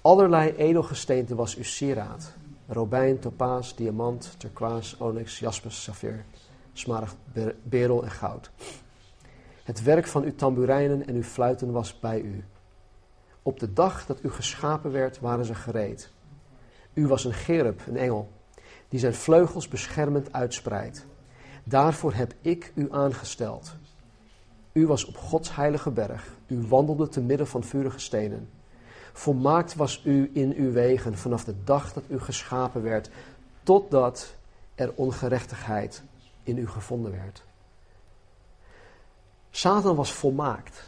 Allerlei 0.00 0.50
edelgesteente 0.50 1.34
was 1.34 1.56
uw 1.56 1.62
sieraad. 1.62 2.32
Robijn, 2.68 3.18
topaas, 3.18 3.76
diamant, 3.76 4.34
turquoise, 4.38 4.96
onyx, 4.98 5.38
jaspis, 5.38 5.82
safir, 5.82 6.24
smaragd, 6.72 7.16
berel 7.62 8.02
en 8.02 8.10
goud. 8.10 8.50
Het 9.62 9.82
werk 9.82 10.06
van 10.06 10.22
uw 10.22 10.34
tamboerijnen 10.34 11.06
en 11.06 11.14
uw 11.14 11.22
fluiten 11.22 11.72
was 11.72 11.98
bij 12.00 12.20
u. 12.20 12.44
Op 13.42 13.60
de 13.60 13.72
dag 13.72 14.06
dat 14.06 14.18
u 14.22 14.30
geschapen 14.30 14.92
werd, 14.92 15.20
waren 15.20 15.44
ze 15.44 15.54
gereed. 15.54 16.14
U 16.96 17.06
was 17.06 17.24
een 17.24 17.34
gerub, 17.34 17.80
een 17.86 17.96
engel, 17.96 18.28
die 18.88 19.00
zijn 19.00 19.14
vleugels 19.14 19.68
beschermend 19.68 20.32
uitspreidt. 20.32 21.06
Daarvoor 21.64 22.12
heb 22.12 22.34
ik 22.40 22.72
u 22.74 22.92
aangesteld. 22.92 23.74
U 24.72 24.86
was 24.86 25.04
op 25.04 25.16
Gods 25.16 25.54
heilige 25.54 25.90
berg. 25.90 26.34
U 26.46 26.66
wandelde 26.66 27.08
te 27.08 27.20
midden 27.20 27.46
van 27.46 27.64
vurige 27.64 27.98
stenen. 27.98 28.48
Volmaakt 29.12 29.74
was 29.74 30.02
u 30.04 30.30
in 30.32 30.54
uw 30.56 30.72
wegen 30.72 31.18
vanaf 31.18 31.44
de 31.44 31.54
dag 31.64 31.92
dat 31.92 32.04
u 32.08 32.20
geschapen 32.20 32.82
werd, 32.82 33.10
totdat 33.62 34.34
er 34.74 34.92
ongerechtigheid 34.94 36.02
in 36.42 36.58
u 36.58 36.68
gevonden 36.68 37.12
werd. 37.12 37.42
Satan 39.50 39.96
was 39.96 40.12
volmaakt. 40.12 40.84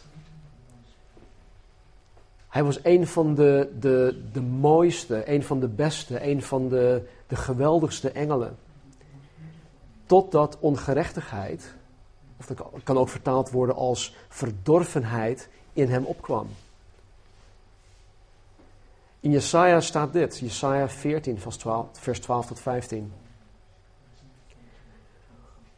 Hij 2.58 2.66
was 2.66 2.84
een 2.84 3.06
van 3.06 3.34
de, 3.34 3.72
de, 3.80 4.22
de 4.32 4.40
mooiste, 4.40 5.30
een 5.30 5.42
van 5.42 5.60
de 5.60 5.68
beste, 5.68 6.28
een 6.28 6.42
van 6.42 6.68
de, 6.68 7.08
de 7.26 7.36
geweldigste 7.36 8.10
engelen. 8.10 8.56
Totdat 10.06 10.56
ongerechtigheid, 10.60 11.74
of 12.36 12.46
dat 12.46 12.70
kan 12.84 12.98
ook 12.98 13.08
vertaald 13.08 13.50
worden 13.50 13.74
als 13.74 14.14
verdorvenheid, 14.28 15.48
in 15.72 15.88
hem 15.88 16.04
opkwam. 16.04 16.48
In 19.20 19.30
Jesaja 19.30 19.80
staat 19.80 20.12
dit, 20.12 20.38
Jesaja 20.38 20.88
14, 20.88 21.38
vers 21.38 21.56
12, 21.56 21.88
vers 21.92 22.20
12 22.20 22.46
tot 22.46 22.60
15. 22.60 23.12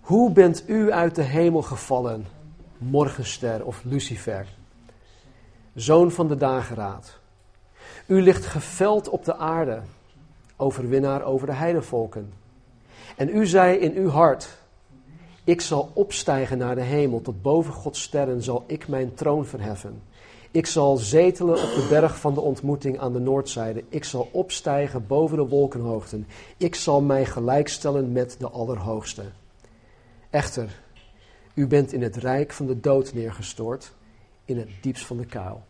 Hoe 0.00 0.32
bent 0.32 0.68
u 0.68 0.92
uit 0.92 1.14
de 1.14 1.22
hemel 1.22 1.62
gevallen, 1.62 2.26
morgenster 2.78 3.64
of 3.64 3.84
Lucifer, 3.84 4.58
zoon 5.80 6.10
van 6.10 6.28
de 6.28 6.36
dageraad? 6.36 7.18
U 8.06 8.22
ligt 8.22 8.46
geveld 8.46 9.08
op 9.08 9.24
de 9.24 9.36
aarde, 9.36 9.80
overwinnaar 10.56 11.22
over 11.22 11.46
de 11.46 11.52
heidevolken. 11.52 12.32
En 13.16 13.36
u 13.36 13.46
zei 13.46 13.76
in 13.76 13.94
uw 13.94 14.08
hart, 14.08 14.48
ik 15.44 15.60
zal 15.60 15.90
opstijgen 15.94 16.58
naar 16.58 16.74
de 16.74 16.80
hemel, 16.80 17.20
tot 17.20 17.42
boven 17.42 17.72
Gods 17.72 18.02
sterren 18.02 18.42
zal 18.42 18.64
ik 18.66 18.88
mijn 18.88 19.14
troon 19.14 19.46
verheffen. 19.46 20.02
Ik 20.50 20.66
zal 20.66 20.96
zetelen 20.96 21.54
op 21.54 21.74
de 21.74 21.86
berg 21.88 22.18
van 22.18 22.34
de 22.34 22.40
ontmoeting 22.40 22.98
aan 22.98 23.12
de 23.12 23.18
noordzijde. 23.18 23.84
Ik 23.88 24.04
zal 24.04 24.28
opstijgen 24.32 25.06
boven 25.06 25.36
de 25.36 25.46
wolkenhoogten. 25.46 26.26
Ik 26.56 26.74
zal 26.74 27.00
mij 27.00 27.24
gelijkstellen 27.24 28.12
met 28.12 28.36
de 28.38 28.48
Allerhoogste. 28.48 29.22
Echter, 30.30 30.80
u 31.54 31.66
bent 31.66 31.92
in 31.92 32.02
het 32.02 32.16
rijk 32.16 32.52
van 32.52 32.66
de 32.66 32.80
dood 32.80 33.12
neergestort, 33.14 33.92
in 34.44 34.58
het 34.58 34.68
diepst 34.80 35.06
van 35.06 35.16
de 35.16 35.26
kuil. 35.26 35.62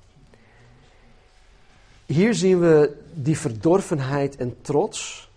Hier 2.11 2.35
zien 2.35 2.61
we 2.61 2.97
die 3.15 3.39
verdorvenheid 3.39 4.37
en 4.37 4.57
trots 4.61 5.29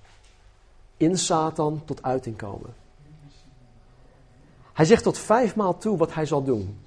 in 0.97 1.17
Satan 1.17 1.81
tot 1.85 2.03
uiting 2.03 2.37
komen. 2.37 2.73
Hij 4.73 4.85
zegt 4.85 5.03
tot 5.03 5.17
vijfmaal 5.17 5.77
toe 5.77 5.97
wat 5.97 6.13
hij 6.13 6.25
zal 6.25 6.43
doen. 6.43 6.77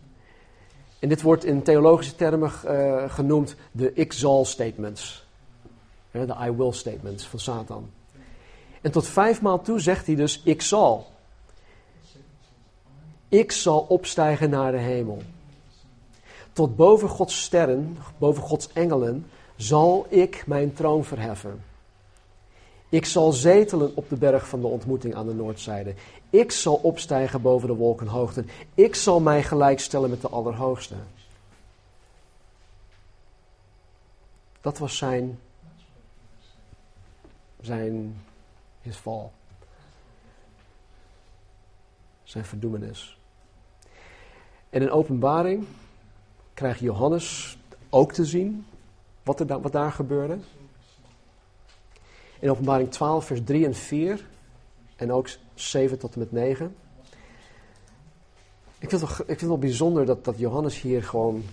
En 0.99 1.09
dit 1.09 1.23
wordt 1.23 1.45
in 1.45 1.63
theologische 1.63 2.15
termen 2.15 2.53
uh, 2.65 3.11
genoemd 3.11 3.55
de 3.73 3.93
ik 3.93 4.13
zal 4.13 4.45
statements. 4.45 5.27
De 6.11 6.37
I 6.47 6.51
will 6.51 6.73
statements 6.73 7.27
van 7.27 7.39
Satan. 7.39 7.91
En 8.81 8.91
tot 8.91 9.07
vijfmaal 9.07 9.63
toe 9.63 9.81
zegt 9.81 10.07
hij 10.07 10.15
dus 10.15 10.41
ik 10.45 10.63
zal. 10.63 11.07
Ik 13.29 13.53
zal 13.53 13.81
opstijgen 13.81 14.51
naar 14.51 14.73
de 14.73 14.79
hemel. 14.79 15.23
Tot 16.53 16.77
boven 16.77 17.09
Gods 17.09 17.43
sterren, 17.43 17.99
boven 18.19 18.43
Gods 18.43 18.73
engelen, 18.73 19.27
zal 19.57 20.07
ik 20.09 20.47
mijn 20.47 20.73
troon 20.73 21.05
verheffen. 21.05 21.65
Ik 22.89 23.05
zal 23.05 23.33
zetelen 23.33 23.97
op 23.97 24.09
de 24.09 24.17
berg 24.17 24.49
van 24.49 24.61
de 24.61 24.67
ontmoeting 24.67 25.15
aan 25.15 25.27
de 25.27 25.35
noordzijde. 25.35 25.95
Ik 26.31 26.53
zal 26.53 26.75
opstijgen 26.75 27.43
boven 27.43 27.69
de 27.69 27.75
wolkenhoogten. 27.75 28.49
Ik 28.75 28.95
zal 28.95 29.21
mij 29.21 29.43
gelijkstellen 29.43 30.11
met 30.11 30.21
de 30.21 30.29
Allerhoogste. 30.29 30.95
Dat 34.61 34.79
was 34.79 34.97
zijn, 34.97 35.39
zijn, 37.61 38.23
his 38.81 38.97
fall. 38.97 39.29
Zijn 42.25 42.45
verdoemenis. 42.45 43.19
En 44.71 44.83
in 44.83 44.91
openbaring 44.91 45.67
krijgt 46.55 46.81
Johannes 46.81 47.59
ook 47.91 48.13
te 48.13 48.25
zien 48.25 48.67
wat, 49.27 49.41
er, 49.41 49.61
wat 49.61 49.73
daar 49.73 49.93
gebeurde. 49.93 50.39
In 52.39 52.51
openbaring 52.51 52.91
12, 52.91 53.27
vers 53.27 53.41
3 53.45 53.65
en 53.65 53.75
4 53.75 54.27
en 54.97 55.13
ook 55.13 55.29
7 55.55 55.99
tot 55.99 56.13
en 56.13 56.19
met 56.19 56.33
9. 56.33 56.75
Ik 58.79 58.89
vind 58.89 58.91
het 58.91 59.01
wel, 59.01 59.11
ik 59.11 59.27
vind 59.27 59.41
het 59.41 59.49
wel 59.49 59.59
bijzonder 59.59 60.07
dat, 60.07 60.25
dat 60.25 60.39
Johannes 60.39 60.81
hier 60.81 61.03
gewoon 61.03 61.45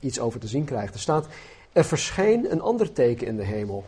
iets 0.00 0.20
over 0.20 0.40
te 0.40 0.48
zien 0.48 0.64
krijgt. 0.64 0.94
Er 0.94 1.00
staat, 1.00 1.26
er 1.72 1.84
verscheen 1.84 2.52
een 2.52 2.60
ander 2.60 2.92
teken 2.92 3.26
in 3.26 3.36
de 3.36 3.44
hemel. 3.44 3.84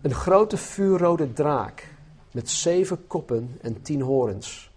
Een 0.00 0.14
grote 0.14 0.56
vuurrode 0.56 1.32
draak 1.32 1.88
met 2.30 2.50
zeven 2.50 3.06
koppen 3.06 3.58
en 3.60 3.82
tien 3.82 4.00
horens. 4.00 4.70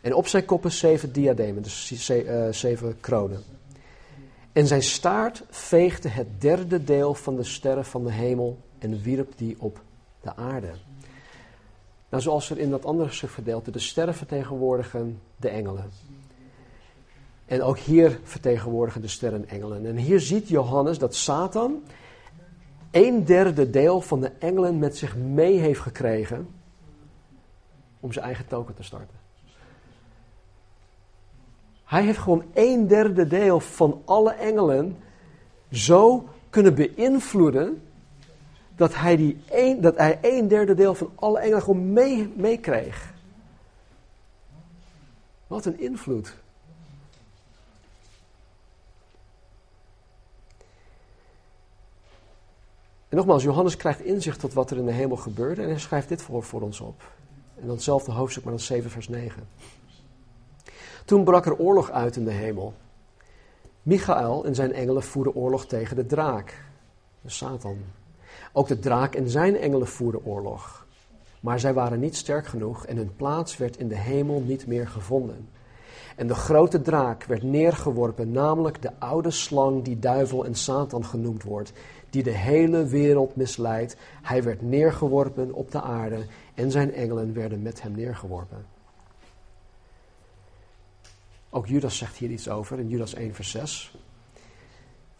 En 0.00 0.14
op 0.14 0.26
zijn 0.26 0.44
koppen 0.44 0.72
zeven 0.72 1.12
diademen, 1.12 1.62
dus 1.62 2.08
eh, 2.08 2.48
zeven 2.50 3.00
kronen. 3.00 3.59
En 4.52 4.66
zijn 4.66 4.82
staart 4.82 5.42
veegde 5.48 6.08
het 6.08 6.40
derde 6.40 6.84
deel 6.84 7.14
van 7.14 7.36
de 7.36 7.44
sterren 7.44 7.84
van 7.84 8.04
de 8.04 8.12
hemel 8.12 8.58
en 8.78 9.02
wierp 9.02 9.32
die 9.36 9.56
op 9.58 9.82
de 10.20 10.36
aarde. 10.36 10.70
Nou, 12.08 12.22
zoals 12.22 12.50
er 12.50 12.58
in 12.58 12.70
dat 12.70 12.84
andere 12.84 13.10
gedeelte, 13.10 13.70
de 13.70 13.78
sterren 13.78 14.14
vertegenwoordigen 14.14 15.20
de 15.36 15.48
engelen. 15.48 15.90
En 17.46 17.62
ook 17.62 17.78
hier 17.78 18.20
vertegenwoordigen 18.22 19.00
de 19.00 19.08
sterren 19.08 19.48
engelen. 19.48 19.86
En 19.86 19.96
hier 19.96 20.20
ziet 20.20 20.48
Johannes 20.48 20.98
dat 20.98 21.14
Satan 21.14 21.82
een 22.90 23.24
derde 23.24 23.70
deel 23.70 24.00
van 24.00 24.20
de 24.20 24.32
engelen 24.38 24.78
met 24.78 24.96
zich 24.96 25.16
mee 25.16 25.58
heeft 25.58 25.80
gekregen 25.80 26.48
om 28.00 28.12
zijn 28.12 28.24
eigen 28.24 28.46
token 28.46 28.74
te 28.74 28.82
starten. 28.82 29.19
Hij 31.90 32.02
heeft 32.02 32.18
gewoon 32.18 32.44
een 32.54 32.86
derde 32.86 33.26
deel 33.26 33.60
van 33.60 34.02
alle 34.04 34.32
engelen 34.32 34.98
zo 35.70 36.28
kunnen 36.50 36.74
beïnvloeden 36.74 37.82
dat 38.76 38.94
hij, 38.94 39.16
die 39.16 39.40
een, 39.50 39.80
dat 39.80 39.96
hij 39.96 40.18
een 40.22 40.48
derde 40.48 40.74
deel 40.74 40.94
van 40.94 41.12
alle 41.14 41.38
engelen 41.38 41.62
gewoon 41.62 41.92
meekreeg. 42.36 43.14
Wat 45.46 45.64
een 45.64 45.80
invloed. 45.80 46.36
En 53.08 53.16
nogmaals, 53.16 53.42
Johannes 53.42 53.76
krijgt 53.76 54.00
inzicht 54.00 54.40
tot 54.40 54.52
wat 54.52 54.70
er 54.70 54.76
in 54.76 54.86
de 54.86 54.92
hemel 54.92 55.16
gebeurde 55.16 55.62
en 55.62 55.68
hij 55.68 55.78
schrijft 55.78 56.08
dit 56.08 56.22
voor, 56.22 56.42
voor 56.42 56.60
ons 56.60 56.80
op. 56.80 57.12
En 57.54 57.66
dan 57.66 57.74
hetzelfde 57.74 58.12
hoofdstuk, 58.12 58.44
maar 58.44 58.52
dan 58.52 58.62
7 58.62 58.90
vers 58.90 59.08
9. 59.08 59.48
Toen 61.04 61.24
brak 61.24 61.46
er 61.46 61.58
oorlog 61.58 61.90
uit 61.90 62.16
in 62.16 62.24
de 62.24 62.30
hemel. 62.30 62.74
Michael 63.82 64.44
en 64.44 64.54
zijn 64.54 64.72
engelen 64.72 65.02
voerden 65.02 65.34
oorlog 65.34 65.66
tegen 65.66 65.96
de 65.96 66.06
draak, 66.06 66.64
de 67.20 67.30
Satan. 67.30 67.78
Ook 68.52 68.68
de 68.68 68.78
draak 68.78 69.14
en 69.14 69.30
zijn 69.30 69.56
engelen 69.56 69.88
voerden 69.88 70.24
oorlog. 70.24 70.86
Maar 71.40 71.60
zij 71.60 71.74
waren 71.74 72.00
niet 72.00 72.16
sterk 72.16 72.46
genoeg 72.46 72.86
en 72.86 72.96
hun 72.96 73.16
plaats 73.16 73.56
werd 73.56 73.76
in 73.76 73.88
de 73.88 73.98
hemel 73.98 74.40
niet 74.40 74.66
meer 74.66 74.88
gevonden. 74.88 75.48
En 76.16 76.26
de 76.26 76.34
grote 76.34 76.82
draak 76.82 77.24
werd 77.24 77.42
neergeworpen, 77.42 78.30
namelijk 78.30 78.82
de 78.82 78.90
oude 78.98 79.30
slang 79.30 79.82
die 79.84 79.98
duivel 79.98 80.44
en 80.44 80.54
Satan 80.54 81.04
genoemd 81.04 81.42
wordt, 81.42 81.72
die 82.10 82.22
de 82.22 82.30
hele 82.30 82.86
wereld 82.86 83.36
misleidt. 83.36 83.96
Hij 84.22 84.42
werd 84.42 84.62
neergeworpen 84.62 85.52
op 85.52 85.70
de 85.70 85.80
aarde 85.80 86.24
en 86.54 86.70
zijn 86.70 86.94
engelen 86.94 87.34
werden 87.34 87.62
met 87.62 87.82
hem 87.82 87.92
neergeworpen. 87.92 88.66
Ook 91.50 91.66
Judas 91.66 91.96
zegt 91.96 92.16
hier 92.16 92.30
iets 92.30 92.48
over 92.48 92.78
in 92.78 92.88
Judas 92.88 93.14
1, 93.14 93.34
vers 93.34 93.50
6. 93.50 93.94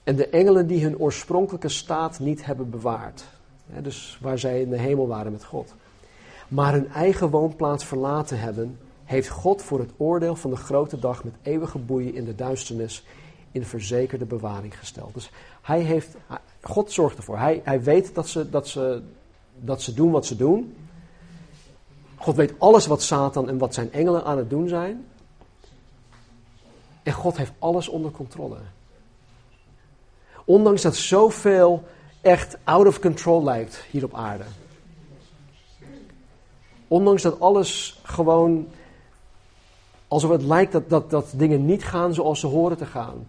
En 0.05 0.17
de 0.17 0.29
engelen 0.29 0.67
die 0.67 0.83
hun 0.83 0.99
oorspronkelijke 0.99 1.69
staat 1.69 2.19
niet 2.19 2.45
hebben 2.45 2.71
bewaard. 2.71 3.25
dus 3.83 4.19
waar 4.21 4.39
zij 4.39 4.61
in 4.61 4.71
de 4.71 4.79
hemel 4.79 5.07
waren 5.07 5.33
met 5.33 5.45
God. 5.45 5.75
Maar 6.49 6.73
hun 6.73 6.89
eigen 6.89 7.31
woonplaats 7.31 7.85
verlaten 7.85 8.41
hebben, 8.41 8.79
heeft 9.05 9.29
God 9.29 9.63
voor 9.63 9.79
het 9.79 9.91
oordeel 9.97 10.37
van 10.37 10.51
de 10.51 10.57
grote 10.57 10.99
dag 10.99 11.25
met 11.25 11.35
eeuwige 11.43 11.79
boeien 11.79 12.15
in 12.15 12.25
de 12.25 12.35
duisternis 12.35 13.05
in 13.53 13.65
verzekerde 13.65 14.25
bewaring 14.25 14.79
gesteld. 14.79 15.15
Dus 15.15 15.31
hij 15.63 15.81
heeft, 15.81 16.17
God 16.61 16.93
zorgt 16.93 17.17
ervoor. 17.17 17.39
Hij, 17.39 17.61
hij 17.65 17.83
weet 17.83 18.15
dat 18.15 18.29
ze, 18.29 18.51
dat, 18.51 18.69
ze, 18.69 19.03
dat 19.61 19.83
ze 19.83 19.95
doen 19.95 20.11
wat 20.11 20.27
ze 20.27 20.37
doen. 20.37 20.75
God 22.17 22.37
weet 22.37 22.55
alles 22.59 22.87
wat 22.87 23.03
Satan 23.03 23.49
en 23.49 23.59
wat 23.59 23.75
zijn 23.75 23.93
engelen 23.93 24.25
aan 24.25 24.39
het 24.39 24.51
doen 24.51 24.69
zijn. 24.69 25.05
En 27.11 27.17
God 27.17 27.37
heeft 27.37 27.53
alles 27.59 27.89
onder 27.89 28.11
controle. 28.11 28.57
Ondanks 30.45 30.83
dat 30.83 30.97
zoveel 30.97 31.85
echt 32.21 32.59
out 32.65 32.87
of 32.87 33.01
control 33.01 33.45
lijkt 33.45 33.85
hier 33.91 34.05
op 34.05 34.15
aarde. 34.15 34.45
Ondanks 36.89 37.23
dat 37.23 37.41
alles 37.41 38.01
gewoon 38.03 38.69
alsof 40.09 40.31
het 40.31 40.43
lijkt 40.43 40.73
dat, 40.73 40.89
dat, 40.91 41.11
dat 41.11 41.33
dingen 41.37 41.67
niet 41.67 41.85
gaan 41.85 42.15
zoals 42.15 42.41
ze 42.41 42.47
horen 42.47 42.77
te 42.77 42.87
gaan. 42.87 43.29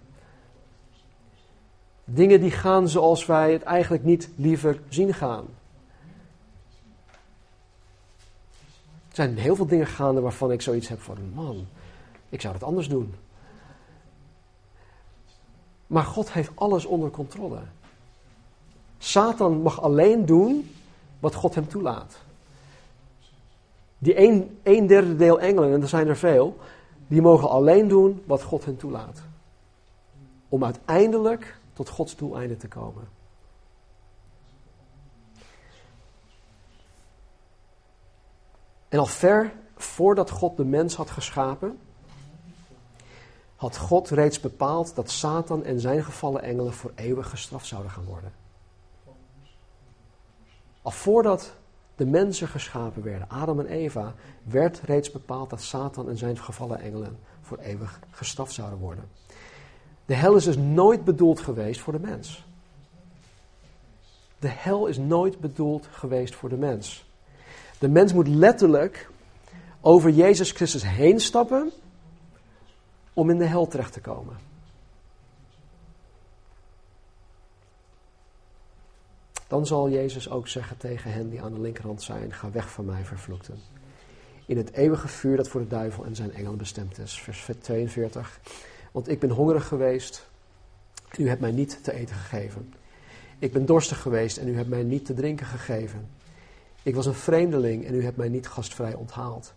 Dingen 2.03 2.41
die 2.41 2.51
gaan 2.51 2.89
zoals 2.89 3.25
wij 3.25 3.53
het 3.53 3.63
eigenlijk 3.63 4.03
niet 4.03 4.29
liever 4.35 4.79
zien 4.89 5.13
gaan. 5.13 5.45
Er 9.09 9.15
zijn 9.15 9.37
heel 9.37 9.55
veel 9.55 9.67
dingen 9.67 9.87
gaande 9.87 10.21
waarvan 10.21 10.51
ik 10.51 10.61
zoiets 10.61 10.87
heb 10.87 11.01
van, 11.01 11.17
man, 11.33 11.67
ik 12.29 12.41
zou 12.41 12.53
het 12.53 12.63
anders 12.63 12.87
doen. 12.87 13.13
Maar 15.91 16.03
God 16.03 16.33
heeft 16.33 16.51
alles 16.55 16.85
onder 16.85 17.09
controle. 17.09 17.59
Satan 18.97 19.61
mag 19.61 19.81
alleen 19.81 20.25
doen 20.25 20.75
wat 21.19 21.35
God 21.35 21.55
hem 21.55 21.67
toelaat. 21.67 22.17
Die 23.97 24.17
een, 24.17 24.59
een 24.63 24.87
derde 24.87 25.15
deel 25.15 25.39
engelen, 25.39 25.73
en 25.73 25.81
er 25.81 25.87
zijn 25.87 26.07
er 26.07 26.17
veel, 26.17 26.57
die 27.07 27.21
mogen 27.21 27.49
alleen 27.49 27.87
doen 27.87 28.23
wat 28.25 28.43
God 28.43 28.65
hen 28.65 28.77
toelaat. 28.77 29.21
Om 30.49 30.63
uiteindelijk 30.63 31.57
tot 31.73 31.89
Gods 31.89 32.15
doeleinde 32.15 32.57
te 32.57 32.67
komen. 32.67 33.07
En 38.89 38.99
al 38.99 39.05
ver 39.05 39.53
voordat 39.75 40.29
God 40.29 40.57
de 40.57 40.65
mens 40.65 40.95
had 40.95 41.09
geschapen, 41.09 41.79
had 43.61 43.77
God 43.77 44.09
reeds 44.09 44.39
bepaald 44.39 44.95
dat 44.95 45.09
Satan 45.09 45.65
en 45.65 45.79
zijn 45.79 46.03
gevallen 46.03 46.41
engelen 46.41 46.73
voor 46.73 46.91
eeuwig 46.95 47.29
gestraft 47.29 47.67
zouden 47.67 47.91
gaan 47.91 48.03
worden. 48.03 48.31
Al 50.81 50.91
voordat 50.91 51.53
de 51.95 52.05
mensen 52.05 52.47
geschapen 52.47 53.03
werden, 53.03 53.29
Adam 53.29 53.59
en 53.59 53.65
Eva, 53.65 54.13
werd 54.43 54.81
reeds 54.85 55.11
bepaald 55.11 55.49
dat 55.49 55.61
Satan 55.61 56.09
en 56.09 56.17
zijn 56.17 56.37
gevallen 56.37 56.79
engelen 56.79 57.17
voor 57.41 57.57
eeuwig 57.57 57.99
gestraft 58.11 58.53
zouden 58.53 58.79
worden. 58.79 59.09
De 60.05 60.13
hel 60.13 60.35
is 60.35 60.43
dus 60.43 60.57
nooit 60.57 61.03
bedoeld 61.03 61.39
geweest 61.39 61.81
voor 61.81 61.93
de 61.93 61.99
mens. 61.99 62.45
De 64.39 64.49
hel 64.49 64.87
is 64.87 64.97
nooit 64.97 65.39
bedoeld 65.39 65.87
geweest 65.91 66.35
voor 66.35 66.49
de 66.49 66.57
mens. 66.57 67.05
De 67.79 67.89
mens 67.89 68.13
moet 68.13 68.27
letterlijk 68.27 69.09
over 69.81 70.09
Jezus 70.09 70.51
Christus 70.51 70.83
heen 70.83 71.19
stappen 71.19 71.71
om 73.13 73.29
in 73.29 73.37
de 73.37 73.45
hel 73.45 73.67
terecht 73.67 73.93
te 73.93 74.01
komen. 74.01 74.37
Dan 79.47 79.65
zal 79.65 79.89
Jezus 79.89 80.29
ook 80.29 80.47
zeggen 80.47 80.77
tegen 80.77 81.11
hen 81.11 81.29
die 81.29 81.41
aan 81.41 81.53
de 81.53 81.59
linkerhand 81.59 82.01
zijn: 82.01 82.33
Ga 82.33 82.51
weg 82.51 82.71
van 82.71 82.85
mij, 82.85 83.05
vervloekten. 83.05 83.59
In 84.45 84.57
het 84.57 84.71
eeuwige 84.71 85.07
vuur 85.07 85.37
dat 85.37 85.47
voor 85.47 85.61
de 85.61 85.67
duivel 85.67 86.05
en 86.05 86.15
zijn 86.15 86.33
engelen 86.33 86.57
bestemd 86.57 86.99
is. 86.99 87.21
Vers 87.21 87.49
42. 87.59 88.39
Want 88.91 89.09
ik 89.09 89.19
ben 89.19 89.29
hongerig 89.29 89.67
geweest 89.67 90.29
en 91.09 91.23
u 91.23 91.27
hebt 91.27 91.41
mij 91.41 91.51
niet 91.51 91.83
te 91.83 91.93
eten 91.93 92.15
gegeven. 92.15 92.73
Ik 93.39 93.53
ben 93.53 93.65
dorstig 93.65 94.01
geweest 94.01 94.37
en 94.37 94.47
u 94.47 94.55
hebt 94.55 94.69
mij 94.69 94.83
niet 94.83 95.05
te 95.05 95.13
drinken 95.13 95.45
gegeven. 95.45 96.09
Ik 96.83 96.95
was 96.95 97.05
een 97.05 97.13
vreemdeling 97.13 97.85
en 97.85 97.93
u 97.93 98.03
hebt 98.03 98.17
mij 98.17 98.29
niet 98.29 98.47
gastvrij 98.47 98.93
onthaald. 98.93 99.53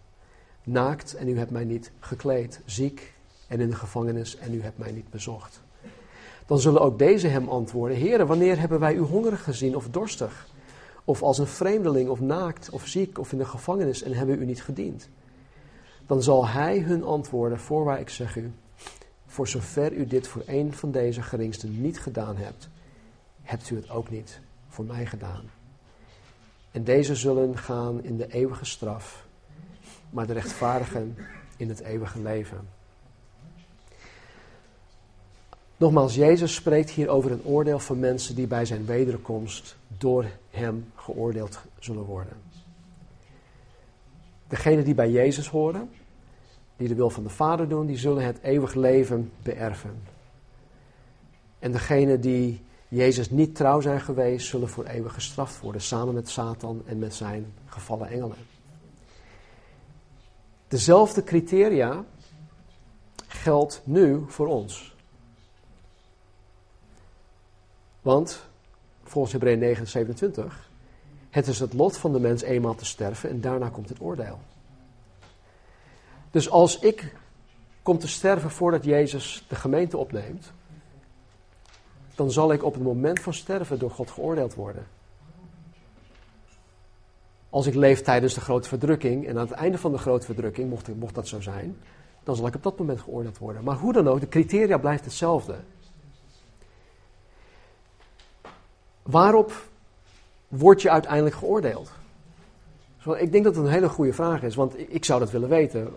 Naakt 0.65 1.15
en 1.15 1.29
u 1.29 1.39
hebt 1.39 1.51
mij 1.51 1.65
niet 1.65 1.91
gekleed. 2.01 2.61
Ziek 2.65 3.14
en 3.55 3.61
in 3.61 3.71
de 3.71 3.77
gevangenis 3.77 4.37
en 4.37 4.55
u 4.55 4.63
hebt 4.63 4.79
mij 4.79 4.93
niet 4.93 5.11
bezocht. 5.11 5.61
Dan 6.47 6.59
zullen 6.59 6.81
ook 6.81 6.99
deze 6.99 7.29
hem 7.29 7.49
antwoorden: 7.49 7.99
Heere, 7.99 8.27
wanneer 8.27 8.61
hebben 8.61 8.81
wij 8.81 8.95
u 8.95 9.01
hongerig 9.01 9.43
gezien 9.45 9.77
of 9.77 9.89
dorstig? 9.89 10.47
Of 11.05 11.23
als 11.23 11.39
een 11.39 11.47
vreemdeling 11.47 12.09
of 12.09 12.21
naakt 12.21 12.71
of 12.71 12.87
ziek 12.87 13.19
of 13.19 13.33
in 13.33 13.39
de 13.39 13.45
gevangenis 13.45 14.03
en 14.03 14.13
hebben 14.13 14.43
u 14.43 14.45
niet 14.45 14.63
gediend? 14.63 15.09
Dan 16.07 16.23
zal 16.23 16.49
hij 16.49 16.79
hun 16.79 17.05
antwoorden: 17.05 17.59
Voorwaar 17.59 18.01
ik 18.01 18.09
zeg 18.09 18.37
u, 18.37 18.53
voor 19.27 19.49
zover 19.49 19.93
u 19.93 20.07
dit 20.07 20.29
voor 20.29 20.43
een 20.47 20.73
van 20.73 20.91
deze 20.91 21.23
geringsten 21.23 21.81
niet 21.81 22.01
gedaan 22.01 22.37
hebt, 22.37 22.69
hebt 23.43 23.71
u 23.71 23.77
het 23.77 23.91
ook 23.91 24.11
niet 24.11 24.41
voor 24.69 24.85
mij 24.85 25.07
gedaan. 25.07 25.51
En 26.71 26.85
deze 26.85 27.15
zullen 27.15 27.59
gaan 27.59 28.05
in 28.05 28.17
de 28.17 28.33
eeuwige 28.33 28.65
straf, 28.65 29.27
maar 30.11 30.27
de 30.27 30.33
rechtvaardigen 30.33 31.17
in 31.57 31.69
het 31.69 31.81
eeuwige 31.81 32.23
leven. 32.23 32.83
Nogmaals, 35.77 36.15
Jezus 36.15 36.55
spreekt 36.55 36.91
hier 36.91 37.09
over 37.09 37.33
een 37.33 37.45
oordeel 37.45 37.79
van 37.79 37.99
mensen 37.99 38.35
die 38.35 38.47
bij 38.47 38.65
zijn 38.65 38.85
wederkomst 38.87 39.77
door 39.99 40.27
hem 40.51 40.93
geoordeeld 40.95 41.59
zullen 41.79 42.05
worden. 42.05 42.37
Degenen 44.49 44.85
die 44.85 44.95
bij 44.95 45.11
Jezus 45.11 45.49
horen, 45.49 45.91
die 46.77 46.89
de 46.89 46.95
wil 46.95 47.11
van 47.11 47.23
de 47.23 47.29
Vader 47.29 47.69
doen, 47.69 47.87
die 47.87 47.97
zullen 47.97 48.25
het 48.25 48.39
eeuwig 48.43 48.75
leven 48.75 49.33
beërven. 49.43 50.03
En 51.59 51.73
degenen 51.73 52.21
die 52.21 52.63
Jezus 52.89 53.31
niet 53.31 53.55
trouw 53.55 53.81
zijn 53.81 54.01
geweest, 54.01 54.47
zullen 54.47 54.69
voor 54.69 54.85
eeuwig 54.85 55.15
gestraft 55.15 55.61
worden, 55.61 55.81
samen 55.81 56.15
met 56.15 56.29
Satan 56.29 56.83
en 56.87 56.99
met 56.99 57.15
zijn 57.15 57.53
gevallen 57.67 58.09
engelen. 58.09 58.37
Dezelfde 60.69 61.25
criteria 61.25 62.05
geldt 63.27 63.83
nu 63.85 64.25
voor 64.27 64.47
ons. 64.47 64.94
Want, 68.05 68.47
volgens 69.03 69.33
Hebreeën 69.33 69.59
9, 69.59 69.87
27, 69.87 70.71
het 71.31 71.47
is 71.47 71.61
het 71.61 71.73
lot 71.73 71.97
van 71.97 72.13
de 72.13 72.21
mens 72.21 72.43
eenmaal 72.43 72.75
te 72.75 72.85
sterven 72.85 73.31
en 73.31 73.41
daarna 73.41 73.69
komt 73.69 73.89
het 73.89 74.01
oordeel. 74.01 74.39
Dus 76.31 76.51
als 76.51 76.79
ik 76.79 77.17
kom 77.83 77.99
te 77.99 78.09
sterven 78.09 78.51
voordat 78.51 78.85
Jezus 78.85 79.45
de 79.49 79.55
gemeente 79.55 79.97
opneemt, 79.97 80.53
dan 82.15 82.31
zal 82.31 82.53
ik 82.53 82.65
op 82.65 82.75
het 82.75 82.83
moment 82.83 83.21
van 83.21 83.35
sterven 83.35 83.79
door 83.79 83.91
God 83.91 84.11
geoordeeld 84.11 84.55
worden. 84.55 84.87
Als 87.51 87.67
ik 87.67 87.75
leef 87.75 88.03
tijdens 88.03 88.35
de 88.35 88.41
grote 88.41 88.69
verdrukking 88.69 89.27
en 89.27 89.39
aan 89.39 89.47
het 89.47 89.57
einde 89.57 89.79
van 89.79 89.93
de 89.93 89.99
grote 89.99 90.27
verdrukking, 90.27 90.71
mocht, 90.71 90.95
mocht 90.95 91.15
dat 91.15 91.29
zo 91.29 91.41
zijn, 91.41 91.77
dan 92.23 92.37
zal 92.37 92.47
ik 92.47 92.55
op 92.55 92.63
dat 92.63 92.79
moment 92.79 93.01
geoordeeld 93.01 93.39
worden. 93.39 93.65
Maar 93.65 93.77
hoe 93.77 93.93
dan 93.93 94.09
ook, 94.09 94.21
de 94.21 94.29
criteria 94.29 94.79
blijft 94.79 95.05
hetzelfde. 95.05 95.57
Waarop 99.05 99.53
word 100.49 100.83
je 100.83 100.91
uiteindelijk 100.91 101.35
geoordeeld? 101.35 101.91
Ik 103.17 103.33
denk 103.33 103.45
dat 103.45 103.57
het 103.57 103.65
een 103.65 103.71
hele 103.71 103.89
goede 103.89 104.13
vraag 104.13 104.43
is, 104.43 104.55
want 104.55 104.79
ik 104.79 105.05
zou 105.05 105.21
dat 105.21 105.31
willen 105.31 105.49
weten. 105.49 105.93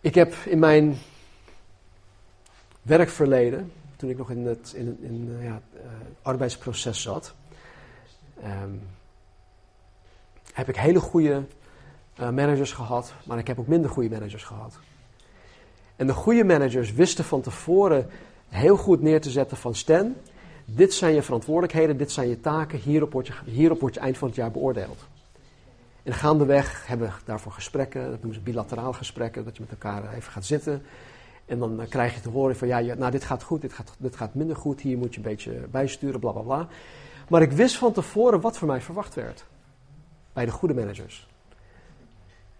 Ik 0.00 0.14
heb 0.14 0.34
in 0.34 0.58
mijn 0.58 0.96
werkverleden, 2.82 3.72
toen 3.96 4.10
ik 4.10 4.16
nog 4.16 4.30
in 4.30 4.46
het 4.46 4.72
in, 4.74 4.98
in, 5.00 5.38
ja, 5.40 5.60
uh, 5.74 5.82
arbeidsproces 6.22 7.02
zat, 7.02 7.34
um, 8.44 8.82
heb 10.52 10.68
ik 10.68 10.76
hele 10.76 11.00
goede 11.00 11.42
uh, 12.20 12.30
managers 12.30 12.72
gehad, 12.72 13.12
maar 13.24 13.38
ik 13.38 13.46
heb 13.46 13.58
ook 13.58 13.66
minder 13.66 13.90
goede 13.90 14.10
managers 14.10 14.44
gehad. 14.44 14.78
En 15.96 16.06
de 16.06 16.12
goede 16.12 16.44
managers 16.44 16.92
wisten 16.92 17.24
van 17.24 17.40
tevoren 17.40 18.10
heel 18.48 18.76
goed 18.76 19.02
neer 19.02 19.20
te 19.20 19.30
zetten 19.30 19.56
van 19.56 19.74
Stan, 19.74 20.14
dit 20.66 20.94
zijn 20.94 21.14
je 21.14 21.22
verantwoordelijkheden, 21.22 21.96
dit 21.96 22.12
zijn 22.12 22.28
je 22.28 22.40
taken, 22.40 22.78
hierop 22.78 23.12
word 23.12 23.26
je, 23.26 23.32
hierop 23.44 23.80
word 23.80 23.94
je 23.94 24.00
eind 24.00 24.18
van 24.18 24.28
het 24.28 24.36
jaar 24.36 24.50
beoordeeld. 24.50 25.06
En 26.02 26.12
gaandeweg 26.12 26.86
hebben 26.86 27.08
we 27.08 27.14
daarvoor 27.24 27.52
gesprekken, 27.52 28.02
dat 28.02 28.18
noemen 28.18 28.34
ze 28.34 28.40
bilateraal 28.40 28.92
gesprekken, 28.92 29.44
dat 29.44 29.56
je 29.56 29.62
met 29.62 29.70
elkaar 29.70 30.14
even 30.14 30.32
gaat 30.32 30.44
zitten. 30.44 30.82
En 31.44 31.58
dan 31.58 31.80
eh, 31.80 31.88
krijg 31.88 32.14
je 32.14 32.20
te 32.20 32.28
horen 32.28 32.56
van 32.56 32.68
ja, 32.68 32.94
nou 32.94 33.10
dit 33.10 33.24
gaat 33.24 33.42
goed, 33.42 33.60
dit 33.60 33.72
gaat, 33.72 33.94
dit 33.98 34.16
gaat 34.16 34.34
minder 34.34 34.56
goed, 34.56 34.80
hier 34.80 34.98
moet 34.98 35.14
je 35.14 35.16
een 35.16 35.26
beetje 35.26 35.52
bijsturen, 35.70 36.20
bla 36.20 36.30
bla 36.30 36.42
bla. 36.42 36.68
Maar 37.28 37.42
ik 37.42 37.52
wist 37.52 37.76
van 37.76 37.92
tevoren 37.92 38.40
wat 38.40 38.58
voor 38.58 38.68
mij 38.68 38.80
verwacht 38.80 39.14
werd. 39.14 39.44
Bij 40.32 40.44
de 40.44 40.50
goede 40.50 40.74
managers. 40.74 41.28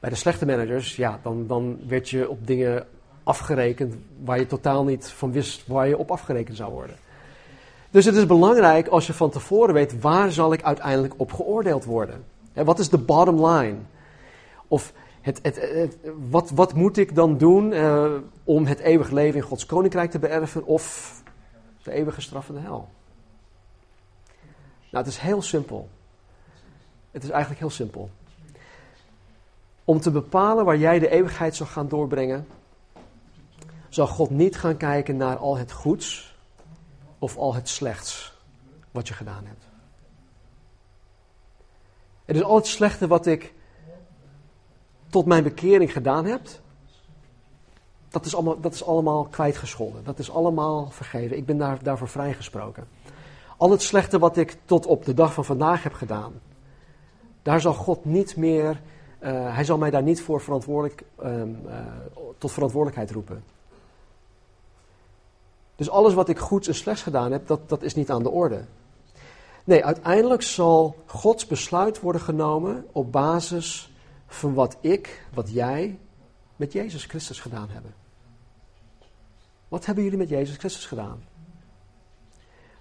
Bij 0.01 0.11
de 0.11 0.17
slechte 0.17 0.47
managers, 0.47 0.97
ja, 0.97 1.21
dan, 1.23 1.47
dan 1.47 1.79
werd 1.87 2.09
je 2.09 2.29
op 2.29 2.47
dingen 2.47 2.87
afgerekend 3.23 3.95
waar 4.25 4.39
je 4.39 4.47
totaal 4.47 4.85
niet 4.85 5.09
van 5.09 5.33
wist 5.33 5.67
waar 5.67 5.89
je 5.89 5.99
op 5.99 6.11
afgerekend 6.11 6.57
zou 6.57 6.73
worden. 6.73 6.97
Dus 7.91 8.05
het 8.05 8.15
is 8.15 8.27
belangrijk 8.27 8.89
als 8.89 9.07
je 9.07 9.13
van 9.13 9.31
tevoren 9.31 9.75
weet 9.75 10.01
waar 10.01 10.33
zal 10.33 10.53
ik 10.53 10.63
uiteindelijk 10.63 11.15
op 11.17 11.33
geoordeeld 11.33 11.85
worden. 11.85 12.25
wat 12.53 12.79
is 12.79 12.89
de 12.89 12.99
bottom 12.99 13.47
line? 13.47 13.77
Of 14.69 14.93
het, 15.21 15.41
het, 15.43 15.97
wat, 16.31 16.51
wat, 16.51 16.75
moet 16.75 16.97
ik 16.97 17.15
dan 17.15 17.39
doen 17.39 17.73
uh, 17.73 18.15
om 18.45 18.67
het 18.67 18.79
eeuwige 18.79 19.15
leven 19.15 19.41
in 19.41 19.47
Gods 19.47 19.67
koninkrijk 19.67 20.11
te 20.11 20.19
beërven 20.19 20.65
of 20.65 21.15
de 21.83 21.93
eeuwige 21.93 22.21
straf 22.21 22.49
in 22.49 22.55
de 22.55 22.61
hel? 22.61 22.89
Nou, 24.91 25.05
het 25.05 25.07
is 25.07 25.19
heel 25.19 25.43
simpel. 25.43 25.89
Het 27.11 27.23
is 27.23 27.31
eigenlijk 27.31 27.61
heel 27.61 27.71
simpel. 27.71 28.11
Om 29.85 30.01
te 30.01 30.11
bepalen 30.11 30.65
waar 30.65 30.77
jij 30.77 30.99
de 30.99 31.09
eeuwigheid 31.09 31.57
zal 31.57 31.67
gaan 31.67 31.89
doorbrengen, 31.89 32.47
zal 33.89 34.07
God 34.07 34.31
niet 34.31 34.57
gaan 34.57 34.77
kijken 34.77 35.17
naar 35.17 35.37
al 35.37 35.57
het 35.57 35.73
goeds 35.73 36.36
of 37.19 37.37
al 37.37 37.55
het 37.55 37.69
slechts 37.69 38.35
wat 38.91 39.09
je 39.09 39.15
gedaan 39.15 39.45
hebt. 39.47 39.65
Het 42.25 42.37
is 42.37 42.43
al 42.43 42.57
het 42.57 42.67
slechte 42.67 43.07
wat 43.07 43.27
ik 43.27 43.55
tot 45.11 45.27
mijn 45.27 45.43
bekering 45.43 45.93
gedaan 45.93 46.25
heb, 46.25 46.49
dat 48.09 48.25
is 48.25 48.35
allemaal, 48.35 48.61
dat 48.61 48.75
is 48.75 48.85
allemaal 48.85 49.25
kwijtgescholden. 49.25 50.05
Dat 50.05 50.19
is 50.19 50.31
allemaal 50.31 50.91
vergeven. 50.91 51.37
Ik 51.37 51.47
ben 51.47 51.59
daar, 51.59 51.83
daarvoor 51.83 52.09
vrijgesproken. 52.09 52.89
Al 53.57 53.71
het 53.71 53.83
slechte 53.83 54.19
wat 54.19 54.37
ik 54.37 54.57
tot 54.65 54.87
op 54.87 55.05
de 55.05 55.15
dag 55.15 55.35
van 55.35 55.45
vandaag 55.45 55.83
heb 55.83 55.93
gedaan, 55.93 56.33
daar 57.43 57.61
zal 57.61 57.75
God 57.75 58.05
niet 58.05 58.37
meer, 58.37 58.81
uh, 59.21 59.55
hij 59.55 59.65
zal 59.65 59.79
mij 59.79 59.91
daar 59.91 60.03
niet 60.03 60.23
voor 60.23 60.41
verantwoordelijk, 60.41 61.05
um, 61.25 61.61
uh, 61.67 61.75
tot 62.39 62.53
verantwoordelijkheid 62.53 63.11
roepen. 63.11 63.45
Dus 65.77 65.91
alles 65.91 66.15
wat 66.15 66.29
ik 66.29 66.39
goeds 66.39 66.69
en 66.69 66.75
slechts 66.75 67.03
gedaan 67.03 67.33
heb, 67.33 67.47
dat, 67.47 67.69
dat 67.69 67.83
is 67.83 67.95
niet 67.95 68.11
aan 68.11 68.23
de 68.23 68.31
orde. 68.31 68.65
Nee, 69.65 69.85
uiteindelijk 69.85 70.43
zal 70.43 70.97
Gods 71.07 71.47
besluit 71.47 72.01
worden 72.01 72.21
genomen 72.21 72.87
op 72.93 73.13
basis 73.13 73.93
van 74.27 74.55
wat 74.55 74.77
ik, 74.81 75.27
wat 75.35 75.53
jij 75.53 75.99
met 76.57 76.73
Jezus 76.73 77.05
Christus 77.05 77.41
gedaan 77.41 77.69
hebben. 77.71 77.95
Wat 79.69 79.87
hebben 79.87 80.05
jullie 80.05 80.19
met 80.19 80.29
Jezus 80.29 80.57
Christus 80.57 80.87
gedaan? 80.87 81.25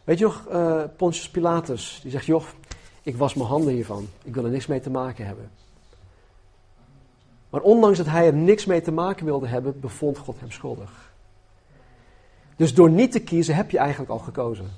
Weet 0.03 0.17
je 0.17 0.25
nog, 0.25 0.45
uh, 0.51 0.83
Pontius 0.97 1.29
Pilatus, 1.29 1.99
die 2.01 2.11
zegt, 2.11 2.25
joh, 2.25 2.43
ik 3.01 3.17
was 3.17 3.33
mijn 3.33 3.49
handen 3.49 3.73
hiervan. 3.73 4.07
Ik 4.23 4.33
wil 4.33 4.45
er 4.45 4.51
niks 4.51 4.67
mee 4.67 4.79
te 4.79 4.89
maken 4.89 5.25
hebben. 5.25 5.51
Maar 7.49 7.61
ondanks 7.61 7.97
dat 7.97 8.07
hij 8.07 8.25
er 8.25 8.33
niks 8.33 8.65
mee 8.65 8.81
te 8.81 8.91
maken 8.91 9.25
wilde 9.25 9.47
hebben, 9.47 9.79
bevond 9.79 10.17
God 10.17 10.39
hem 10.39 10.51
schuldig. 10.51 11.13
Dus 12.55 12.73
door 12.73 12.89
niet 12.89 13.11
te 13.11 13.19
kiezen 13.19 13.55
heb 13.55 13.71
je 13.71 13.77
eigenlijk 13.77 14.11
al 14.11 14.19
gekozen. 14.19 14.69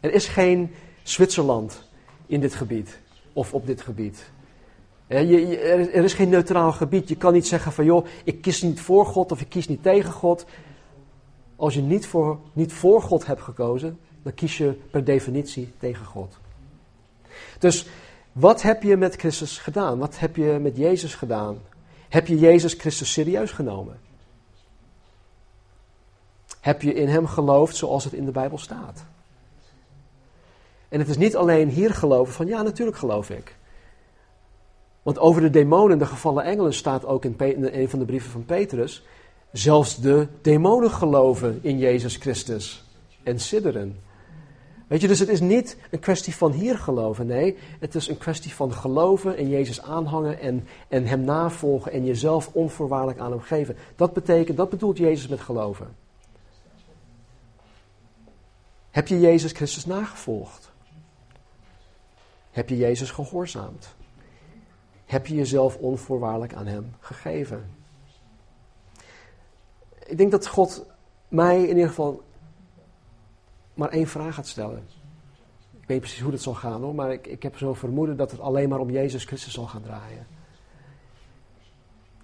Er 0.00 0.12
is 0.12 0.26
geen 0.26 0.74
Zwitserland 1.02 1.88
in 2.26 2.40
dit 2.40 2.54
gebied 2.54 2.98
of 3.32 3.54
op 3.54 3.66
dit 3.66 3.80
gebied. 3.80 4.30
Er 5.06 6.04
is 6.04 6.14
geen 6.14 6.28
neutraal 6.28 6.72
gebied. 6.72 7.08
Je 7.08 7.16
kan 7.16 7.32
niet 7.32 7.46
zeggen 7.46 7.72
van 7.72 7.84
joh, 7.84 8.06
ik 8.24 8.40
kies 8.40 8.62
niet 8.62 8.80
voor 8.80 9.06
God 9.06 9.32
of 9.32 9.40
ik 9.40 9.48
kies 9.48 9.68
niet 9.68 9.82
tegen 9.82 10.12
God. 10.12 10.44
Als 11.56 11.74
je 11.74 11.82
niet 11.82 12.06
voor, 12.06 12.38
niet 12.52 12.72
voor 12.72 13.02
God 13.02 13.26
hebt 13.26 13.42
gekozen, 13.42 13.98
dan 14.22 14.34
kies 14.34 14.58
je 14.58 14.72
per 14.90 15.04
definitie 15.04 15.72
tegen 15.78 16.06
God. 16.06 16.38
Dus 17.58 17.86
wat 18.32 18.62
heb 18.62 18.82
je 18.82 18.96
met 18.96 19.16
Christus 19.16 19.58
gedaan? 19.58 19.98
Wat 19.98 20.18
heb 20.18 20.36
je 20.36 20.58
met 20.60 20.76
Jezus 20.76 21.14
gedaan? 21.14 21.58
Heb 22.08 22.26
je 22.26 22.38
Jezus 22.38 22.74
Christus 22.74 23.12
serieus 23.12 23.50
genomen? 23.50 24.00
Heb 26.62 26.82
je 26.82 26.94
in 26.94 27.08
Hem 27.08 27.26
geloofd 27.26 27.76
zoals 27.76 28.04
het 28.04 28.12
in 28.12 28.24
de 28.24 28.30
Bijbel 28.30 28.58
staat? 28.58 29.04
En 30.88 30.98
het 30.98 31.08
is 31.08 31.16
niet 31.16 31.36
alleen 31.36 31.68
hier 31.68 31.94
geloven 31.94 32.34
van 32.34 32.46
ja, 32.46 32.62
natuurlijk 32.62 32.96
geloof 32.96 33.30
ik. 33.30 33.56
Want 35.02 35.18
over 35.18 35.40
de 35.40 35.50
demonen, 35.50 35.98
de 35.98 36.06
gevallen 36.06 36.44
engelen, 36.44 36.74
staat 36.74 37.04
ook 37.04 37.24
in, 37.24 37.36
een 37.72 37.88
van 37.88 37.98
de 37.98 38.04
brieven 38.04 38.30
van 38.30 38.44
Petrus. 38.44 39.04
Zelfs 39.52 40.00
de 40.00 40.26
demonen 40.42 40.90
geloven 40.90 41.58
in 41.62 41.78
Jezus 41.78 42.16
Christus 42.16 42.84
en 43.22 43.40
sidderen. 43.40 44.00
Weet 44.86 45.00
je, 45.00 45.08
dus 45.08 45.18
het 45.18 45.28
is 45.28 45.40
niet 45.40 45.76
een 45.90 46.00
kwestie 46.00 46.34
van 46.34 46.52
hier 46.52 46.78
geloven. 46.78 47.26
Nee, 47.26 47.58
het 47.80 47.94
is 47.94 48.08
een 48.08 48.18
kwestie 48.18 48.54
van 48.54 48.72
geloven 48.72 49.36
in 49.36 49.48
Jezus 49.48 49.82
aanhangen 49.82 50.40
en, 50.40 50.66
en 50.88 51.06
Hem 51.06 51.20
navolgen 51.20 51.92
en 51.92 52.04
jezelf 52.04 52.50
onvoorwaardelijk 52.52 53.18
aan 53.18 53.30
Hem 53.30 53.40
geven. 53.40 53.76
Dat 53.96 54.12
betekent, 54.12 54.56
dat 54.56 54.70
bedoelt 54.70 54.98
Jezus 54.98 55.28
met 55.28 55.40
geloven. 55.40 56.01
Heb 58.92 59.08
je 59.08 59.20
Jezus 59.20 59.52
Christus 59.52 59.86
nagevolgd? 59.86 60.70
Heb 62.50 62.68
je 62.68 62.76
Jezus 62.76 63.10
gehoorzaamd? 63.10 63.94
heb 65.12 65.26
je 65.26 65.34
jezelf 65.34 65.76
onvoorwaardelijk 65.76 66.54
aan 66.54 66.66
Hem 66.66 66.94
gegeven. 67.00 67.70
Ik 70.06 70.16
denk 70.18 70.30
dat 70.30 70.46
God 70.46 70.86
mij 71.28 71.62
in 71.62 71.68
ieder 71.68 71.88
geval 71.88 72.22
maar 73.74 73.88
één 73.88 74.06
vraag 74.06 74.34
gaat 74.34 74.46
stellen. 74.46 74.86
Ik 75.80 75.88
weet 75.88 76.00
precies 76.00 76.20
hoe 76.20 76.30
dat 76.30 76.40
zal 76.40 76.54
gaan 76.54 76.82
hoor, 76.82 76.94
maar 76.94 77.12
ik, 77.12 77.26
ik 77.26 77.42
heb 77.42 77.56
zo 77.58 77.74
vermoeden 77.74 78.16
dat 78.16 78.30
het 78.30 78.40
alleen 78.40 78.68
maar 78.68 78.78
om 78.78 78.90
Jezus 78.90 79.24
Christus 79.24 79.52
zal 79.52 79.66
gaan 79.66 79.82
draaien. 79.82 80.26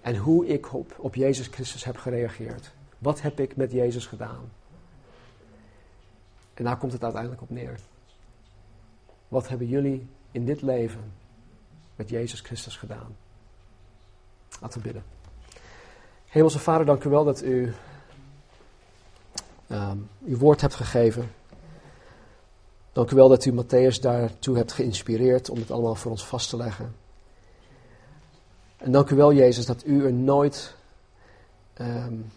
En 0.01 0.15
hoe 0.15 0.47
ik 0.47 0.73
op, 0.73 0.95
op 0.97 1.15
Jezus 1.15 1.47
Christus 1.47 1.83
heb 1.83 1.97
gereageerd. 1.97 2.71
Wat 2.97 3.21
heb 3.21 3.39
ik 3.39 3.55
met 3.55 3.71
Jezus 3.71 4.05
gedaan? 4.05 4.51
En 6.59 6.65
daar 6.65 6.77
komt 6.77 6.91
het 6.91 7.03
uiteindelijk 7.03 7.41
op 7.41 7.49
neer. 7.49 7.79
Wat 9.27 9.47
hebben 9.47 9.67
jullie 9.67 10.07
in 10.31 10.45
dit 10.45 10.61
leven 10.61 11.11
met 11.95 12.09
Jezus 12.09 12.39
Christus 12.39 12.77
gedaan. 12.77 13.15
Laten 14.61 14.77
we 14.77 14.85
bidden. 14.85 15.03
Hemelse 16.25 16.59
Vader, 16.59 16.85
dank 16.85 17.03
u 17.03 17.09
wel 17.09 17.23
dat 17.23 17.43
u 17.43 17.73
um, 19.71 20.09
uw 20.25 20.37
woord 20.37 20.61
hebt 20.61 20.75
gegeven. 20.75 21.31
Dank 22.91 23.11
u 23.11 23.15
wel 23.15 23.29
dat 23.29 23.45
u 23.45 23.63
Matthäus 23.63 24.01
daartoe 24.01 24.57
hebt 24.57 24.71
geïnspireerd 24.71 25.49
om 25.49 25.57
het 25.57 25.71
allemaal 25.71 25.95
voor 25.95 26.11
ons 26.11 26.25
vast 26.25 26.49
te 26.49 26.57
leggen. 26.57 26.95
En 28.77 28.91
dank 28.91 29.09
u 29.09 29.15
wel, 29.15 29.33
Jezus, 29.33 29.65
dat 29.65 29.85
u 29.85 30.05
er 30.05 30.13
nooit 30.13 30.75
um, 31.81 32.31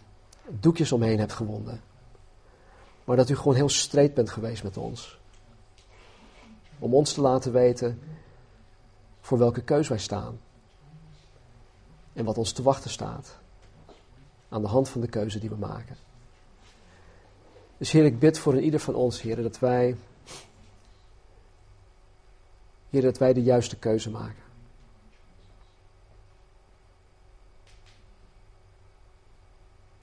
doekjes 0.48 0.92
omheen 0.92 1.18
hebt 1.18 1.32
gewonden. 1.32 1.90
Maar 3.12 3.20
dat 3.20 3.30
u 3.30 3.36
gewoon 3.36 3.54
heel 3.54 3.68
streed 3.68 4.14
bent 4.14 4.30
geweest 4.30 4.62
met 4.62 4.76
ons. 4.76 5.18
Om 6.78 6.94
ons 6.94 7.12
te 7.12 7.20
laten 7.20 7.52
weten 7.52 8.00
voor 9.20 9.38
welke 9.38 9.62
keus 9.62 9.88
wij 9.88 9.98
staan. 9.98 10.40
En 12.12 12.24
wat 12.24 12.38
ons 12.38 12.52
te 12.52 12.62
wachten 12.62 12.90
staat. 12.90 13.38
Aan 14.48 14.62
de 14.62 14.68
hand 14.68 14.88
van 14.88 15.00
de 15.00 15.06
keuze 15.06 15.38
die 15.38 15.48
we 15.48 15.56
maken. 15.56 15.96
Dus 17.76 17.90
Heer, 17.90 18.04
ik 18.04 18.18
bid 18.18 18.38
voor 18.38 18.60
ieder 18.60 18.80
van 18.80 18.94
ons, 18.94 19.20
Heer, 19.20 19.42
dat 19.42 19.58
wij. 19.58 19.96
Heer, 22.90 23.02
dat 23.02 23.18
wij 23.18 23.32
de 23.32 23.42
juiste 23.42 23.76
keuze 23.76 24.10
maken. 24.10 24.42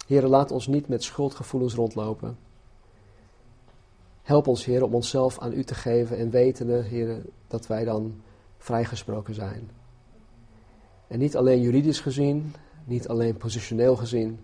Heer, 0.07 0.27
laat 0.27 0.51
ons 0.51 0.67
niet 0.67 0.87
met 0.87 1.03
schuldgevoelens 1.03 1.73
rondlopen. 1.73 2.47
Help 4.29 4.47
ons, 4.47 4.65
Heer, 4.65 4.83
om 4.83 4.93
onszelf 4.93 5.39
aan 5.39 5.53
U 5.53 5.63
te 5.63 5.75
geven 5.75 6.17
en 6.17 6.29
wetende, 6.29 6.81
Heer, 6.81 7.21
dat 7.47 7.67
wij 7.67 7.83
dan 7.83 8.21
vrijgesproken 8.57 9.33
zijn. 9.33 9.69
En 11.07 11.19
niet 11.19 11.37
alleen 11.37 11.61
juridisch 11.61 11.99
gezien, 11.99 12.53
niet 12.85 13.07
alleen 13.07 13.37
positioneel 13.37 13.95
gezien, 13.95 14.39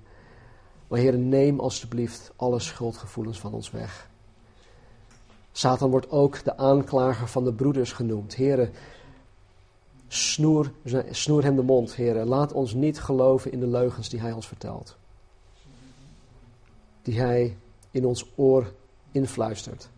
maar 0.87 0.99
Heer, 0.99 1.17
neem 1.17 1.59
alstublieft 1.59 2.31
alle 2.35 2.59
schuldgevoelens 2.59 3.39
van 3.39 3.53
ons 3.53 3.71
weg. 3.71 4.09
Satan 5.51 5.89
wordt 5.89 6.09
ook 6.09 6.43
de 6.43 6.57
aanklager 6.57 7.27
van 7.27 7.43
de 7.43 7.53
broeders 7.53 7.91
genoemd. 7.91 8.35
Heren, 8.35 8.71
snoer, 10.07 10.71
snoer 11.09 11.43
hem 11.43 11.55
de 11.55 11.63
mond, 11.63 11.95
heren. 11.95 12.27
Laat 12.27 12.53
ons 12.53 12.73
niet 12.73 12.99
geloven 12.99 13.51
in 13.51 13.59
de 13.59 13.67
leugens 13.67 14.09
die 14.09 14.19
hij 14.19 14.31
ons 14.31 14.47
vertelt. 14.47 14.97
Die 17.01 17.19
hij 17.19 17.57
in 17.91 18.05
ons 18.05 18.31
oor 18.35 18.73
influistert. 19.15 19.89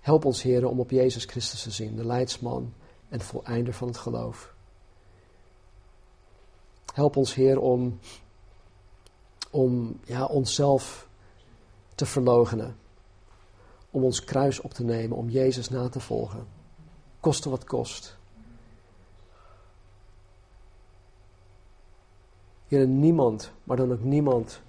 Help 0.00 0.24
ons, 0.24 0.42
heren, 0.42 0.70
om 0.70 0.80
op 0.80 0.90
Jezus 0.90 1.24
Christus 1.24 1.62
te 1.62 1.70
zien, 1.70 1.96
de 1.96 2.06
leidsman 2.06 2.72
en 3.08 3.20
voleinder 3.20 3.72
van 3.72 3.88
het 3.88 3.96
geloof. 3.96 4.54
Help 6.94 7.16
ons, 7.16 7.34
Heer, 7.34 7.60
om, 7.60 7.98
om 9.50 10.00
ja, 10.04 10.24
onszelf 10.24 11.08
te 11.94 12.06
verloochenen. 12.06 12.76
Om 13.90 14.04
ons 14.04 14.24
kruis 14.24 14.60
op 14.60 14.72
te 14.72 14.84
nemen, 14.84 15.16
om 15.16 15.28
Jezus 15.28 15.68
na 15.68 15.88
te 15.88 16.00
volgen. 16.00 16.46
Koste 17.20 17.50
wat 17.50 17.64
kost. 17.64 18.16
Heer, 22.66 22.86
niemand, 22.86 23.52
maar 23.64 23.76
dan 23.76 23.92
ook 23.92 24.02
niemand, 24.02 24.60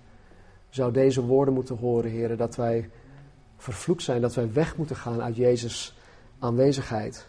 zou 0.71 0.91
deze 0.91 1.21
woorden 1.21 1.53
moeten 1.53 1.77
horen, 1.77 2.11
Heer, 2.11 2.37
dat 2.37 2.55
wij 2.55 2.89
vervloekt 3.57 4.03
zijn, 4.03 4.21
dat 4.21 4.35
wij 4.35 4.53
weg 4.53 4.77
moeten 4.77 4.95
gaan 4.95 5.21
uit 5.21 5.35
Jezus' 5.35 5.97
aanwezigheid. 6.39 7.27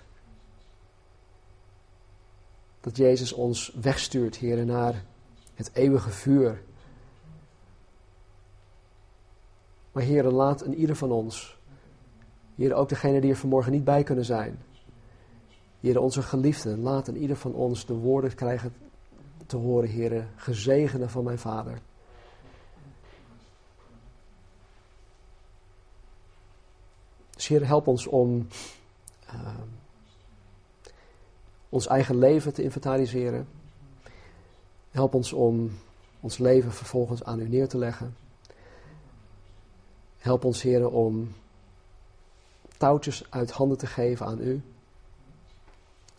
Dat 2.80 2.96
Jezus 2.96 3.32
ons 3.32 3.72
wegstuurt, 3.80 4.36
Heer, 4.36 4.64
naar 4.64 5.04
het 5.54 5.70
eeuwige 5.72 6.10
vuur. 6.10 6.62
Maar 9.92 10.02
Heer, 10.02 10.24
laat 10.24 10.64
in 10.64 10.74
ieder 10.74 10.96
van 10.96 11.10
ons, 11.10 11.58
Heer, 12.54 12.74
ook 12.74 12.88
degene 12.88 13.20
die 13.20 13.30
er 13.30 13.36
vanmorgen 13.36 13.72
niet 13.72 13.84
bij 13.84 14.02
kunnen 14.02 14.24
zijn, 14.24 14.58
Heer, 15.80 16.00
onze 16.00 16.22
geliefden, 16.22 16.80
laat 16.80 17.08
in 17.08 17.16
ieder 17.16 17.36
van 17.36 17.54
ons 17.54 17.86
de 17.86 17.94
woorden 17.94 18.34
krijgen 18.34 18.74
te 19.46 19.56
horen, 19.56 19.88
Heer, 19.88 20.28
gezegende 20.36 21.08
van 21.08 21.24
mijn 21.24 21.38
Vader. 21.38 21.78
Dus 27.42 27.50
Heer, 27.50 27.66
help 27.66 27.86
ons 27.86 28.06
om 28.06 28.46
uh, 29.26 29.62
ons 31.68 31.86
eigen 31.86 32.18
leven 32.18 32.54
te 32.54 32.62
inventariseren. 32.62 33.48
Help 34.90 35.14
ons 35.14 35.32
om 35.32 35.78
ons 36.20 36.38
leven 36.38 36.72
vervolgens 36.72 37.24
aan 37.24 37.40
u 37.40 37.48
neer 37.48 37.68
te 37.68 37.78
leggen. 37.78 38.16
Help 40.18 40.44
ons, 40.44 40.62
Heer, 40.62 40.88
om 40.88 41.34
touwtjes 42.76 43.30
uit 43.30 43.50
handen 43.50 43.78
te 43.78 43.86
geven 43.86 44.26
aan 44.26 44.40
u. 44.40 44.62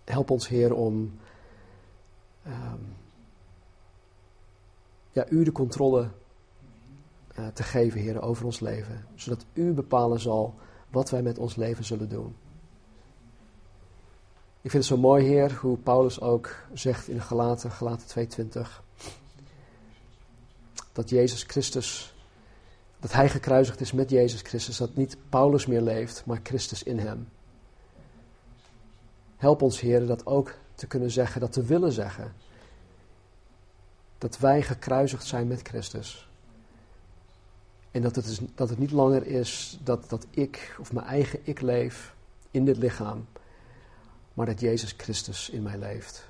Help 0.03 0.31
ons, 0.31 0.47
Heer, 0.47 0.73
om 0.73 1.19
um, 2.47 2.95
ja, 5.11 5.29
u 5.29 5.43
de 5.43 5.51
controle 5.51 6.09
uh, 7.39 7.47
te 7.47 7.63
geven, 7.63 8.01
Heer, 8.01 8.21
over 8.21 8.45
ons 8.45 8.59
leven. 8.59 9.05
Zodat 9.15 9.45
u 9.53 9.71
bepalen 9.71 10.19
zal 10.19 10.55
wat 10.93 11.09
wij 11.09 11.21
met 11.21 11.37
ons 11.37 11.55
leven 11.55 11.83
zullen 11.83 12.09
doen. 12.09 12.35
Ik 14.61 14.71
vind 14.71 14.83
het 14.83 14.93
zo 14.93 14.97
mooi, 14.97 15.25
Heer, 15.25 15.53
hoe 15.53 15.77
Paulus 15.77 16.21
ook 16.21 16.55
zegt 16.73 17.07
in 17.07 17.21
Galaten, 17.21 17.71
Galaten 17.71 18.27
2.20, 18.55 18.61
dat 20.91 21.09
Jezus 21.09 21.43
Christus, 21.43 22.15
dat 22.99 23.11
Hij 23.11 23.29
gekruisigd 23.29 23.81
is 23.81 23.91
met 23.91 24.09
Jezus 24.09 24.41
Christus, 24.41 24.77
dat 24.77 24.95
niet 24.95 25.17
Paulus 25.29 25.65
meer 25.65 25.81
leeft, 25.81 26.25
maar 26.25 26.39
Christus 26.43 26.83
in 26.83 26.99
Hem. 26.99 27.27
Help 29.37 29.61
ons, 29.61 29.79
Heer, 29.79 30.05
dat 30.05 30.25
ook 30.25 30.53
te 30.75 30.87
kunnen 30.87 31.11
zeggen, 31.11 31.41
dat 31.41 31.53
te 31.53 31.63
willen 31.63 31.91
zeggen. 31.91 32.33
Dat 34.17 34.37
wij 34.37 34.61
gekruisigd 34.61 35.25
zijn 35.25 35.47
met 35.47 35.67
Christus. 35.67 36.27
En 37.93 38.01
dat 38.01 38.15
het, 38.15 38.25
is, 38.25 38.39
dat 38.55 38.69
het 38.69 38.79
niet 38.79 38.91
langer 38.91 39.27
is 39.27 39.79
dat, 39.83 40.09
dat 40.09 40.25
ik 40.29 40.75
of 40.79 40.93
mijn 40.93 41.05
eigen 41.05 41.39
ik 41.43 41.61
leef 41.61 42.15
in 42.51 42.65
dit 42.65 42.77
lichaam, 42.77 43.25
maar 44.33 44.45
dat 44.45 44.59
Jezus 44.59 44.93
Christus 44.97 45.49
in 45.49 45.63
mij 45.63 45.77
leeft. 45.77 46.27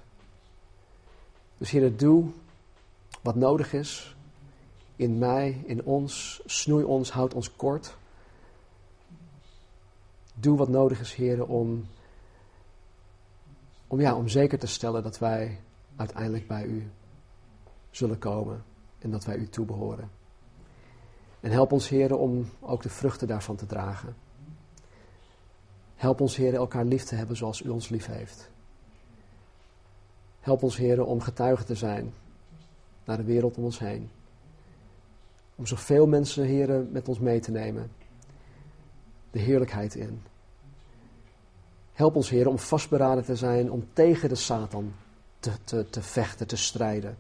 Dus 1.58 1.72
Heer, 1.72 1.98
doe 1.98 2.26
wat 3.22 3.36
nodig 3.36 3.74
is 3.74 4.16
in 4.96 5.18
mij, 5.18 5.64
in 5.66 5.84
ons. 5.84 6.42
Snoei 6.46 6.84
ons, 6.84 7.12
houd 7.12 7.34
ons 7.34 7.56
kort. 7.56 7.96
Doe 10.34 10.58
wat 10.58 10.70
nodig 10.70 11.00
is, 11.00 11.14
Heer, 11.14 11.46
om, 11.46 11.88
om, 13.88 14.00
ja, 14.00 14.16
om 14.16 14.28
zeker 14.28 14.60
te 14.60 14.68
stellen 14.68 15.04
dat 15.04 15.20
wij 15.20 15.60
uiteindelijk 15.96 16.48
bij 16.48 16.66
U 16.66 16.92
zullen 17.92 18.18
komen 18.18 18.64
en 19.00 19.12
dat 19.12 19.26
wij 19.26 19.38
U 19.38 19.50
toebehoren. 19.50 20.10
En 21.44 21.52
help 21.52 21.72
ons, 21.72 21.90
Heer, 21.90 22.18
om 22.18 22.50
ook 22.60 22.82
de 22.82 22.90
vruchten 22.90 23.28
daarvan 23.28 23.56
te 23.56 23.66
dragen. 23.66 24.16
Help 25.96 26.22
ons, 26.22 26.36
Heer, 26.36 26.54
elkaar 26.54 26.86
lief 26.86 27.04
te 27.04 27.16
hebben 27.16 27.36
zoals 27.36 27.62
U 27.62 27.70
ons 27.70 27.90
lief 27.90 28.06
heeft. 28.06 28.50
Help 30.40 30.64
ons, 30.64 30.78
Heer, 30.78 31.06
om 31.06 31.22
getuigen 31.22 31.66
te 31.66 31.76
zijn 31.76 32.14
naar 33.04 33.18
de 33.18 33.24
wereld 33.24 33.58
om 33.58 33.64
ons 33.64 33.80
heen. 33.80 34.10
Om 35.56 35.66
zoveel 35.66 36.08
mensen, 36.08 36.44
Heer, 36.44 36.86
met 36.92 37.08
ons 37.08 37.20
mee 37.20 37.40
te 37.40 37.52
nemen. 37.52 37.92
De 39.32 39.40
heerlijkheid 39.40 39.96
in. 39.96 40.22
Help 41.94 42.16
ons, 42.16 42.30
Heer, 42.30 42.48
om 42.48 42.60
vastberaden 42.60 43.24
te 43.24 43.36
zijn 43.36 43.72
om 43.72 43.88
tegen 43.94 44.30
de 44.30 44.36
Satan 44.36 44.94
te, 45.40 45.52
te, 45.64 45.90
te 45.90 46.02
vechten, 46.02 46.48
te 46.48 46.58
strijden. 46.58 47.18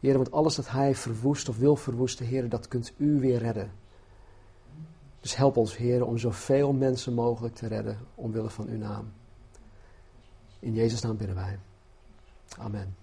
Heer, 0.00 0.16
want 0.16 0.32
alles 0.32 0.54
dat 0.54 0.70
hij 0.70 0.94
verwoest 0.94 1.48
of 1.48 1.58
wil 1.58 1.76
verwoesten, 1.76 2.26
Heer, 2.26 2.48
dat 2.48 2.68
kunt 2.68 2.92
u 2.96 3.20
weer 3.20 3.38
redden. 3.38 3.72
Dus 5.20 5.36
help 5.36 5.56
ons, 5.56 5.76
Heer, 5.76 6.04
om 6.04 6.18
zoveel 6.18 6.72
mensen 6.72 7.14
mogelijk 7.14 7.54
te 7.54 7.66
redden, 7.66 7.98
omwille 8.14 8.50
van 8.50 8.68
uw 8.68 8.78
naam. 8.78 9.12
In 10.58 10.74
Jezus' 10.74 11.00
naam 11.00 11.16
bidden 11.16 11.36
wij. 11.36 11.58
Amen. 12.58 12.97